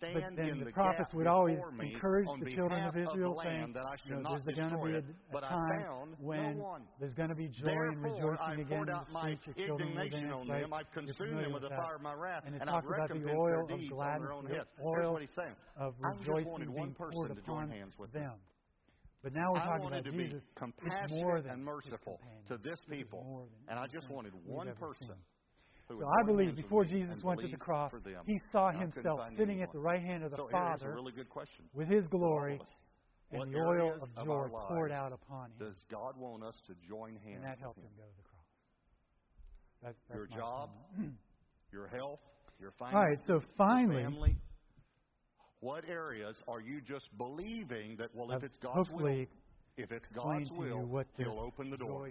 but 0.01 0.23
then 0.35 0.59
the 0.65 0.71
prophets 0.71 1.13
would 1.13 1.27
always 1.27 1.59
encourage 1.79 2.27
the 2.43 2.51
children 2.51 2.83
of 2.83 2.97
Israel, 2.97 3.39
saying, 3.41 3.73
you 4.05 4.15
know, 4.15 4.37
there's 4.43 4.57
going 4.57 4.71
to 4.71 4.77
be 4.83 4.93
a, 4.95 5.37
a 5.37 5.41
time 5.41 6.15
when 6.19 6.57
no 6.57 6.77
there's 6.99 7.13
going 7.13 7.29
to 7.29 7.35
be 7.35 7.47
joy 7.47 7.69
and 7.69 8.03
rejoicing 8.03 8.59
again 8.59 8.79
in 8.79 8.85
the 8.87 9.05
streets. 9.19 9.41
Your 9.55 9.67
children 9.67 9.95
will 9.95 10.09
dance. 10.09 10.33
On 10.35 10.47
them. 10.47 10.73
I've 10.73 10.91
consumed 10.91 11.43
them 11.43 11.53
with 11.53 11.63
the 11.63 11.69
fire 11.69 11.95
of 11.95 12.01
my 12.01 12.13
wrath, 12.13 12.43
and 12.45 12.55
it 12.55 12.59
talks 12.65 12.87
about 12.93 13.07
the 13.07 13.31
oil 13.31 13.61
of 13.71 13.79
gladness, 13.89 14.65
the 14.77 14.83
oil 14.83 15.17
of 15.77 15.93
rejoicing 15.99 16.56
wanted 16.57 16.69
one 16.69 16.93
person 16.93 17.35
to 17.35 17.41
join 17.41 17.69
hands 17.69 17.93
with 17.97 18.11
them. 18.11 18.33
But 19.23 19.33
now 19.33 19.51
we're 19.51 19.59
I 19.59 19.65
talking 19.65 19.83
wanted 19.83 20.07
about 20.07 20.11
to 20.11 20.23
Jesus. 20.23 20.41
be 20.41 20.49
compassionate 20.55 21.45
and 21.49 21.63
merciful 21.63 22.19
to 22.47 22.57
this 22.57 22.79
people, 22.89 23.49
and 23.67 23.79
I 23.79 23.85
just 23.87 24.09
wanted 24.09 24.33
one 24.45 24.71
person. 24.79 25.15
So 25.89 25.95
I 25.95 26.25
believe 26.25 26.55
before 26.55 26.83
Jesus 26.83 27.17
went 27.23 27.39
to 27.41 27.47
the 27.47 27.57
cross, 27.57 27.91
he 28.25 28.39
saw 28.51 28.71
himself 28.71 29.21
sitting 29.37 29.61
at 29.61 29.71
the 29.71 29.79
right 29.79 30.01
hand 30.01 30.23
of 30.23 30.31
the 30.31 30.37
so 30.37 30.49
Father 30.51 30.93
really 30.93 31.13
with 31.73 31.87
his 31.87 32.07
glory 32.07 32.59
and 33.31 33.53
the 33.53 33.59
oil 33.59 33.93
of 34.01 34.25
joy 34.25 34.47
poured 34.67 34.91
out 34.91 35.13
upon 35.13 35.51
him. 35.51 35.67
Does 35.67 35.75
God 35.89 36.17
want 36.17 36.43
us 36.43 36.55
to 36.67 36.73
join 36.87 37.15
hands? 37.15 37.35
And 37.35 37.43
that 37.43 37.57
helped 37.59 37.79
him 37.79 37.91
go 37.97 38.03
to 38.03 38.17
the 38.17 38.23
cross. 38.23 38.37
That's, 39.83 39.99
that's 40.07 40.17
your 40.17 40.27
job, 40.27 40.69
your 41.71 41.87
health, 41.87 42.19
your 42.59 42.71
finances, 42.79 42.95
All 42.95 43.05
right, 43.05 43.17
so 43.25 43.47
finally, 43.57 44.03
family, 44.03 44.37
what 45.59 45.89
areas 45.89 46.35
are 46.47 46.61
you 46.61 46.81
just 46.81 47.05
believing 47.17 47.95
that, 47.97 48.09
well, 48.13 48.31
if 48.31 48.43
it's 48.43 48.57
God's 48.57 48.89
will, 48.91 49.25
if 49.77 49.91
it's 49.91 50.07
God's 50.13 50.51
will, 50.51 51.03
He'll 51.17 51.39
open 51.39 51.71
the 51.71 51.77
door. 51.77 52.09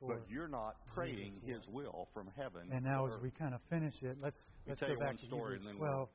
But 0.00 0.22
you're 0.28 0.48
not 0.48 0.76
praying 0.92 1.40
His 1.44 1.60
will 1.68 2.08
from 2.12 2.30
heaven. 2.36 2.68
And 2.72 2.84
now, 2.84 3.06
as 3.06 3.12
we 3.22 3.30
kind 3.30 3.54
of 3.54 3.60
finish 3.70 3.94
it, 4.02 4.16
let's 4.20 4.36
Let 4.66 4.80
let's 4.80 4.92
go 4.92 4.98
back 4.98 5.18
to 5.18 5.26
story 5.26 5.58
Hebrews 5.58 5.76
12. 5.78 6.08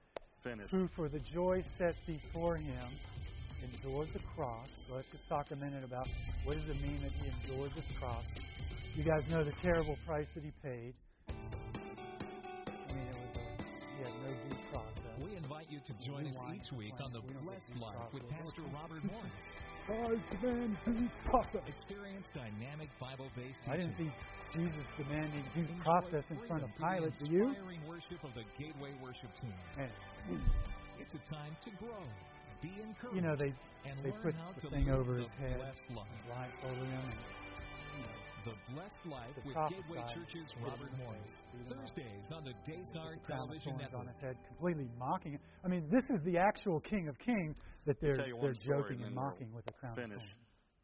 We'll 0.46 0.68
Who 0.72 0.90
for 0.96 1.10
the 1.10 1.20
joy 1.34 1.64
set 1.78 1.96
before 2.06 2.58
him 2.58 2.88
endured 3.64 4.10
the 4.14 4.20
cross. 4.36 4.68
So 4.88 4.96
let's 4.96 5.08
just 5.12 5.28
talk 5.28 5.48
a 5.52 5.56
minute 5.56 5.84
about 5.84 6.08
what 6.44 6.56
does 6.56 6.70
it 6.70 6.82
mean 6.82 7.02
that 7.02 7.12
he 7.12 7.32
endured 7.52 7.72
this 7.76 7.86
cross. 8.00 8.24
You 8.94 9.04
guys 9.04 9.24
know 9.30 9.44
the 9.44 9.54
terrible 9.62 9.98
price 10.06 10.28
that 10.36 10.44
he 10.44 10.52
paid. 10.64 10.94
I 11.30 11.34
mean, 12.94 13.08
it 13.08 13.16
was 13.16 13.36
a, 13.36 13.64
he 13.98 14.04
had 14.04 14.14
no 14.50 14.55
you 15.76 15.82
to 15.84 16.06
join 16.08 16.24
us 16.28 16.36
each 16.56 16.72
week 16.72 16.94
on 17.04 17.12
The 17.12 17.20
Blessed 17.20 17.76
Life 17.76 18.08
with 18.14 18.24
Pastor 18.32 18.64
Robert 18.72 19.04
Morris. 19.04 19.44
I 19.92 20.16
command 20.40 20.78
you 20.88 21.10
process. 21.26 21.68
Experience 21.68 22.28
dynamic 22.34 22.88
Bible-based 23.00 23.60
teaching. 23.60 23.74
I 23.74 23.78
didn't 23.84 23.98
see 24.00 24.10
Jesus 24.56 24.88
demanding 24.96 25.44
due 25.52 25.68
process 25.84 26.24
in 26.32 26.40
front 26.48 26.64
of 26.64 26.70
Pilate, 26.80 27.12
do 27.20 27.28
you? 27.28 27.52
Inspiring 27.52 27.82
worship 27.88 28.24
of 28.24 28.32
the 28.40 28.48
Gateway 28.56 28.96
Worship 29.04 29.28
Team. 29.36 29.52
It's 30.98 31.14
a 31.14 31.24
time 31.28 31.52
to 31.68 31.70
grow. 31.84 32.08
Be 32.64 32.72
encouraged. 32.80 33.16
You 33.16 33.22
know, 33.22 33.36
they, 33.36 33.52
they 34.00 34.16
put 34.24 34.34
the 34.64 34.70
thing 34.70 34.90
over 34.90 35.20
his 35.20 35.28
head. 35.44 35.60
His 35.60 35.98
life 35.98 36.56
over 36.64 36.86
him. 36.88 37.04
The 38.46 38.54
Blessed 38.74 39.02
Life 39.10 39.34
with 39.44 39.56
Gateway 39.56 40.06
Church's 40.14 40.54
Robert 40.62 40.92
Morris. 41.02 41.32
Thursdays 41.68 42.30
on 42.32 42.44
the 42.46 42.54
Daystar 42.62 43.18
Television 43.26 43.76
Network. 43.78 44.02
on 44.02 44.08
its 44.08 44.22
head, 44.22 44.38
completely 44.48 44.88
mocking 45.00 45.34
it. 45.34 45.42
I 45.64 45.68
mean, 45.68 45.90
this 45.90 46.04
is 46.12 46.22
the 46.24 46.38
actual 46.38 46.80
King 46.80 47.08
of 47.08 47.18
Kings 47.18 47.58
that 47.88 48.00
they're, 48.00 48.18
they're 48.18 48.54
joking 48.54 49.02
and 49.04 49.16
mocking 49.16 49.52
with 49.52 49.66
a 49.68 49.74
crown 49.74 49.96
finish. 49.96 50.22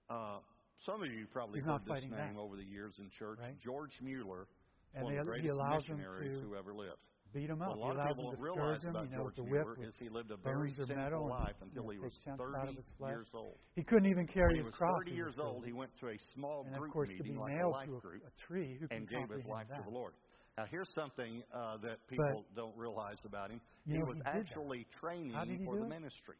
Uh, 0.09 0.39
some 0.83 1.03
of 1.03 1.11
you 1.11 1.27
probably 1.31 1.59
He's 1.59 1.67
heard 1.67 1.85
this 1.85 2.01
name 2.01 2.11
back. 2.11 2.35
over 2.35 2.55
the 2.55 2.65
years 2.65 2.95
in 2.97 3.11
church. 3.17 3.37
Right? 3.39 3.53
George 3.63 3.93
Mueller, 4.01 4.47
and 4.95 5.03
one 5.03 5.17
of 5.17 5.25
the 5.25 5.31
greatest 5.31 5.59
missionaries 5.69 6.39
to, 6.39 6.41
who 6.41 6.55
ever 6.55 6.73
lived 6.73 6.97
beat 7.33 7.49
him 7.49 7.61
up. 7.61 7.77
Well, 7.77 7.91
a 7.91 7.93
lot 7.93 7.95
he 7.95 8.01
of 8.01 8.17
people 8.17 8.31
don't 8.31 8.41
realize 8.41 8.85
about 8.85 9.09
you 9.09 9.17
know, 9.17 9.31
Mueller 9.37 9.77
is 9.81 9.93
he 9.99 10.09
lived 10.09 10.31
a 10.31 10.37
very 10.37 10.71
simple 10.71 11.29
life 11.29 11.55
until 11.61 11.93
you 11.93 11.99
know, 11.99 11.99
he 11.99 11.99
was 11.99 12.13
30 12.25 12.77
years 13.07 13.27
old. 13.33 13.57
He 13.75 13.83
couldn't 13.83 14.09
even 14.09 14.27
carry 14.27 14.57
his 14.57 14.69
cross. 14.69 15.01
He 15.05 15.21
was 15.21 15.35
30 15.35 15.39
years 15.39 15.39
old, 15.39 15.65
he 15.65 15.73
went 15.73 15.91
to 15.99 16.09
a 16.09 16.17
small 16.33 16.65
and 16.65 16.75
group 16.75 16.89
of 16.89 16.93
course, 16.93 17.09
meeting, 17.09 17.25
to 17.25 17.31
be 17.33 17.37
like 17.37 17.53
a 17.61 17.67
life 17.67 17.87
to 17.87 17.97
a, 17.97 17.99
group, 17.99 18.23
a 18.25 18.47
tree, 18.47 18.77
who 18.79 18.87
and 18.91 19.07
gave 19.07 19.29
his 19.29 19.45
life 19.45 19.67
that? 19.69 19.77
to 19.77 19.83
the 19.83 19.95
Lord. 19.95 20.13
Now, 20.57 20.65
here's 20.69 20.89
something 20.93 21.41
uh, 21.53 21.77
that 21.81 22.05
people 22.09 22.45
but, 22.53 22.61
don't 22.61 22.77
realize 22.77 23.17
about 23.25 23.51
him. 23.51 23.61
You 23.85 23.99
know, 23.99 24.05
he 24.05 24.09
was 24.09 24.17
he 24.17 24.39
actually 24.39 24.85
that. 24.91 24.99
training 24.99 25.65
for 25.65 25.79
the 25.79 25.87
ministry. 25.87 26.35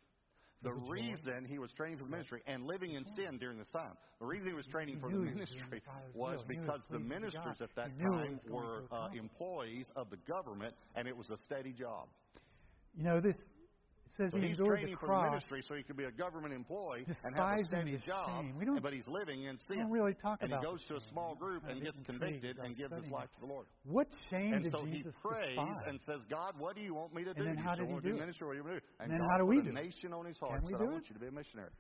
The 0.64 0.74
reason 0.74 1.46
he 1.48 1.58
was 1.58 1.72
training 1.72 1.98
for 1.98 2.04
the 2.04 2.12
ministry 2.12 2.42
and 2.46 2.68
living 2.68 2.94
in 2.94 3.04
sin 3.16 3.40
during 3.40 3.58
this 3.58 3.72
time, 3.72 3.94
the 4.20 4.28
reason 4.28 4.48
he 4.48 4.54
was 4.54 4.68
training 4.68 5.00
for 5.00 5.10
the 5.10 5.18
ministry 5.18 5.82
was 6.14 6.44
because 6.48 6.82
the 6.92 7.00
ministers 7.00 7.62
at 7.62 7.76
that 7.76 7.98
time 8.00 8.40
were 8.48 8.84
uh, 8.92 9.10
employees 9.14 9.88
of 9.96 10.10
the 10.12 10.18
government 10.28 10.76
and 10.96 11.08
it 11.08 11.18
was 11.18 11.30
a 11.32 11.38
steady 11.38 11.74
job. 11.74 12.08
You 12.96 13.04
know, 13.04 13.20
this 13.20 13.38
says 14.22 14.32
so 14.32 14.38
he 14.38 14.48
he's 14.48 14.58
endured 14.58 14.78
training 14.78 14.94
the 14.94 15.00
for 15.00 15.08
cross, 15.08 15.30
ministry 15.32 15.64
so 15.68 15.74
he 15.76 15.84
could 15.84 15.98
be 15.98 16.06
a 16.06 16.12
government 16.12 16.54
employee 16.54 17.06
and 17.24 17.36
have 17.36 17.60
a 17.60 17.66
steady 17.66 17.92
his 17.92 18.04
job. 18.04 18.46
We 18.58 18.66
don't, 18.66 18.82
but 18.82 18.94
he's 18.94 19.08
living 19.08 19.44
in 19.44 19.58
sin. 19.68 19.80
don't 19.80 19.92
really 19.92 20.14
talk 20.14 20.40
and 20.42 20.52
he 20.52 20.62
goes 20.62 20.80
to 20.88 20.96
a 20.96 21.02
small 21.10 21.36
group 21.36 21.64
uh, 21.66 21.72
and 21.72 21.82
gets 21.82 21.98
convicted 22.06 22.58
and 22.64 22.78
gives 22.78 22.94
his 22.94 23.10
life 23.12 23.30
to 23.36 23.40
the 23.42 23.48
Lord. 23.48 23.66
What 23.86 24.08
shame 24.30 24.54
And 24.54 24.64
did 24.64 24.74
so 24.74 24.86
he 24.86 25.04
prays 25.22 25.58
despise? 25.58 25.78
and 25.88 26.00
says, 26.06 26.22
God, 26.30 26.54
what 26.58 26.76
do 26.76 26.82
you 26.82 26.94
want 26.94 27.14
me 27.14 27.24
to 27.24 27.34
do? 27.34 27.42
And 27.42 27.50
then 27.50 27.58
how 27.58 27.76
did 27.76 27.90
he 27.90 28.00
do 28.00 28.14
ministry, 28.14 28.48
what 28.48 28.54
do 28.54 28.58
you 28.58 28.64
want 28.64 28.76
me 28.76 28.80
to 28.80 28.86
do? 28.86 28.86
And, 29.00 29.12
then 29.12 29.20
God 29.20 29.28
how 29.32 29.38
do 29.38 29.46
we 29.46 29.62
do 29.62 29.72
nation 29.72 30.14
on 30.14 30.26
his 30.26 30.38
heart 30.38 30.62
Can 30.62 30.66
we 30.66 30.74
do 30.78 30.90
I 30.90 30.94
want 30.94 31.08
you 31.10 31.14
to 31.16 31.20
be 31.20 31.28
a 31.28 31.32
missionary. 31.32 31.72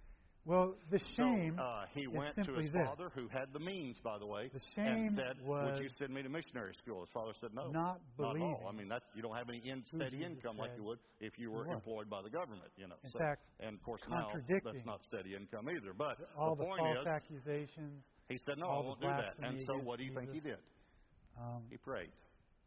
Well, 0.45 0.73
the 0.89 0.99
shame. 1.15 1.53
So, 1.55 1.63
uh, 1.63 1.85
he 1.93 2.07
went 2.07 2.35
to 2.35 2.53
his 2.55 2.71
father, 2.71 3.11
who 3.13 3.27
had 3.27 3.53
the 3.53 3.59
means, 3.59 3.99
by 4.03 4.17
the 4.17 4.25
way, 4.25 4.49
the 4.51 4.59
shame 4.75 4.87
and 4.87 5.15
said, 5.15 5.45
"Would 5.45 5.77
you 5.77 5.89
send 5.99 6.13
me 6.13 6.23
to 6.23 6.29
missionary 6.29 6.73
school?" 6.73 7.01
His 7.01 7.09
father 7.13 7.33
said, 7.39 7.53
"No, 7.53 7.69
not, 7.69 8.01
at 8.19 8.25
all. 8.25 8.65
I 8.67 8.71
mean, 8.71 8.89
that 8.89 9.03
you 9.13 9.21
don't 9.21 9.35
have 9.35 9.49
any 9.49 9.59
in, 9.59 9.85
steady 9.85 10.23
income 10.23 10.57
like 10.57 10.71
you 10.75 10.83
would 10.83 10.97
if 11.19 11.37
you 11.37 11.51
were 11.51 11.67
employed 11.67 12.09
by 12.09 12.23
the 12.23 12.29
government, 12.29 12.71
you 12.75 12.87
know." 12.87 12.95
In 13.03 13.11
so, 13.11 13.19
fact, 13.19 13.43
and 13.59 13.75
of 13.75 13.83
course 13.83 14.01
now 14.09 14.31
that's 14.63 14.85
not 14.85 15.03
steady 15.03 15.35
income 15.35 15.69
either. 15.69 15.93
But 15.93 16.17
all 16.35 16.55
the, 16.55 16.63
the 16.63 16.67
point 16.69 16.79
false 16.79 16.99
is, 16.99 17.07
accusations. 17.07 18.03
He 18.27 18.37
said, 18.39 18.57
"No, 18.57 18.67
I 18.67 18.79
won't 18.79 18.99
do 18.99 19.07
that." 19.07 19.37
And 19.43 19.59
so, 19.67 19.77
what 19.83 19.99
do 19.99 20.05
you 20.05 20.09
Jesus. 20.09 20.25
think 20.25 20.33
he 20.33 20.41
did? 20.41 20.59
Um, 21.39 21.63
he 21.69 21.77
prayed. 21.77 22.09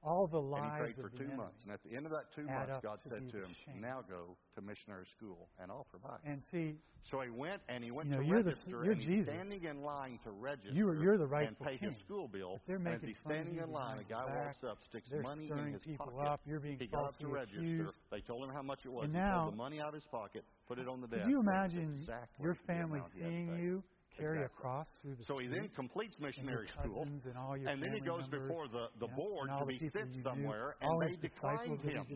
All 0.05 0.26
the 0.26 0.38
lies. 0.38 0.61
And 0.62 0.72
he 0.72 0.92
prayed 0.92 0.96
for 0.96 1.16
two 1.16 1.34
months. 1.36 1.64
And 1.64 1.72
at 1.72 1.80
the 1.82 1.96
end 1.96 2.05
of 2.07 2.12
that 2.12 2.32
two 2.36 2.44
months, 2.44 2.72
God 2.82 2.98
to 3.05 3.09
said 3.09 3.30
to 3.30 3.38
him, 3.38 3.50
ashamed. 3.50 3.80
Now 3.80 4.00
go 4.09 4.36
to 4.55 4.61
missionary 4.61 5.07
school, 5.16 5.48
and 5.61 5.70
I'll 5.70 5.86
provide. 5.90 6.18
And 6.24 6.42
see. 6.50 6.76
So 7.11 7.20
he 7.20 7.30
went, 7.30 7.61
and 7.68 7.84
he 7.84 7.90
went 7.90 8.09
you 8.09 8.16
know, 8.16 8.22
to 8.22 8.32
register. 8.32 8.80
The, 8.84 8.90
and 8.90 9.00
Jesus. 9.00 9.14
he's 9.14 9.26
standing 9.26 9.64
in 9.64 9.82
line 9.82 10.18
to 10.24 10.30
register. 10.30 10.72
You 10.72 10.88
are, 10.88 10.94
you're 10.94 11.18
the 11.18 11.26
right 11.26 11.48
And 11.48 11.59
pay 11.59 11.76
king. 11.76 11.90
his 11.90 11.98
school 12.00 12.28
bill. 12.28 12.61
As 12.68 13.02
he's 13.02 13.18
standing 13.18 13.59
in 13.59 13.70
line, 13.70 13.98
a 13.98 14.05
guy 14.05 14.26
back, 14.26 14.57
walks 14.62 14.64
up, 14.64 14.78
sticks 14.88 15.11
money 15.22 15.50
in 15.50 15.72
his 15.72 15.82
pocket. 15.98 16.26
Up. 16.26 16.40
You're 16.46 16.61
being 16.61 16.78
he 16.78 16.86
got 16.86 17.18
to 17.18 17.26
register. 17.26 17.61
Accused. 17.61 17.96
They 18.11 18.20
told 18.20 18.44
him 18.44 18.55
how 18.55 18.62
much 18.62 18.80
it 18.84 18.92
was. 18.92 19.05
And 19.05 19.12
he 19.12 19.18
now, 19.18 19.42
pulled 19.44 19.52
the 19.55 19.57
money 19.57 19.80
out 19.80 19.88
of 19.88 19.94
his 19.94 20.05
pocket, 20.05 20.44
put 20.68 20.78
it 20.78 20.88
on 20.88 21.00
the 21.00 21.07
desk. 21.07 21.22
Could 21.22 21.30
you 21.30 21.40
imagine 21.40 21.96
exactly 22.00 22.44
your 22.44 22.57
family 22.66 23.00
seeing 23.18 23.57
you? 23.59 23.82
carry 24.16 24.38
exactly. 24.38 24.58
a 24.58 24.60
cross 24.60 24.88
through 25.02 25.14
the 25.16 25.24
So 25.24 25.38
he 25.38 25.48
then 25.48 25.68
completes 25.74 26.16
missionary 26.18 26.66
and 26.66 26.84
school, 26.84 27.02
and, 27.02 27.36
all 27.36 27.56
your 27.56 27.68
and 27.68 27.82
then 27.82 27.92
he 27.92 28.00
goes 28.00 28.22
members, 28.30 28.48
before 28.48 28.68
the, 28.68 28.86
the 28.98 29.08
yeah, 29.08 29.16
board 29.16 29.48
to 29.58 29.66
be 29.66 29.78
sent 29.90 30.14
somewhere, 30.22 30.76
and 30.80 31.02
they 31.02 31.16
declined 31.16 31.80
him 31.80 32.06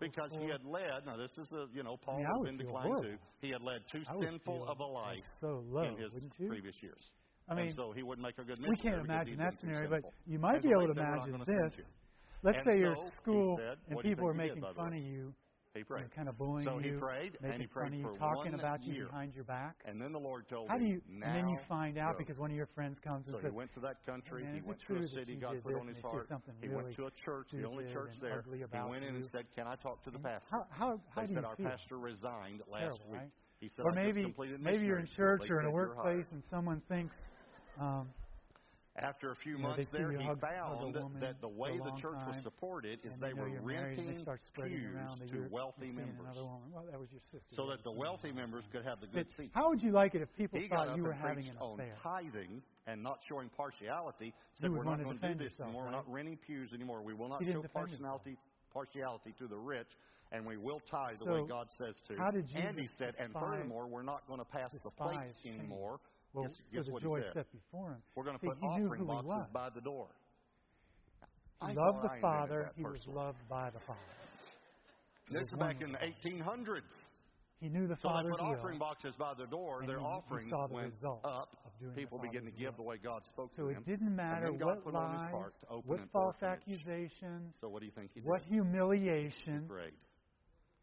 because 0.00 0.32
for. 0.32 0.40
he 0.40 0.48
had 0.48 0.64
led. 0.64 1.06
Now 1.06 1.16
this 1.16 1.32
is 1.38 1.48
a 1.52 1.66
you 1.72 1.82
know 1.82 1.96
Paul 1.96 2.16
I 2.16 2.18
mean, 2.18 2.26
had 2.26 2.44
been 2.44 2.66
declined 2.66 2.88
horrible. 2.88 3.10
to. 3.10 3.18
He 3.40 3.50
had 3.50 3.62
led 3.62 3.80
too 3.90 4.02
sinful 4.20 4.68
of 4.68 4.80
a 4.80 4.84
life 4.84 5.24
so 5.40 5.64
low, 5.68 5.82
in 5.82 5.96
his 5.96 6.12
previous 6.36 6.76
years. 6.82 7.02
I 7.48 7.54
mean, 7.54 7.66
and 7.66 7.74
so 7.74 7.92
he 7.92 8.02
wouldn't 8.02 8.26
make 8.26 8.38
a 8.38 8.44
good. 8.44 8.58
We 8.60 8.76
can't 8.76 9.00
imagine 9.00 9.38
that 9.38 9.54
scenario, 9.60 9.88
but 9.88 10.02
you 10.26 10.38
might 10.38 10.62
be 10.62 10.70
able 10.70 10.92
to 10.92 11.00
imagine 11.00 11.42
this. 11.46 11.84
Let's 12.42 12.58
say 12.64 12.78
your 12.78 12.94
you're 12.94 13.12
school 13.20 13.60
and 13.88 13.98
people 14.00 14.28
are 14.28 14.34
making 14.34 14.62
fun 14.76 14.92
of 14.92 15.02
you 15.02 15.34
he 15.78 15.84
prayed. 15.84 16.02
They're 16.02 16.16
kind 16.16 16.28
of 16.28 16.36
bullying 16.36 16.66
so 16.66 16.78
you. 16.78 16.82
So 16.82 16.94
he 16.94 17.00
prayed, 17.00 17.38
and 17.42 17.60
he 17.60 17.66
prayed 17.66 18.02
talking 18.18 18.52
one 18.52 18.60
about 18.60 18.82
year. 18.82 18.96
you 18.96 19.06
behind 19.06 19.34
your 19.34 19.44
back. 19.44 19.76
And 19.84 20.00
then 20.00 20.12
the 20.12 20.18
Lord 20.18 20.48
told 20.48 20.68
How 20.68 20.76
do 20.76 20.84
you, 20.84 21.00
him, 21.08 21.22
And 21.22 21.34
then 21.34 21.48
you 21.48 21.58
find 21.68 21.98
out 21.98 22.12
go. 22.12 22.18
because 22.18 22.38
one 22.38 22.50
of 22.50 22.56
your 22.56 22.68
friends 22.74 22.98
comes 23.02 23.26
so 23.26 23.32
and 23.32 23.42
says, 23.42 23.50
he 23.52 23.56
went 23.56 23.72
to 23.74 23.80
that 23.80 24.04
country. 24.04 24.46
He 24.52 24.60
went 24.60 24.80
to 24.86 24.96
a 24.96 25.08
city 25.08 25.36
God 25.36 25.62
put 25.62 25.74
on 25.74 25.86
his 25.86 26.02
heart. 26.02 26.28
He 26.60 26.68
really 26.68 26.84
went 26.84 26.96
to 26.96 27.06
a 27.06 27.10
church, 27.10 27.48
the 27.52 27.64
only 27.64 27.84
church 27.92 28.12
there. 28.20 28.44
He 28.50 28.90
went 28.90 29.04
in 29.04 29.14
you. 29.14 29.20
and 29.20 29.28
said, 29.30 29.46
"Can 29.54 29.66
I 29.66 29.76
talk 29.76 30.02
to 30.04 30.10
the 30.10 30.18
pastor?" 30.18 30.48
How, 30.50 30.66
how, 30.70 31.00
how 31.14 31.22
they 31.22 31.34
said, 31.34 31.44
"Our 31.44 31.56
feel? 31.56 31.68
pastor 31.68 31.98
resigned 31.98 32.62
last 32.70 32.98
Terrible, 32.98 33.10
week." 33.10 33.20
Right? 33.20 33.30
He 33.60 33.68
said, 33.68 33.84
or 33.84 33.92
maybe 33.92 34.34
maybe 34.60 34.84
you're 34.86 34.98
in 34.98 35.06
church 35.06 35.42
or 35.50 35.60
in 35.60 35.66
a 35.66 35.70
workplace, 35.70 36.26
and 36.32 36.42
someone 36.44 36.80
thinks. 36.88 37.16
Um, 37.80 38.08
after 39.00 39.30
a 39.30 39.36
few 39.36 39.52
you 39.52 39.62
know, 39.62 39.68
months 39.68 39.88
there, 39.92 40.10
he 40.10 40.26
found 40.26 40.94
that 41.20 41.40
the 41.40 41.48
way 41.48 41.78
the 41.78 41.92
church 42.00 42.18
time, 42.18 42.28
was 42.28 42.42
supported 42.42 42.98
is 43.04 43.12
they, 43.20 43.28
they 43.28 43.32
were 43.32 43.48
renting 43.62 44.24
they 44.26 44.62
pews 44.62 45.30
to 45.30 45.46
wealthy 45.50 45.92
members. 45.92 46.34
Well, 46.34 46.84
that 46.90 46.98
was 46.98 47.08
your 47.12 47.20
sister. 47.30 47.54
So 47.54 47.68
that 47.68 47.84
the 47.84 47.92
wealthy 47.92 48.32
members 48.32 48.64
could 48.72 48.84
have 48.84 49.00
the 49.00 49.06
good 49.06 49.28
seats. 49.36 49.52
How 49.54 49.68
would 49.68 49.82
you 49.82 49.92
like 49.92 50.14
it 50.14 50.22
if 50.22 50.28
people 50.36 50.58
he 50.58 50.68
thought 50.68 50.96
you 50.96 51.04
were 51.04 51.12
having 51.12 51.48
an 51.48 51.56
affair? 51.60 51.94
tithing 52.02 52.62
and 52.86 53.02
not 53.02 53.20
showing 53.28 53.50
partiality, 53.56 54.34
said 54.60 54.70
we're 54.70 54.82
not 54.82 55.02
going 55.02 55.18
to 55.18 55.34
do 55.34 55.44
this 55.44 55.52
anymore. 55.60 55.84
Right? 55.84 55.90
We're 55.90 55.96
not 55.96 56.10
renting 56.10 56.38
pews 56.46 56.72
anymore. 56.74 57.02
We 57.02 57.14
will 57.14 57.28
not 57.28 57.44
show 57.44 57.62
partiality 57.72 58.36
partiality 58.72 59.34
to 59.38 59.46
the 59.46 59.56
rich, 59.56 59.88
and 60.32 60.44
we 60.44 60.56
will 60.56 60.80
tie 60.90 61.14
the 61.18 61.24
so 61.24 61.32
way 61.32 61.48
God 61.48 61.68
says 61.76 62.00
to. 62.08 62.16
How 62.16 62.30
did 62.30 62.46
and 62.54 62.78
he 62.78 62.88
said, 62.98 63.14
and 63.18 63.32
furthermore, 63.32 63.86
we're 63.86 64.02
not 64.02 64.26
going 64.26 64.40
to 64.40 64.44
pass 64.44 64.70
the 64.72 64.90
plates 64.90 65.34
anymore. 65.46 66.00
Well, 66.38 66.48
guess, 66.48 66.56
guess 66.72 66.92
what 66.92 67.02
he 67.02 67.08
said? 67.22 67.32
set 67.32 67.52
before 67.52 67.90
him. 67.92 68.02
We're 68.14 68.24
going 68.24 68.36
to 68.36 68.40
See, 68.40 68.48
put 68.48 68.58
offering 68.62 69.06
boxes 69.06 69.50
by 69.52 69.68
the 69.74 69.80
door. 69.80 70.06
He 71.60 71.66
I 71.66 71.72
loved 71.72 72.04
the 72.04 72.20
Father. 72.20 72.70
He 72.76 72.84
was 72.84 73.04
loved 73.08 73.38
by 73.48 73.70
the 73.70 73.80
Father. 73.80 74.00
This 75.30 75.42
is 75.42 75.58
back 75.58 75.82
in 75.82 75.92
the 75.92 75.98
1800s. 75.98 76.96
He 77.60 77.68
knew 77.68 77.88
the 77.88 77.96
so 78.00 78.08
Father's 78.08 78.36
they 78.38 78.44
put 78.44 78.56
offering 78.56 78.78
will, 78.78 78.86
boxes 78.86 79.14
by 79.18 79.34
the 79.36 79.46
door. 79.46 79.82
Their 79.84 79.98
he, 79.98 80.04
offering 80.04 80.44
he 80.44 80.50
saw 80.50 80.68
the 80.68 80.74
went 80.74 80.94
up. 81.24 81.56
People 81.96 82.20
begin 82.20 82.44
to 82.44 82.52
give 82.52 82.76
the 82.76 82.82
way 82.82 82.96
God 83.02 83.22
spoke 83.24 83.50
so 83.56 83.62
to 83.62 83.74
them. 83.74 83.82
So 83.84 83.90
it 83.90 83.96
didn't 83.96 84.14
matter 84.14 84.52
what 84.52 84.94
lies, 84.94 85.32
what 85.84 86.00
false 86.12 86.40
accusations. 86.42 87.56
So 87.60 87.68
what 87.68 87.80
do 87.80 87.86
you 87.86 87.92
think 87.96 88.10
he 88.14 88.20
did? 88.20 88.28
What 88.28 88.42
humiliation? 88.42 89.66
Great. 89.66 89.94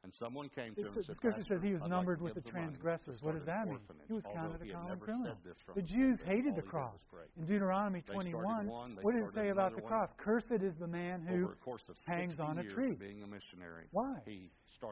And 0.05 0.13
someone 0.13 0.49
came 0.49 0.75
to 0.75 0.81
him. 0.81 0.93
The 0.95 1.15
scripture 1.15 1.43
says 1.49 1.63
he 1.63 1.73
was 1.73 1.81
numbered 1.87 2.21
like 2.21 2.35
with 2.35 2.43
the 2.43 2.51
transgressors. 2.51 3.23
What 3.23 3.33
does 3.33 3.45
that 3.45 3.67
mean? 3.67 3.79
He 4.07 4.13
was 4.13 4.23
counted 4.31 4.61
a 4.61 4.71
common 4.71 4.99
criminal. 4.99 5.35
The 5.75 5.81
Jews 5.81 6.19
hated 6.23 6.55
the 6.55 6.61
cross. 6.61 6.93
In 7.39 7.45
Deuteronomy 7.47 8.01
21, 8.01 8.67
one, 8.67 8.97
what 9.01 9.15
did 9.15 9.23
it 9.23 9.33
say 9.33 9.49
about 9.49 9.75
the 9.75 9.81
cross? 9.81 10.11
Cursed 10.17 10.61
is 10.61 10.75
the 10.79 10.87
man 10.87 11.25
who 11.27 11.49
hangs 12.05 12.39
on 12.39 12.59
a 12.59 12.63
tree. 12.63 12.91
A 12.91 12.95
Why? 13.91 14.13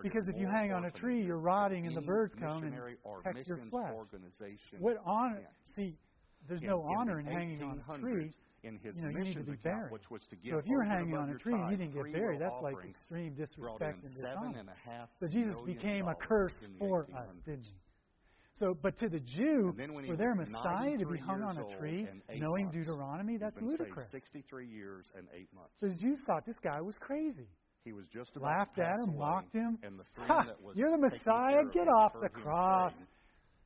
Because 0.02 0.28
if 0.28 0.36
you 0.36 0.48
hang 0.48 0.74
on 0.74 0.86
a 0.86 0.92
tree, 0.92 1.24
you're 1.24 1.38
rotting, 1.38 1.86
and 1.86 1.96
the 1.96 2.02
birds 2.02 2.34
come 2.34 2.64
and 2.64 2.76
peck 3.24 3.48
your 3.48 3.60
flesh. 3.70 3.94
What 4.80 4.98
honor? 5.06 5.42
See, 5.76 5.96
there's 6.48 6.64
no 6.64 6.82
honor 6.82 7.20
in 7.20 7.28
hanging 7.28 7.62
on 7.62 7.84
a 7.88 8.00
tree 8.00 8.32
in 8.64 8.80
his 8.80 8.96
you 8.96 9.02
know, 9.04 9.10
be 9.10 9.50
account, 9.50 9.92
which 9.92 10.10
was 10.10 10.22
to 10.30 10.36
give. 10.36 10.52
So 10.52 10.58
if 10.58 10.66
you're 10.66 10.84
hanging 10.84 11.16
on 11.16 11.30
a 11.30 11.38
tree 11.38 11.54
and 11.54 11.72
you 11.72 11.78
didn't 11.78 11.94
get 11.94 12.14
buried, 12.14 12.42
that's 12.42 12.62
like 12.62 12.76
extreme 12.88 13.34
disrespect 13.34 14.04
and 14.06 14.16
dishonor. 14.16 14.64
So 15.20 15.28
Jesus 15.28 15.56
became 15.66 16.08
a 16.08 16.16
curse 16.16 16.56
for 16.80 17.04
us, 17.04 17.28
didn't 17.46 17.66
he? 17.66 17.76
So, 18.56 18.78
but 18.82 18.96
to 19.00 19.10
the 19.10 19.20
Jew, 19.20 19.74
for 20.06 20.16
their 20.16 20.36
Messiah 20.36 20.96
to 20.98 21.06
be 21.08 21.18
hung 21.18 21.42
on 21.42 21.58
a 21.58 21.78
tree, 21.78 22.08
knowing 22.36 22.66
months, 22.66 22.78
Deuteronomy, 22.78 23.38
that's 23.38 23.58
ludicrous. 23.60 24.12
63 24.12 24.68
years 24.68 25.06
and 25.18 25.28
eight 25.36 25.50
months. 25.56 25.74
So 25.78 25.88
the 25.88 25.96
Jews 25.96 26.22
thought 26.28 26.46
this 26.46 26.60
guy 26.64 26.80
was 26.80 26.96
crazy. 27.00 27.48
He 27.84 27.94
was 27.94 28.06
just 28.14 28.32
laughed 28.38 28.78
at 28.80 29.00
him, 29.00 29.18
mocked 29.18 29.54
him. 29.54 29.80
And 29.84 30.00
the 30.00 30.04
ha, 30.16 30.46
you're 30.76 30.92
the 30.92 30.98
Messiah. 30.98 31.64
Get 31.74 31.88
off 31.88 32.14
the 32.22 32.30
cross. 32.30 32.94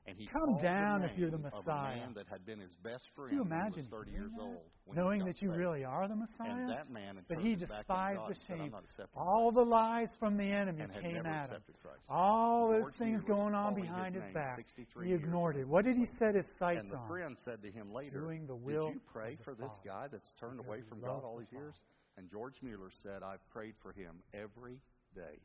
And 0.08 0.18
he 0.18 0.26
Come 0.26 0.58
down 0.62 1.03
if 1.03 1.12
you're 1.18 1.30
the 1.30 1.38
Messiah. 1.38 1.97
man 1.97 2.14
that 2.16 2.28
had 2.30 2.45
been 2.45 2.60
his 2.60 2.72
best 2.82 3.03
friend. 3.14 3.30
Can 3.30 3.39
you 3.39 3.43
imagine 3.43 3.88
30 3.91 4.12
years 4.12 4.32
that? 4.38 4.41
old 4.41 4.62
knowing 4.95 5.26
that 5.26 5.41
you 5.41 5.49
saved. 5.49 5.60
really 5.60 5.84
are 5.84 6.08
the 6.08 6.16
Messiah? 6.16 6.49
And 6.49 6.70
that 6.70 6.89
man 6.89 7.20
but 7.28 7.39
he 7.39 7.55
despised 7.55 8.22
the 8.30 8.36
shame. 8.47 8.74
All 9.18 9.51
the 9.51 9.62
lies 9.62 10.10
from 10.18 10.38
the 10.38 10.45
enemy 10.45 10.86
came 11.01 11.26
at 11.26 11.49
him. 11.49 11.62
All 12.10 12.70
those 12.70 12.93
things 12.97 13.22
going 13.28 13.53
on 13.53 13.76
behind 13.76 14.14
his, 14.14 14.24
his 14.24 14.34
back. 14.34 14.66
He 15.03 15.14
ignored 15.14 15.58
it. 15.58 15.68
What 15.68 15.84
did 15.84 15.97
he 15.97 16.05
set 16.18 16.36
his 16.36 16.47
sights 16.58 16.84
and 16.84 16.91
the 16.91 16.97
on? 16.97 17.08
friend 17.10 17.38
said 17.43 17.62
to 17.64 17.70
him 17.70 17.93
later, 17.93 18.22
Doing 18.22 18.47
the 18.47 18.55
will 18.55 18.88
Did 18.88 18.95
you 18.95 19.01
pray 19.12 19.38
for 19.43 19.55
this 19.55 19.74
guy 19.86 20.08
that's 20.10 20.32
turned 20.39 20.60
away 20.60 20.84
from 20.88 21.01
God 21.01 21.24
all 21.26 21.38
these 21.38 21.51
years? 21.51 21.76
And 22.18 22.32
George 22.32 22.55
Mueller 22.64 22.91
said, 23.03 23.24
I've 23.24 23.45
prayed 23.49 23.76
for 23.84 23.91
him 23.91 24.16
every 24.34 24.80
day. 25.14 25.39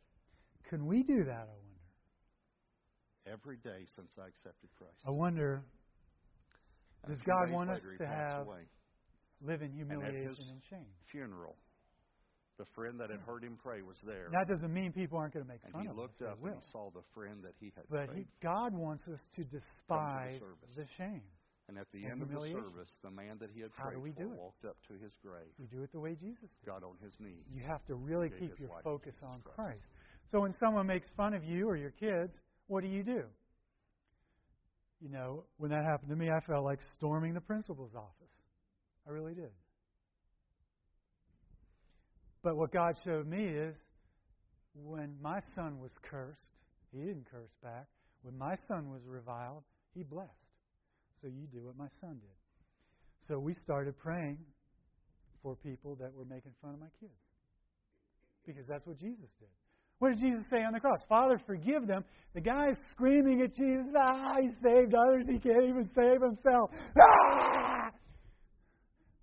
Can 0.68 0.86
we 0.86 1.02
do 1.02 1.24
that, 1.24 1.48
Owen? 1.50 1.71
every 3.26 3.56
day 3.56 3.86
since 3.96 4.12
I 4.18 4.28
accepted 4.28 4.70
Christ. 4.76 4.98
I 5.06 5.10
wonder, 5.10 5.62
does 7.08 7.20
God 7.26 7.50
want 7.50 7.70
us 7.70 7.82
to 7.98 8.06
have 8.06 8.46
away. 8.46 8.66
live 9.40 9.62
in 9.62 9.72
humiliation 9.72 10.46
and, 10.50 10.62
shame? 10.70 10.86
Funeral. 11.10 11.56
The 12.58 12.66
friend 12.74 13.00
that 13.00 13.10
had 13.10 13.20
heard 13.26 13.42
him 13.42 13.58
pray 13.62 13.82
was 13.82 13.96
there. 14.04 14.28
That 14.30 14.46
doesn't 14.46 14.72
mean 14.72 14.92
people 14.92 15.18
aren't 15.18 15.34
going 15.34 15.44
to 15.44 15.50
make 15.50 15.64
and 15.64 15.72
fun 15.72 15.82
of 15.82 15.86
him. 15.88 15.96
He 15.96 16.02
looked 16.02 16.22
us. 16.22 16.28
up 16.30 16.38
and 16.44 16.62
saw 16.70 16.90
the 16.94 17.02
friend 17.14 17.42
that 17.42 17.54
he 17.58 17.72
had. 17.74 17.84
But 17.90 18.14
he, 18.14 18.26
God 18.42 18.74
wants 18.74 19.08
us 19.08 19.18
to 19.36 19.42
despise 19.44 20.40
the, 20.76 20.82
the, 20.82 20.86
shame. 20.96 21.22
And 21.68 21.78
at 21.78 21.86
the 21.92 22.04
and 22.04 22.12
end 22.12 22.22
of 22.22 22.28
the 22.28 22.52
service, 22.52 22.92
the 23.02 23.10
man 23.10 23.38
that 23.40 23.50
he 23.54 23.62
had 23.62 23.70
How 23.74 23.88
prayed 23.88 24.14
for 24.14 24.28
walked 24.28 24.64
up 24.64 24.76
to 24.88 24.94
his 24.94 25.10
grave. 25.24 25.50
You 25.58 25.66
do 25.66 25.82
it 25.82 25.90
the 25.92 26.00
way 26.00 26.14
Jesus 26.14 26.50
did. 26.60 26.66
Got 26.66 26.84
on 26.84 26.94
his 27.02 27.18
knees. 27.18 27.42
You 27.50 27.62
have 27.66 27.84
to 27.86 27.94
really 27.94 28.30
keep 28.30 28.58
your 28.60 28.70
focus 28.84 29.14
on 29.22 29.40
Christ. 29.40 29.56
Christ. 29.56 29.88
So 30.30 30.40
when 30.40 30.52
someone 30.60 30.86
makes 30.86 31.08
fun 31.16 31.34
of 31.34 31.42
you 31.42 31.66
or 31.68 31.76
your 31.76 31.92
kids, 31.92 32.36
what 32.72 32.82
do 32.82 32.88
you 32.88 33.02
do? 33.02 33.22
You 35.02 35.10
know, 35.10 35.44
when 35.58 35.70
that 35.72 35.84
happened 35.84 36.08
to 36.08 36.16
me, 36.16 36.30
I 36.30 36.40
felt 36.46 36.64
like 36.64 36.78
storming 36.96 37.34
the 37.34 37.40
principal's 37.40 37.94
office. 37.94 38.32
I 39.06 39.10
really 39.10 39.34
did. 39.34 39.50
But 42.42 42.56
what 42.56 42.72
God 42.72 42.94
showed 43.04 43.26
me 43.26 43.44
is 43.44 43.76
when 44.74 45.14
my 45.20 45.40
son 45.54 45.80
was 45.80 45.90
cursed, 46.02 46.40
he 46.92 47.00
didn't 47.00 47.26
curse 47.30 47.50
back. 47.62 47.88
When 48.22 48.38
my 48.38 48.54
son 48.66 48.90
was 48.90 49.02
reviled, 49.06 49.64
he 49.94 50.02
blessed. 50.02 50.30
So 51.20 51.28
you 51.28 51.46
do 51.52 51.66
what 51.66 51.76
my 51.76 51.88
son 52.00 52.12
did. 52.22 53.28
So 53.28 53.38
we 53.38 53.52
started 53.52 53.98
praying 53.98 54.38
for 55.42 55.56
people 55.56 55.94
that 55.96 56.14
were 56.14 56.24
making 56.24 56.52
fun 56.62 56.72
of 56.72 56.80
my 56.80 56.92
kids 56.98 57.12
because 58.46 58.64
that's 58.66 58.86
what 58.86 58.98
Jesus 58.98 59.28
did. 59.38 59.61
What 60.02 60.18
did 60.18 60.18
Jesus 60.18 60.44
say 60.50 60.64
on 60.64 60.72
the 60.72 60.80
cross? 60.80 60.98
Father, 61.08 61.40
forgive 61.46 61.86
them. 61.86 62.02
The 62.34 62.40
guy's 62.40 62.74
screaming 62.90 63.40
at 63.40 63.54
Jesus, 63.54 63.86
ah, 63.96 64.34
he 64.42 64.48
saved 64.60 64.96
others, 64.96 65.26
he 65.30 65.38
can't 65.38 65.62
even 65.62 65.88
save 65.94 66.20
himself. 66.20 66.70
Ah! 66.98 67.88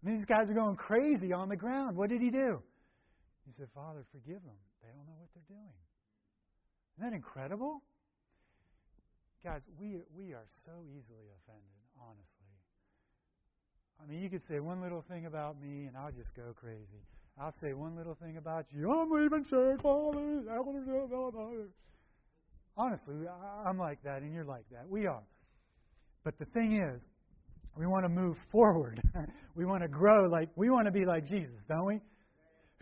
These 0.02 0.24
guys 0.24 0.50
are 0.50 0.54
going 0.54 0.78
crazy 0.78 1.34
on 1.34 1.50
the 1.50 1.58
ground. 1.58 1.98
What 1.98 2.08
did 2.08 2.22
he 2.22 2.30
do? 2.30 2.64
He 3.46 3.52
said, 3.58 3.68
Father, 3.76 4.06
forgive 4.14 4.42
them. 4.42 4.56
They 4.82 4.88
don't 4.96 5.06
know 5.06 5.20
what 5.20 5.28
they're 5.36 5.52
doing. 5.54 5.76
Isn't 6.96 7.12
that 7.12 7.14
incredible? 7.14 7.84
guys, 9.44 9.60
we 9.82 10.00
we 10.16 10.32
are 10.32 10.48
so 10.64 10.72
easily 10.88 11.28
offended, 11.44 11.84
honestly. 12.00 12.56
I 14.02 14.10
mean, 14.10 14.22
you 14.22 14.30
could 14.30 14.44
say 14.48 14.62
one 14.62 14.82
little 14.82 15.02
thing 15.02 15.26
about 15.26 15.60
me, 15.60 15.88
and 15.88 15.98
I'll 15.98 16.14
just 16.14 16.34
go 16.36 16.54
crazy. 16.56 17.04
I'll 17.40 17.56
say 17.62 17.74
one 17.74 17.96
little 17.96 18.16
thing 18.16 18.36
about 18.38 18.66
you. 18.72 18.92
I'm 18.92 19.10
leaving 19.10 19.46
church. 19.50 19.80
Honestly, 22.76 23.16
I'm 23.66 23.78
like 23.78 24.04
that, 24.04 24.22
and 24.22 24.34
you're 24.34 24.44
like 24.44 24.66
that. 24.72 24.90
We 24.90 25.08
are. 25.08 25.24
But 26.26 26.38
the 26.38 26.46
thing 26.46 26.82
is, 26.82 27.02
we 27.78 27.88
want 27.88 28.04
to 28.04 28.10
move 28.10 28.36
forward. 28.52 29.02
we 29.56 29.64
want 29.64 29.84
to 29.84 29.88
grow 29.88 30.28
like 30.30 30.50
we 30.58 30.70
want 30.70 30.86
to 30.88 30.92
be 30.92 31.06
like 31.06 31.26
Jesus, 31.26 31.56
don't 31.70 31.86
we? 31.86 32.02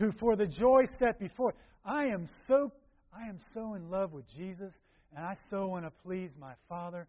Who 0.00 0.10
for 0.18 0.34
the 0.34 0.46
joy 0.46 0.82
set 0.98 1.20
before. 1.20 1.54
I 1.84 2.06
am 2.06 2.28
so 2.48 2.72
I 3.14 3.28
am 3.28 3.38
so 3.54 3.74
in 3.74 3.88
love 3.88 4.12
with 4.12 4.24
Jesus 4.36 4.72
and 5.14 5.24
I 5.24 5.36
so 5.50 5.66
want 5.66 5.84
to 5.84 5.92
please 6.04 6.30
my 6.38 6.54
Father 6.68 7.06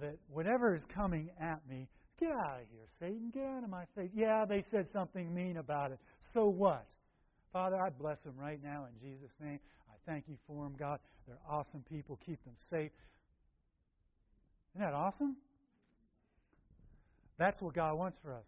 that 0.00 0.16
whatever 0.28 0.74
is 0.74 0.82
coming 0.92 1.30
at 1.40 1.60
me, 1.68 1.88
get 2.18 2.32
out 2.32 2.60
of 2.60 2.68
here, 2.70 2.86
Satan, 2.98 3.30
get 3.32 3.44
out 3.44 3.64
of 3.64 3.70
my 3.70 3.84
face. 3.94 4.10
Yeah, 4.14 4.44
they 4.44 4.64
said 4.70 4.88
something 4.92 5.34
mean 5.34 5.56
about 5.56 5.92
it. 5.92 5.98
So 6.34 6.46
what? 6.46 6.86
Father, 7.52 7.76
I 7.76 7.90
bless 7.90 8.20
them 8.20 8.34
right 8.38 8.62
now 8.62 8.86
in 8.86 9.00
Jesus' 9.00 9.32
name. 9.40 9.58
I 9.88 9.94
thank 10.10 10.24
you 10.28 10.36
for 10.46 10.64
them, 10.64 10.74
God. 10.78 10.98
They're 11.26 11.38
awesome 11.48 11.84
people. 11.88 12.18
Keep 12.24 12.44
them 12.44 12.54
safe. 12.70 12.90
Isn't 14.74 14.86
that 14.86 14.94
awesome? 14.94 15.36
That's 17.38 17.60
what 17.60 17.74
God 17.74 17.96
wants 17.96 18.18
for 18.22 18.34
us. 18.34 18.44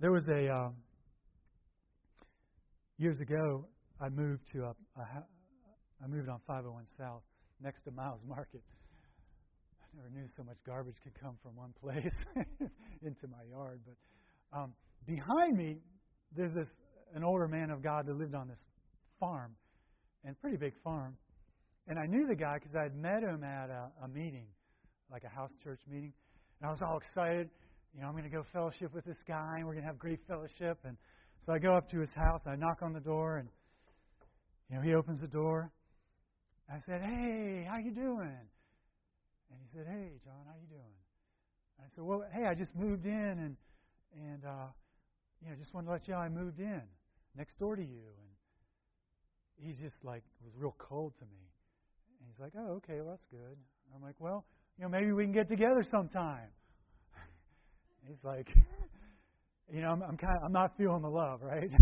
There 0.00 0.12
was 0.12 0.26
a 0.28 0.52
um, 0.52 0.74
years 2.98 3.20
ago. 3.20 3.66
I 4.00 4.08
moved 4.08 4.42
to 4.52 4.64
a, 4.64 4.74
a 5.00 5.24
I 6.02 6.06
moved 6.06 6.28
on 6.28 6.40
501 6.46 6.84
South 6.98 7.22
next 7.62 7.82
to 7.84 7.90
Miles 7.90 8.20
Market. 8.26 8.62
Never 9.96 10.10
knew 10.10 10.28
so 10.36 10.42
much 10.42 10.58
garbage 10.66 10.96
could 11.02 11.18
come 11.18 11.36
from 11.42 11.56
one 11.56 11.72
place 11.80 12.12
into 13.02 13.26
my 13.28 13.42
yard. 13.50 13.80
But 13.86 14.58
um, 14.58 14.74
behind 15.06 15.56
me, 15.56 15.78
there's 16.36 16.52
this 16.52 16.68
an 17.14 17.24
older 17.24 17.48
man 17.48 17.70
of 17.70 17.82
God 17.82 18.06
that 18.06 18.18
lived 18.18 18.34
on 18.34 18.48
this 18.48 18.58
farm, 19.18 19.54
and 20.24 20.38
pretty 20.40 20.58
big 20.58 20.74
farm. 20.84 21.16
And 21.88 21.98
I 21.98 22.06
knew 22.06 22.26
the 22.26 22.34
guy 22.34 22.58
because 22.58 22.76
I 22.76 22.82
had 22.82 22.96
met 22.96 23.22
him 23.22 23.42
at 23.42 23.70
a, 23.70 23.88
a 24.04 24.08
meeting, 24.08 24.46
like 25.10 25.24
a 25.24 25.28
house 25.28 25.52
church 25.62 25.80
meeting. 25.88 26.12
And 26.60 26.68
I 26.68 26.70
was 26.70 26.82
all 26.82 26.98
excited. 26.98 27.48
You 27.94 28.02
know, 28.02 28.08
I'm 28.08 28.12
going 28.12 28.24
to 28.24 28.30
go 28.30 28.44
fellowship 28.52 28.92
with 28.92 29.04
this 29.06 29.18
guy, 29.26 29.54
and 29.56 29.66
we're 29.66 29.72
going 29.72 29.84
to 29.84 29.88
have 29.88 29.98
great 29.98 30.20
fellowship. 30.28 30.78
And 30.84 30.96
so 31.46 31.54
I 31.54 31.58
go 31.58 31.74
up 31.74 31.88
to 31.92 32.00
his 32.00 32.10
house. 32.10 32.42
I 32.46 32.56
knock 32.56 32.82
on 32.82 32.92
the 32.92 33.00
door, 33.00 33.38
and 33.38 33.48
you 34.68 34.76
know, 34.76 34.82
he 34.82 34.94
opens 34.94 35.20
the 35.20 35.28
door. 35.28 35.70
I 36.68 36.80
said, 36.84 37.00
"Hey, 37.00 37.66
how 37.70 37.78
you 37.78 37.92
doing?" 37.92 38.36
And 39.50 39.58
he 39.60 39.66
said, 39.72 39.86
"Hey, 39.86 40.18
John, 40.24 40.46
how 40.46 40.54
you 40.60 40.68
doing?" 40.68 40.96
I 41.78 41.84
said, 41.94 42.04
"Well, 42.04 42.24
hey, 42.32 42.46
I 42.46 42.54
just 42.54 42.74
moved 42.74 43.06
in, 43.06 43.12
and 43.12 43.56
and 44.14 44.44
uh, 44.44 44.68
you 45.42 45.50
know, 45.50 45.56
just 45.56 45.74
wanted 45.74 45.86
to 45.86 45.92
let 45.92 46.08
you 46.08 46.14
know 46.14 46.20
I 46.20 46.28
moved 46.28 46.60
in 46.60 46.82
next 47.36 47.58
door 47.58 47.76
to 47.76 47.82
you." 47.82 48.08
And 48.18 49.66
he's 49.66 49.78
just 49.78 50.04
like 50.04 50.22
was 50.44 50.54
real 50.56 50.74
cold 50.78 51.14
to 51.18 51.24
me. 51.24 51.50
And 52.20 52.28
he's 52.30 52.40
like, 52.40 52.52
"Oh, 52.56 52.74
okay, 52.76 53.00
well 53.00 53.10
that's 53.10 53.26
good." 53.30 53.56
I'm 53.94 54.02
like, 54.02 54.16
"Well, 54.18 54.44
you 54.78 54.84
know, 54.84 54.88
maybe 54.88 55.12
we 55.12 55.24
can 55.24 55.32
get 55.32 55.48
together 55.48 55.82
sometime." 55.82 56.48
he's 58.06 58.24
like, 58.24 58.48
"You 59.72 59.80
know, 59.82 59.90
I'm, 59.90 60.02
I'm 60.02 60.16
kind, 60.16 60.36
of, 60.36 60.44
I'm 60.44 60.52
not 60.52 60.76
feeling 60.76 61.02
the 61.02 61.10
love, 61.10 61.42
right?" 61.42 61.70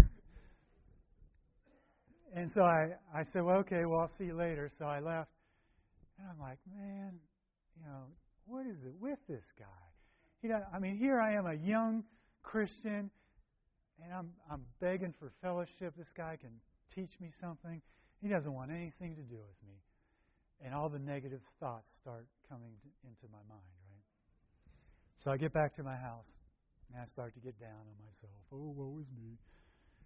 and 2.35 2.51
so 2.51 2.63
I, 2.63 2.91
I 3.15 3.23
said, 3.33 3.43
well, 3.45 3.59
okay, 3.59 3.85
well, 3.85 4.01
I'll 4.01 4.11
see 4.19 4.25
you 4.25 4.35
later. 4.35 4.69
So 4.77 4.87
I 4.87 4.99
left. 4.99 5.31
And 6.19 6.29
I'm 6.29 6.41
like, 6.41 6.59
man, 6.77 7.13
you 7.77 7.87
know, 7.87 8.05
what 8.47 8.67
is 8.67 8.83
it 8.85 8.95
with 9.01 9.19
this 9.29 9.45
guy? 9.59 9.85
He 10.43 10.51
I 10.53 10.79
mean, 10.79 10.97
here 10.97 11.21
I 11.21 11.35
am, 11.35 11.47
a 11.47 11.55
young 11.55 12.05
Christian, 12.43 13.11
and 14.03 14.13
I'm, 14.13 14.29
I'm 14.51 14.63
begging 14.81 15.15
for 15.19 15.33
fellowship. 15.41 15.95
This 15.97 16.11
guy 16.15 16.37
can 16.39 16.51
teach 16.95 17.13
me 17.21 17.31
something. 17.41 17.81
He 18.21 18.29
doesn't 18.29 18.53
want 18.53 18.71
anything 18.71 19.17
to 19.17 19.23
do 19.23 19.41
with 19.41 19.61
me. 19.67 19.81
And 20.65 20.75
all 20.75 20.89
the 20.89 20.99
negative 20.99 21.41
thoughts 21.61 21.89
start 22.01 22.27
coming 22.49 22.73
to, 22.83 22.89
into 23.09 23.33
my 23.33 23.41
mind, 23.49 23.75
right? 23.89 24.05
So 25.23 25.31
I 25.31 25.37
get 25.37 25.53
back 25.53 25.75
to 25.77 25.83
my 25.83 25.97
house, 25.97 26.29
and 26.93 27.01
I 27.01 27.07
start 27.07 27.35
to 27.35 27.41
get 27.41 27.59
down 27.59 27.81
on 27.81 27.97
myself. 28.05 28.45
Oh, 28.53 28.75
woe 28.77 28.99
is 29.01 29.09
me. 29.17 29.39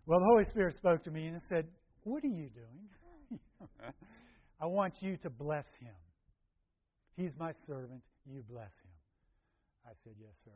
Well, 0.07 0.21
the 0.21 0.27
Holy 0.31 0.45
Spirit 0.45 0.75
spoke 0.75 1.03
to 1.05 1.11
me 1.11 1.27
and 1.27 1.41
said, 1.49 1.67
what 2.05 2.25
are 2.25 2.29
you 2.29 2.49
doing? 2.49 3.41
I 4.61 4.67
want 4.67 4.95
you 5.01 5.17
to 5.19 5.31
bless 5.31 5.67
him. 5.81 5.95
He's 7.19 7.33
my 7.37 7.51
servant. 7.67 8.01
You 8.31 8.45
bless 8.49 8.71
him. 8.71 8.95
I 9.85 9.91
said, 10.05 10.13
Yes, 10.21 10.35
sir. 10.45 10.53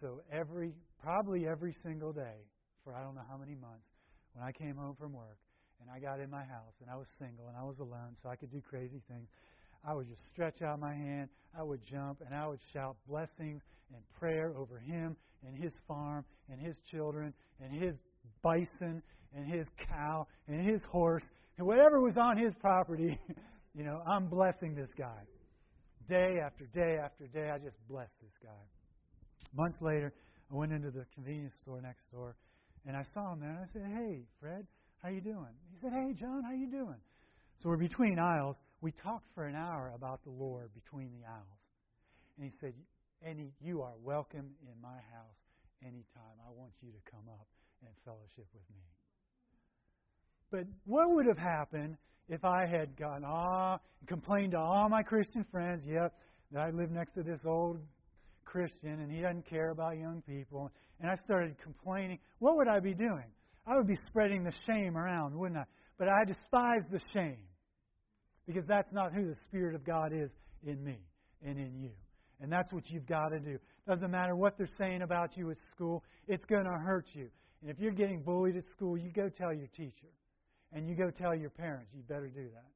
So 0.00 0.22
every, 0.32 0.72
probably 1.02 1.46
every 1.46 1.74
single 1.82 2.12
day, 2.12 2.48
for 2.82 2.94
I 2.94 3.02
don't 3.02 3.14
know 3.14 3.26
how 3.28 3.36
many 3.36 3.54
months, 3.54 3.84
when 4.32 4.42
I 4.42 4.52
came 4.52 4.76
home 4.76 4.96
from 4.98 5.12
work 5.12 5.36
and 5.80 5.90
I 5.90 5.98
got 5.98 6.18
in 6.18 6.30
my 6.30 6.44
house 6.44 6.72
and 6.80 6.90
I 6.90 6.96
was 6.96 7.08
single 7.18 7.48
and 7.48 7.56
I 7.56 7.62
was 7.62 7.78
alone, 7.78 8.16
so 8.22 8.30
I 8.30 8.36
could 8.36 8.50
do 8.50 8.62
crazy 8.62 9.02
things, 9.08 9.28
I 9.86 9.92
would 9.92 10.08
just 10.08 10.26
stretch 10.26 10.62
out 10.62 10.80
my 10.80 10.94
hand, 10.94 11.28
I 11.58 11.62
would 11.62 11.84
jump, 11.84 12.22
and 12.24 12.34
I 12.34 12.46
would 12.46 12.60
shout 12.72 12.96
blessings 13.06 13.62
and 13.94 14.02
prayer 14.18 14.54
over 14.56 14.78
him 14.78 15.14
and 15.46 15.54
his 15.54 15.74
farm 15.86 16.24
and 16.50 16.58
his 16.58 16.78
children 16.90 17.34
and 17.62 17.70
his 17.70 17.96
bison 18.42 19.02
and 19.36 19.46
his 19.46 19.66
cow 19.90 20.26
and 20.48 20.64
his 20.64 20.82
horse 20.84 21.24
and 21.58 21.66
whatever 21.66 22.00
was 22.00 22.16
on 22.16 22.38
his 22.38 22.54
property, 22.54 23.18
you 23.74 23.84
know, 23.84 24.02
I'm 24.06 24.26
blessing 24.26 24.74
this 24.74 24.90
guy. 24.96 25.20
Day 26.08 26.38
after 26.38 26.66
day 26.66 26.98
after 27.02 27.26
day, 27.26 27.50
I 27.50 27.58
just 27.58 27.76
bless 27.88 28.10
this 28.22 28.32
guy. 28.42 28.62
Months 29.54 29.78
later, 29.80 30.12
I 30.52 30.54
went 30.54 30.72
into 30.72 30.90
the 30.90 31.04
convenience 31.14 31.54
store 31.62 31.80
next 31.80 32.10
door, 32.12 32.36
and 32.86 32.96
I 32.96 33.02
saw 33.12 33.32
him 33.32 33.40
there, 33.40 33.50
and 33.50 33.58
I 33.58 33.66
said, 33.72 33.82
"Hey, 33.86 34.22
Fred, 34.38 34.66
how 35.02 35.08
you 35.08 35.20
doing?" 35.20 35.54
He 35.72 35.78
said, 35.78 35.92
"Hey, 35.92 36.12
John, 36.12 36.44
how 36.44 36.52
you 36.52 36.70
doing?" 36.70 37.00
So 37.58 37.68
we're 37.70 37.76
between 37.76 38.20
aisles. 38.20 38.56
We 38.80 38.92
talked 38.92 39.26
for 39.34 39.46
an 39.46 39.56
hour 39.56 39.90
about 39.94 40.22
the 40.22 40.30
Lord 40.30 40.72
between 40.74 41.10
the 41.10 41.26
aisles, 41.26 41.60
and 42.36 42.44
he 42.44 42.50
said, 42.60 42.74
"Any, 43.22 43.52
you 43.60 43.82
are 43.82 43.96
welcome 43.96 44.54
in 44.62 44.80
my 44.80 45.00
house 45.10 45.40
anytime. 45.82 46.38
I 46.46 46.50
want 46.50 46.72
you 46.82 46.92
to 46.92 47.10
come 47.10 47.28
up 47.28 47.48
and 47.82 47.90
fellowship 48.04 48.46
with 48.54 48.68
me." 48.70 48.84
But 50.50 50.66
what 50.84 51.10
would 51.10 51.26
have 51.26 51.38
happened 51.38 51.98
if 52.28 52.44
I 52.44 52.66
had 52.66 52.96
gone, 52.96 53.22
ah, 53.24 53.78
and 54.00 54.08
complained 54.08 54.52
to 54.52 54.58
all 54.58 54.88
my 54.88 55.02
Christian 55.02 55.44
friends, 55.50 55.84
yep, 55.86 56.12
that 56.52 56.60
I 56.60 56.70
live 56.70 56.90
next 56.90 57.12
to 57.14 57.22
this 57.22 57.40
old 57.44 57.78
Christian 58.44 59.00
and 59.00 59.12
he 59.12 59.20
doesn't 59.20 59.48
care 59.48 59.70
about 59.70 59.98
young 59.98 60.22
people, 60.26 60.70
and 61.00 61.10
I 61.10 61.14
started 61.24 61.56
complaining, 61.62 62.18
what 62.38 62.56
would 62.56 62.68
I 62.68 62.80
be 62.80 62.94
doing? 62.94 63.26
I 63.66 63.76
would 63.76 63.86
be 63.86 63.98
spreading 64.06 64.44
the 64.44 64.52
shame 64.66 64.96
around, 64.96 65.34
wouldn't 65.34 65.58
I? 65.58 65.64
But 65.98 66.08
I 66.08 66.24
despise 66.24 66.82
the 66.90 67.00
shame 67.12 67.38
because 68.46 68.66
that's 68.66 68.92
not 68.92 69.12
who 69.12 69.26
the 69.26 69.36
Spirit 69.48 69.74
of 69.74 69.84
God 69.84 70.12
is 70.12 70.30
in 70.64 70.82
me 70.82 70.98
and 71.44 71.58
in 71.58 71.78
you. 71.80 71.90
And 72.40 72.52
that's 72.52 72.72
what 72.72 72.88
you've 72.90 73.06
got 73.06 73.28
to 73.28 73.40
do. 73.40 73.58
Doesn't 73.88 74.10
matter 74.10 74.36
what 74.36 74.58
they're 74.58 74.68
saying 74.78 75.02
about 75.02 75.36
you 75.36 75.50
at 75.50 75.56
school, 75.70 76.04
it's 76.28 76.44
going 76.44 76.64
to 76.64 76.70
hurt 76.70 77.06
you. 77.14 77.28
And 77.62 77.70
if 77.70 77.78
you're 77.78 77.92
getting 77.92 78.22
bullied 78.22 78.56
at 78.56 78.64
school, 78.70 78.96
you 78.96 79.10
go 79.10 79.28
tell 79.28 79.52
your 79.52 79.68
teacher 79.68 80.08
and 80.72 80.88
you 80.88 80.94
go 80.94 81.10
tell 81.10 81.34
your 81.34 81.50
parents, 81.50 81.90
you 81.94 82.02
better 82.02 82.28
do 82.28 82.48
that. 82.54 82.70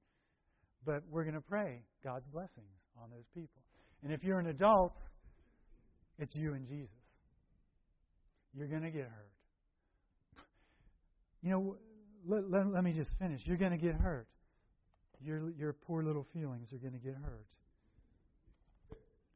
But 0.85 1.03
we're 1.11 1.25
going 1.25 1.35
to 1.35 1.41
pray 1.41 1.83
God's 2.03 2.27
blessings 2.27 2.67
on 3.03 3.11
those 3.11 3.27
people. 3.35 3.63
And 4.03 4.13
if 4.13 4.25
you're 4.25 4.39
an 4.39 4.47
adult, 4.47 4.97
it's 6.19 6.35
you 6.35 6.55
and 6.55 6.67
Jesus. 6.67 6.91
You're 8.55 8.69
going 8.69 8.83
to 8.83 8.91
get 8.91 9.05
hurt. 9.05 9.31
You 11.43 11.51
know, 11.51 11.77
let, 12.27 12.51
let, 12.51 12.67
let 12.73 12.85
me 12.85 12.93
just 12.93 13.11
finish. 13.19 13.43
You're 13.45 13.57
going 13.57 13.73
to 13.73 13.79
get 13.79 13.95
hurt. 13.95 14.27
Your, 15.23 15.51
your 15.51 15.73
poor 15.73 16.03
little 16.03 16.27
feelings 16.33 16.73
are 16.73 16.79
going 16.79 16.95
to 16.95 16.99
get 16.99 17.15
hurt. 17.15 17.47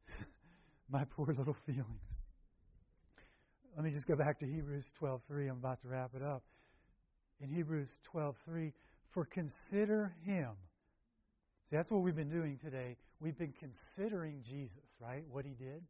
My 0.89 1.03
poor 1.05 1.27
little 1.27 1.55
feelings. 1.65 1.85
Let 3.75 3.83
me 3.83 3.91
just 3.91 4.07
go 4.07 4.15
back 4.15 4.39
to 4.39 4.45
Hebrews 4.45 4.85
12:3. 5.01 5.49
I'm 5.49 5.57
about 5.57 5.81
to 5.81 5.87
wrap 5.87 6.11
it 6.15 6.23
up 6.23 6.43
in 7.39 7.49
Hebrews 7.49 7.89
12:3, 8.03 8.73
for 9.11 9.25
consider 9.25 10.13
him. 10.23 10.51
See, 11.69 11.75
that's 11.75 11.89
what 11.89 12.01
we've 12.01 12.15
been 12.15 12.29
doing 12.29 12.57
today. 12.57 12.97
We've 13.19 13.37
been 13.37 13.53
considering 13.53 14.41
Jesus, 14.43 14.83
right? 14.99 15.25
What 15.27 15.45
he 15.45 15.53
did. 15.53 15.83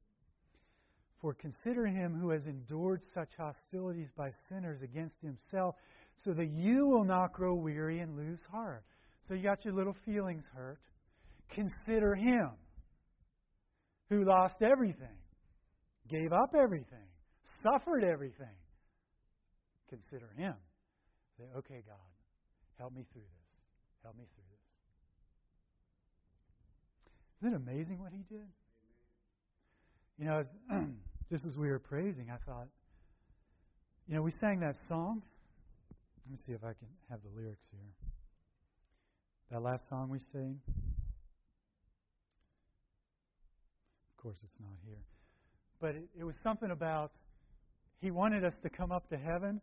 For 1.20 1.34
consider 1.34 1.86
him 1.86 2.14
who 2.14 2.30
has 2.30 2.46
endured 2.46 3.02
such 3.14 3.30
hostilities 3.38 4.12
by 4.16 4.32
sinners 4.48 4.82
against 4.82 5.16
himself, 5.22 5.76
so 6.18 6.34
that 6.34 6.48
you 6.48 6.88
will 6.88 7.04
not 7.04 7.34
grow 7.34 7.56
weary 7.56 8.00
and 8.00 8.16
lose 8.16 8.40
heart. 8.52 8.86
So 9.28 9.34
you 9.34 9.44
got 9.44 9.66
your 9.66 9.74
little 9.74 9.96
feelings 10.06 10.46
hurt. 10.54 10.80
Consider 11.50 12.16
him 12.16 12.50
who 14.10 14.24
lost 14.24 14.62
everything, 14.62 15.18
gave 16.10 16.32
up 16.32 16.54
everything, 16.56 17.08
suffered 17.64 18.04
everything. 18.04 18.56
Consider 19.90 20.30
him. 20.38 20.56
Say, 21.38 21.46
okay, 21.58 21.84
God, 21.86 21.98
help 22.80 22.94
me 22.96 23.06
through 23.12 23.22
this. 23.22 23.48
Help 24.04 24.18
me 24.18 24.24
through 24.34 24.44
this. 24.50 24.66
Isn't 27.42 27.54
it 27.54 27.58
amazing 27.58 28.00
what 28.00 28.12
he 28.12 28.24
did? 28.34 28.48
You 30.18 30.26
know, 30.26 30.40
as, 30.40 30.48
just 31.32 31.46
as 31.46 31.58
we 31.58 31.68
were 31.70 31.80
praising, 31.80 32.32
I 32.32 32.38
thought, 32.46 32.68
you 34.08 34.16
know, 34.16 34.22
we 34.22 34.32
sang 34.40 34.60
that 34.62 34.78
song. 34.88 35.22
Let 36.26 36.32
me 36.32 36.38
see 36.46 36.54
if 36.54 36.64
I 36.64 36.74
can 36.74 36.88
have 37.10 37.20
the 37.22 37.30
lyrics 37.40 37.68
here. 37.72 37.92
That 39.52 39.62
last 39.62 39.88
song 39.90 40.10
we 40.10 40.20
sang. 40.32 40.60
Of 44.12 44.24
course, 44.24 44.38
it's 44.44 44.60
not 44.60 44.78
here. 44.86 45.04
But 45.80 45.96
it, 45.96 46.04
it 46.20 46.24
was 46.24 46.36
something 46.42 46.72
about 46.72 47.12
he 48.02 48.12
wanted 48.12 48.44
us 48.44 48.54
to 48.64 48.70
come 48.70 48.92
up 48.92 49.10
to 49.10 49.18
heaven, 49.18 49.62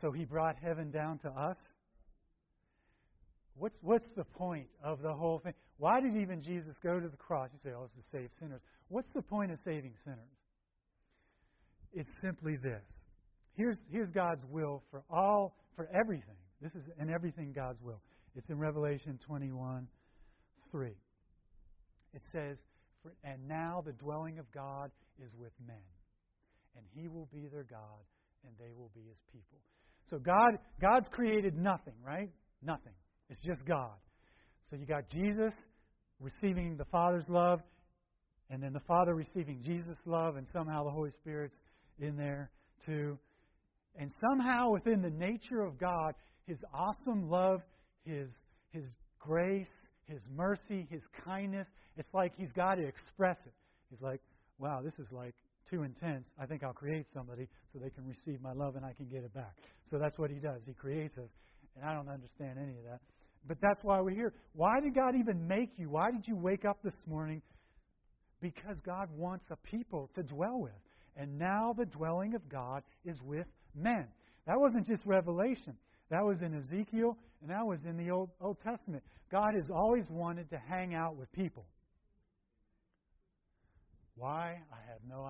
so 0.00 0.10
he 0.12 0.24
brought 0.24 0.56
heaven 0.56 0.90
down 0.90 1.18
to 1.20 1.28
us. 1.28 1.56
What's, 3.58 3.76
what's 3.80 4.06
the 4.16 4.24
point 4.24 4.66
of 4.84 5.00
the 5.00 5.12
whole 5.12 5.38
thing? 5.38 5.54
Why 5.78 6.00
did 6.00 6.16
even 6.16 6.42
Jesus 6.42 6.74
go 6.82 7.00
to 7.00 7.08
the 7.08 7.16
cross? 7.16 7.50
You 7.52 7.58
say, 7.62 7.74
oh, 7.76 7.84
it's 7.84 7.94
to 7.94 8.10
save 8.10 8.30
sinners. 8.38 8.60
What's 8.88 9.10
the 9.10 9.22
point 9.22 9.50
of 9.50 9.58
saving 9.64 9.94
sinners? 10.04 10.18
It's 11.92 12.10
simply 12.20 12.56
this. 12.56 12.84
Here's, 13.54 13.78
here's 13.90 14.10
God's 14.10 14.44
will 14.44 14.82
for 14.90 15.02
all, 15.10 15.56
for 15.74 15.88
everything. 15.92 16.36
This 16.60 16.74
is 16.74 16.84
in 17.00 17.08
everything 17.08 17.52
God's 17.52 17.80
will. 17.80 18.00
It's 18.34 18.50
in 18.50 18.58
Revelation 18.58 19.18
21 19.26 19.88
3. 20.70 20.88
It 22.12 22.22
says, 22.32 22.58
And 23.24 23.48
now 23.48 23.82
the 23.84 23.92
dwelling 23.92 24.38
of 24.38 24.50
God 24.52 24.90
is 25.22 25.34
with 25.38 25.52
men, 25.66 25.76
and 26.76 26.84
he 26.94 27.08
will 27.08 27.28
be 27.32 27.46
their 27.46 27.64
God, 27.64 28.04
and 28.44 28.52
they 28.58 28.72
will 28.76 28.90
be 28.94 29.02
his 29.08 29.18
people. 29.32 29.58
So 30.10 30.18
God, 30.18 30.58
God's 30.80 31.08
created 31.08 31.56
nothing, 31.56 31.94
right? 32.04 32.30
Nothing. 32.62 32.92
It's 33.28 33.40
just 33.40 33.64
God. 33.64 33.94
So 34.70 34.76
you 34.76 34.86
got 34.86 35.08
Jesus 35.10 35.52
receiving 36.20 36.76
the 36.76 36.84
Father's 36.86 37.28
love, 37.28 37.60
and 38.50 38.62
then 38.62 38.72
the 38.72 38.80
Father 38.80 39.14
receiving 39.14 39.60
Jesus' 39.62 39.98
love, 40.06 40.36
and 40.36 40.46
somehow 40.52 40.84
the 40.84 40.90
Holy 40.90 41.10
Spirit's 41.10 41.56
in 41.98 42.16
there 42.16 42.50
too. 42.84 43.18
And 43.98 44.10
somehow 44.20 44.70
within 44.70 45.02
the 45.02 45.10
nature 45.10 45.62
of 45.62 45.78
God, 45.78 46.14
His 46.46 46.58
awesome 46.72 47.28
love, 47.28 47.62
His, 48.04 48.28
His 48.70 48.84
grace, 49.18 49.66
His 50.06 50.20
mercy, 50.34 50.86
His 50.90 51.02
kindness, 51.24 51.66
it's 51.96 52.12
like 52.12 52.32
He's 52.36 52.52
got 52.52 52.76
to 52.76 52.86
express 52.86 53.38
it. 53.46 53.54
He's 53.90 54.02
like, 54.02 54.20
wow, 54.58 54.80
this 54.84 54.94
is 54.98 55.10
like 55.10 55.34
too 55.68 55.82
intense. 55.82 56.26
I 56.40 56.46
think 56.46 56.62
I'll 56.62 56.72
create 56.72 57.06
somebody 57.12 57.48
so 57.72 57.78
they 57.78 57.90
can 57.90 58.06
receive 58.06 58.40
my 58.40 58.52
love 58.52 58.76
and 58.76 58.84
I 58.84 58.92
can 58.92 59.06
get 59.06 59.24
it 59.24 59.34
back. 59.34 59.56
So 59.90 59.98
that's 59.98 60.18
what 60.18 60.30
He 60.30 60.38
does. 60.38 60.62
He 60.66 60.72
creates 60.74 61.16
us. 61.18 61.30
And 61.76 61.84
I 61.84 61.92
don't 61.92 62.08
understand 62.08 62.58
any 62.58 62.78
of 62.78 62.84
that. 62.84 63.00
But 63.46 63.58
that's 63.60 63.82
why 63.82 64.00
we're 64.00 64.10
here. 64.10 64.32
Why 64.54 64.80
did 64.80 64.94
God 64.94 65.14
even 65.18 65.46
make 65.46 65.70
you? 65.76 65.90
Why 65.90 66.10
did 66.10 66.26
you 66.26 66.36
wake 66.36 66.64
up 66.64 66.78
this 66.82 66.96
morning? 67.06 67.42
Because 68.40 68.78
God 68.84 69.08
wants 69.16 69.44
a 69.50 69.56
people 69.56 70.10
to 70.14 70.22
dwell 70.22 70.60
with. 70.60 70.72
And 71.16 71.38
now 71.38 71.74
the 71.76 71.86
dwelling 71.86 72.34
of 72.34 72.48
God 72.48 72.82
is 73.04 73.20
with 73.22 73.46
men. 73.74 74.06
That 74.46 74.58
wasn't 74.58 74.86
just 74.86 75.04
Revelation. 75.06 75.76
That 76.10 76.24
was 76.24 76.40
in 76.40 76.54
Ezekiel, 76.54 77.16
and 77.40 77.50
that 77.50 77.64
was 77.64 77.80
in 77.84 77.96
the 77.96 78.10
Old, 78.10 78.30
Old 78.40 78.58
Testament. 78.60 79.02
God 79.30 79.54
has 79.54 79.70
always 79.70 80.08
wanted 80.08 80.48
to 80.50 80.58
hang 80.68 80.94
out 80.94 81.16
with 81.16 81.30
people. 81.32 81.66
Why? 84.14 84.60
I 84.72 84.90
have 84.90 85.00
no. 85.08 85.25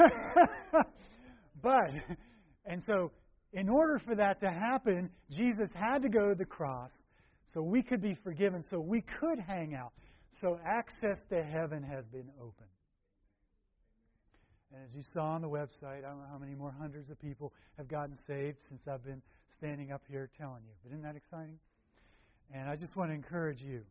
but, 1.62 1.90
and 2.64 2.82
so 2.84 3.10
in 3.52 3.68
order 3.68 3.98
for 3.98 4.14
that 4.14 4.40
to 4.40 4.50
happen, 4.50 5.10
Jesus 5.30 5.70
had 5.74 6.02
to 6.02 6.08
go 6.08 6.28
to 6.28 6.34
the 6.34 6.44
cross 6.44 6.92
so 7.52 7.62
we 7.62 7.82
could 7.82 8.00
be 8.00 8.16
forgiven, 8.22 8.64
so 8.70 8.78
we 8.78 9.02
could 9.18 9.38
hang 9.38 9.74
out. 9.74 9.92
So 10.40 10.58
access 10.64 11.18
to 11.30 11.42
heaven 11.42 11.82
has 11.82 12.06
been 12.06 12.30
opened. 12.38 12.70
And 14.72 14.84
as 14.84 14.94
you 14.94 15.02
saw 15.12 15.32
on 15.32 15.42
the 15.42 15.48
website, 15.48 16.04
I 16.04 16.10
don't 16.10 16.18
know 16.18 16.30
how 16.30 16.38
many 16.38 16.54
more 16.54 16.72
hundreds 16.78 17.10
of 17.10 17.20
people 17.20 17.52
have 17.76 17.88
gotten 17.88 18.16
saved 18.26 18.58
since 18.68 18.82
I've 18.86 19.04
been 19.04 19.20
standing 19.56 19.90
up 19.90 20.02
here 20.08 20.30
telling 20.38 20.62
you. 20.64 20.72
But 20.84 20.92
isn't 20.92 21.02
that 21.02 21.16
exciting? 21.16 21.58
And 22.54 22.68
I 22.68 22.76
just 22.76 22.94
want 22.96 23.10
to 23.10 23.14
encourage 23.14 23.62
you. 23.62 23.82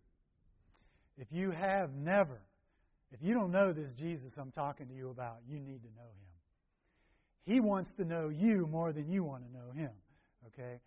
If 1.18 1.28
you 1.32 1.52
have 1.52 1.94
never, 1.94 2.40
if 3.12 3.22
you 3.22 3.34
don't 3.34 3.52
know 3.52 3.74
this 3.74 3.92
Jesus 3.98 4.32
I'm 4.38 4.52
talking 4.52 4.88
to 4.88 4.94
you 4.94 5.10
about, 5.10 5.38
you 5.48 5.60
need 5.60 5.82
to 5.82 5.90
know 5.96 6.10
him. 6.10 6.30
He 7.50 7.60
wants 7.60 7.90
to 7.98 8.06
know 8.06 8.30
you 8.30 8.68
more 8.68 8.94
than 8.94 9.10
you 9.10 9.24
want 9.24 9.44
to 9.44 9.52
know 9.52 9.72
Him. 9.74 9.90
Okay? 10.48 10.80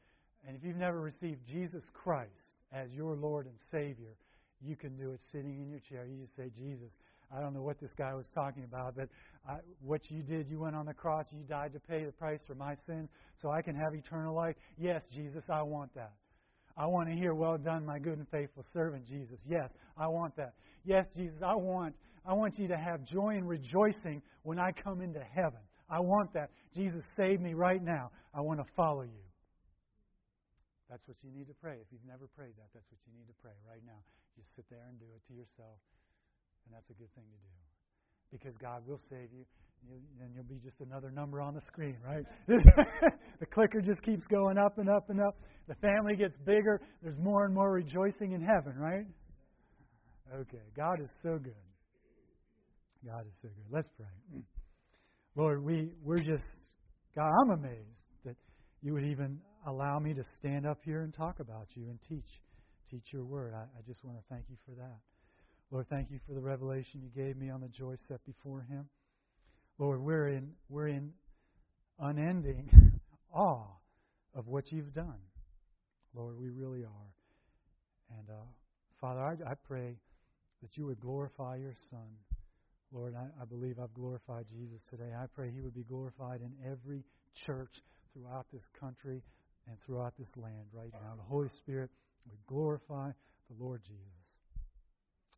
And 0.47 0.57
if 0.57 0.63
you've 0.63 0.77
never 0.77 1.01
received 1.01 1.41
Jesus 1.45 1.83
Christ 1.93 2.53
as 2.73 2.93
your 2.93 3.17
Lord 3.17 3.47
and 3.47 3.57
Savior, 3.71 4.15
you 4.61 4.77
can 4.77 4.97
do 4.97 5.11
it 5.11 5.21
sitting 5.33 5.61
in 5.61 5.69
your 5.69 5.81
chair. 5.81 6.07
You 6.07 6.23
just 6.23 6.37
say, 6.37 6.53
Jesus, 6.57 6.93
I 7.37 7.41
don't 7.41 7.53
know 7.53 7.63
what 7.63 7.81
this 7.81 7.91
guy 7.99 8.15
was 8.15 8.29
talking 8.33 8.63
about, 8.63 8.95
but 8.95 9.09
I, 9.49 9.57
what 9.81 10.09
you 10.09 10.23
did, 10.23 10.49
you 10.49 10.61
went 10.61 10.77
on 10.77 10.87
the 10.87 10.95
cross, 10.95 11.27
you 11.33 11.43
died 11.43 11.73
to 11.73 11.81
pay 11.81 12.05
the 12.05 12.13
price 12.13 12.41
for 12.47 12.55
my 12.55 12.77
sins 12.87 13.11
so 13.41 13.51
I 13.51 13.61
can 13.61 13.75
have 13.75 13.95
eternal 13.95 14.33
life. 14.33 14.55
Yes, 14.79 15.03
Jesus, 15.13 15.43
I 15.49 15.63
want 15.63 15.93
that. 15.97 16.13
I 16.77 16.87
want 16.87 17.09
to 17.09 17.15
hear, 17.15 17.35
well 17.35 17.59
done, 17.59 17.85
my 17.85 17.99
good 17.99 18.19
and 18.19 18.29
faithful 18.29 18.65
servant, 18.73 19.05
Jesus. 19.05 19.39
Yes, 19.49 19.71
I 19.99 20.07
want 20.07 20.37
that. 20.37 20.55
Yes, 20.85 21.07
Jesus, 21.17 21.43
I 21.45 21.55
want, 21.55 21.95
I 22.25 22.35
want 22.35 22.59
you 22.59 22.69
to 22.69 22.77
have 22.77 23.05
joy 23.05 23.35
and 23.37 23.49
rejoicing 23.49 24.23
when 24.43 24.59
I 24.59 24.71
come 24.73 25.01
into 25.01 25.21
heaven. 25.21 25.61
I 25.91 26.01
want 26.01 26.33
that. 26.35 26.51
Jesus, 26.75 27.05
save 27.17 27.41
me 27.41 27.55
right 27.55 27.83
now. 27.83 28.11
I 28.35 28.41
want 28.41 28.61
to 28.61 28.67
follow 28.75 29.03
you. 29.03 29.25
That's 30.89 31.03
what 31.09 31.17
you 31.25 31.31
need 31.33 31.49
to 31.49 31.57
pray. 31.61 31.81
If 31.81 31.89
you've 31.91 32.05
never 32.07 32.29
prayed 32.37 32.53
that, 32.57 32.69
that's 32.73 32.87
what 32.93 33.01
you 33.09 33.13
need 33.17 33.27
to 33.27 33.37
pray 33.41 33.57
right 33.69 33.83
now. 33.85 33.99
Just 34.37 34.55
sit 34.55 34.65
there 34.71 34.85
and 34.89 34.99
do 35.01 35.07
it 35.09 35.23
to 35.29 35.33
yourself. 35.33 35.81
And 36.65 36.71
that's 36.77 36.89
a 36.91 36.97
good 37.01 37.13
thing 37.17 37.25
to 37.25 37.41
do. 37.41 37.55
Because 38.31 38.57
God 38.61 38.87
will 38.87 39.01
save 39.09 39.33
you. 39.33 39.45
And 40.21 40.31
you'll 40.35 40.45
be 40.45 40.61
just 40.63 40.81
another 40.81 41.11
number 41.11 41.41
on 41.41 41.55
the 41.55 41.61
screen, 41.61 41.97
right? 42.07 42.25
the 42.47 43.47
clicker 43.47 43.81
just 43.81 44.03
keeps 44.03 44.25
going 44.27 44.57
up 44.57 44.79
and 44.79 44.89
up 44.89 45.11
and 45.11 45.21
up. 45.21 45.37
The 45.67 45.75
family 45.77 46.15
gets 46.15 46.37
bigger. 46.45 46.81
There's 47.03 47.19
more 47.19 47.45
and 47.47 47.55
more 47.55 47.73
rejoicing 47.73 48.33
in 48.33 48.41
heaven, 48.41 48.79
right? 48.79 49.07
Okay. 50.33 50.63
God 50.77 51.01
is 51.01 51.11
so 51.23 51.37
good. 51.43 51.72
God 53.05 53.27
is 53.27 53.37
so 53.43 53.49
good. 53.49 53.67
Let's 53.71 53.89
pray. 53.97 54.43
Lord, 55.35 55.65
we, 55.65 55.91
we're 56.03 56.19
just, 56.19 56.45
God, 57.17 57.31
I'm 57.43 57.51
amazed 57.51 58.05
that 58.25 58.37
you 58.81 58.93
would 58.93 59.05
even 59.05 59.39
allow 59.67 59.99
me 59.99 60.15
to 60.15 60.23
stand 60.39 60.67
up 60.67 60.79
here 60.85 61.03
and 61.03 61.13
talk 61.13 61.41
about 61.41 61.69
you 61.75 61.85
and 61.89 61.99
teach, 62.09 62.41
teach 62.91 63.13
your 63.13 63.25
word. 63.25 63.55
I, 63.55 63.63
I 63.63 63.83
just 63.87 64.05
want 64.05 64.19
to 64.19 64.25
thank 64.31 64.45
you 64.49 64.57
for 64.65 64.75
that. 64.77 64.99
Lord, 65.71 65.87
thank 65.89 66.11
you 66.11 66.21
for 66.27 66.35
the 66.35 66.41
revelation 66.41 67.01
you 67.03 67.09
gave 67.09 67.37
me 67.37 67.51
on 67.51 67.61
the 67.61 67.69
joy 67.69 67.95
set 68.07 68.25
before 68.25 68.61
him. 68.69 68.89
Lord, 69.79 70.01
we're 70.01 70.29
in, 70.29 70.51
we're 70.69 70.89
in 70.89 71.13
unending 71.99 72.71
awe 73.35 73.67
of 74.35 74.47
what 74.47 74.71
you've 74.71 74.95
done. 74.95 75.19
Lord, 76.15 76.39
we 76.39 76.51
really 76.51 76.85
are. 76.85 77.15
And 78.19 78.29
uh, 78.29 78.45
Father, 79.01 79.21
I, 79.21 79.51
I 79.51 79.55
pray 79.67 79.97
that 80.61 80.77
you 80.77 80.87
would 80.87 81.01
glorify 81.01 81.57
your 81.57 81.75
Son 81.91 82.07
Lord, 82.93 83.15
I, 83.17 83.27
I 83.41 83.45
believe 83.45 83.79
I've 83.83 83.95
glorified 83.95 84.47
Jesus 84.49 84.81
today. 84.91 85.13
I 85.17 85.27
pray 85.35 85.51
he 85.51 85.61
would 85.61 85.75
be 85.75 85.85
glorified 85.85 86.41
in 86.41 86.53
every 86.71 87.05
church 87.35 87.73
throughout 88.13 88.47
this 88.53 88.65
country 88.79 89.23
and 89.67 89.77
throughout 89.87 90.13
this 90.19 90.29
land 90.37 90.67
right 90.73 90.93
now. 90.93 91.15
The 91.17 91.23
Holy 91.23 91.49
Spirit 91.59 91.91
would 92.29 92.47
glorify 92.47 93.11
the 93.49 93.65
Lord 93.65 93.81
Jesus. 93.83 94.23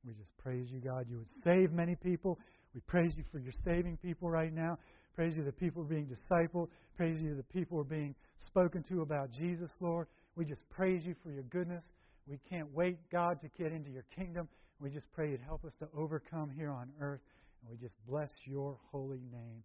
We 0.04 0.12
just 0.14 0.36
praise 0.38 0.66
you, 0.70 0.80
God. 0.80 1.06
You 1.08 1.18
would 1.18 1.28
save 1.44 1.72
many 1.72 1.96
people. 1.96 2.38
We 2.74 2.80
praise 2.80 3.12
you 3.16 3.24
for 3.30 3.38
your 3.38 3.52
saving 3.64 3.98
people 3.98 4.28
right 4.28 4.52
now. 4.52 4.78
Praise 5.14 5.36
you 5.36 5.44
that 5.44 5.58
people 5.58 5.82
are 5.82 5.86
being 5.86 6.06
discipled. 6.08 6.68
Praise 6.96 7.20
you 7.20 7.36
that 7.36 7.48
people 7.50 7.78
are 7.78 7.84
being 7.84 8.14
spoken 8.38 8.82
to 8.88 9.02
about 9.02 9.30
Jesus, 9.30 9.70
Lord. 9.80 10.08
We 10.36 10.44
just 10.44 10.68
praise 10.70 11.04
you 11.06 11.14
for 11.22 11.30
your 11.30 11.44
goodness. 11.44 11.84
We 12.26 12.38
can't 12.50 12.72
wait, 12.74 12.98
God, 13.12 13.40
to 13.40 13.48
get 13.56 13.72
into 13.72 13.90
your 13.90 14.04
kingdom. 14.14 14.48
We 14.80 14.90
just 14.90 15.06
pray 15.12 15.30
you'd 15.30 15.40
help 15.40 15.64
us 15.64 15.72
to 15.78 15.88
overcome 15.96 16.50
here 16.50 16.70
on 16.70 16.90
earth. 17.00 17.20
And 17.64 17.70
we 17.70 17.78
just 17.78 17.94
bless 18.06 18.30
your 18.44 18.76
holy 18.90 19.22
name. 19.32 19.62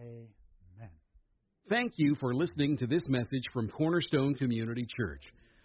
Amen. 0.00 0.90
Thank 1.68 1.92
you 1.96 2.14
for 2.20 2.34
listening 2.34 2.76
to 2.78 2.86
this 2.86 3.02
message 3.08 3.44
from 3.52 3.68
Cornerstone 3.68 4.34
Community 4.34 4.86
Church. 4.96 5.22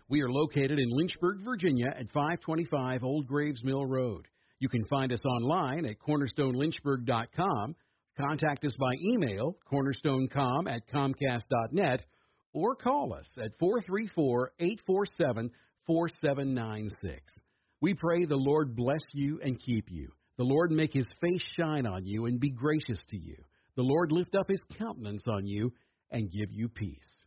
We 0.08 0.22
are 0.22 0.32
located 0.32 0.80
in 0.80 0.90
Lynchburg, 0.90 1.44
Virginia 1.44 1.88
at 1.88 2.12
525 2.12 3.04
Old 3.04 3.28
Graves 3.28 3.64
Mill 3.64 3.86
Road. 3.86 4.26
You 4.60 4.68
can 4.68 4.84
find 4.86 5.14
us 5.14 5.24
online 5.24 5.86
at 5.86 6.00
cornerstonelynchburg.com. 6.00 7.76
Contact 8.20 8.66
us 8.66 8.76
by 8.80 8.92
email, 9.14 9.56
cornerstonecom 9.72 10.68
at 10.68 10.82
comcast.net, 10.92 12.06
or 12.54 12.76
call 12.76 13.14
us 13.14 13.28
at 13.38 13.52
434 13.60 14.54
847 14.60 15.52
4796. 15.86 17.22
We 17.82 17.94
pray 17.94 18.26
the 18.26 18.36
Lord 18.36 18.76
bless 18.76 19.04
you 19.14 19.40
and 19.44 19.60
keep 19.64 19.86
you. 19.90 20.10
The 20.40 20.46
Lord 20.46 20.72
make 20.72 20.94
his 20.94 21.06
face 21.20 21.44
shine 21.58 21.86
on 21.86 22.06
you 22.06 22.26
and 22.26 22.40
be 22.40 22.50
gracious 22.50 22.98
to 23.10 23.18
you. 23.18 23.36
The 23.76 23.84
Lord 23.84 24.10
lift 24.14 24.36
up 24.36 24.48
his 24.48 24.64
countenance 24.78 25.24
on 25.28 25.46
you 25.46 25.74
and 26.12 26.32
give 26.32 26.50
you 26.50 26.70
peace. 26.70 27.19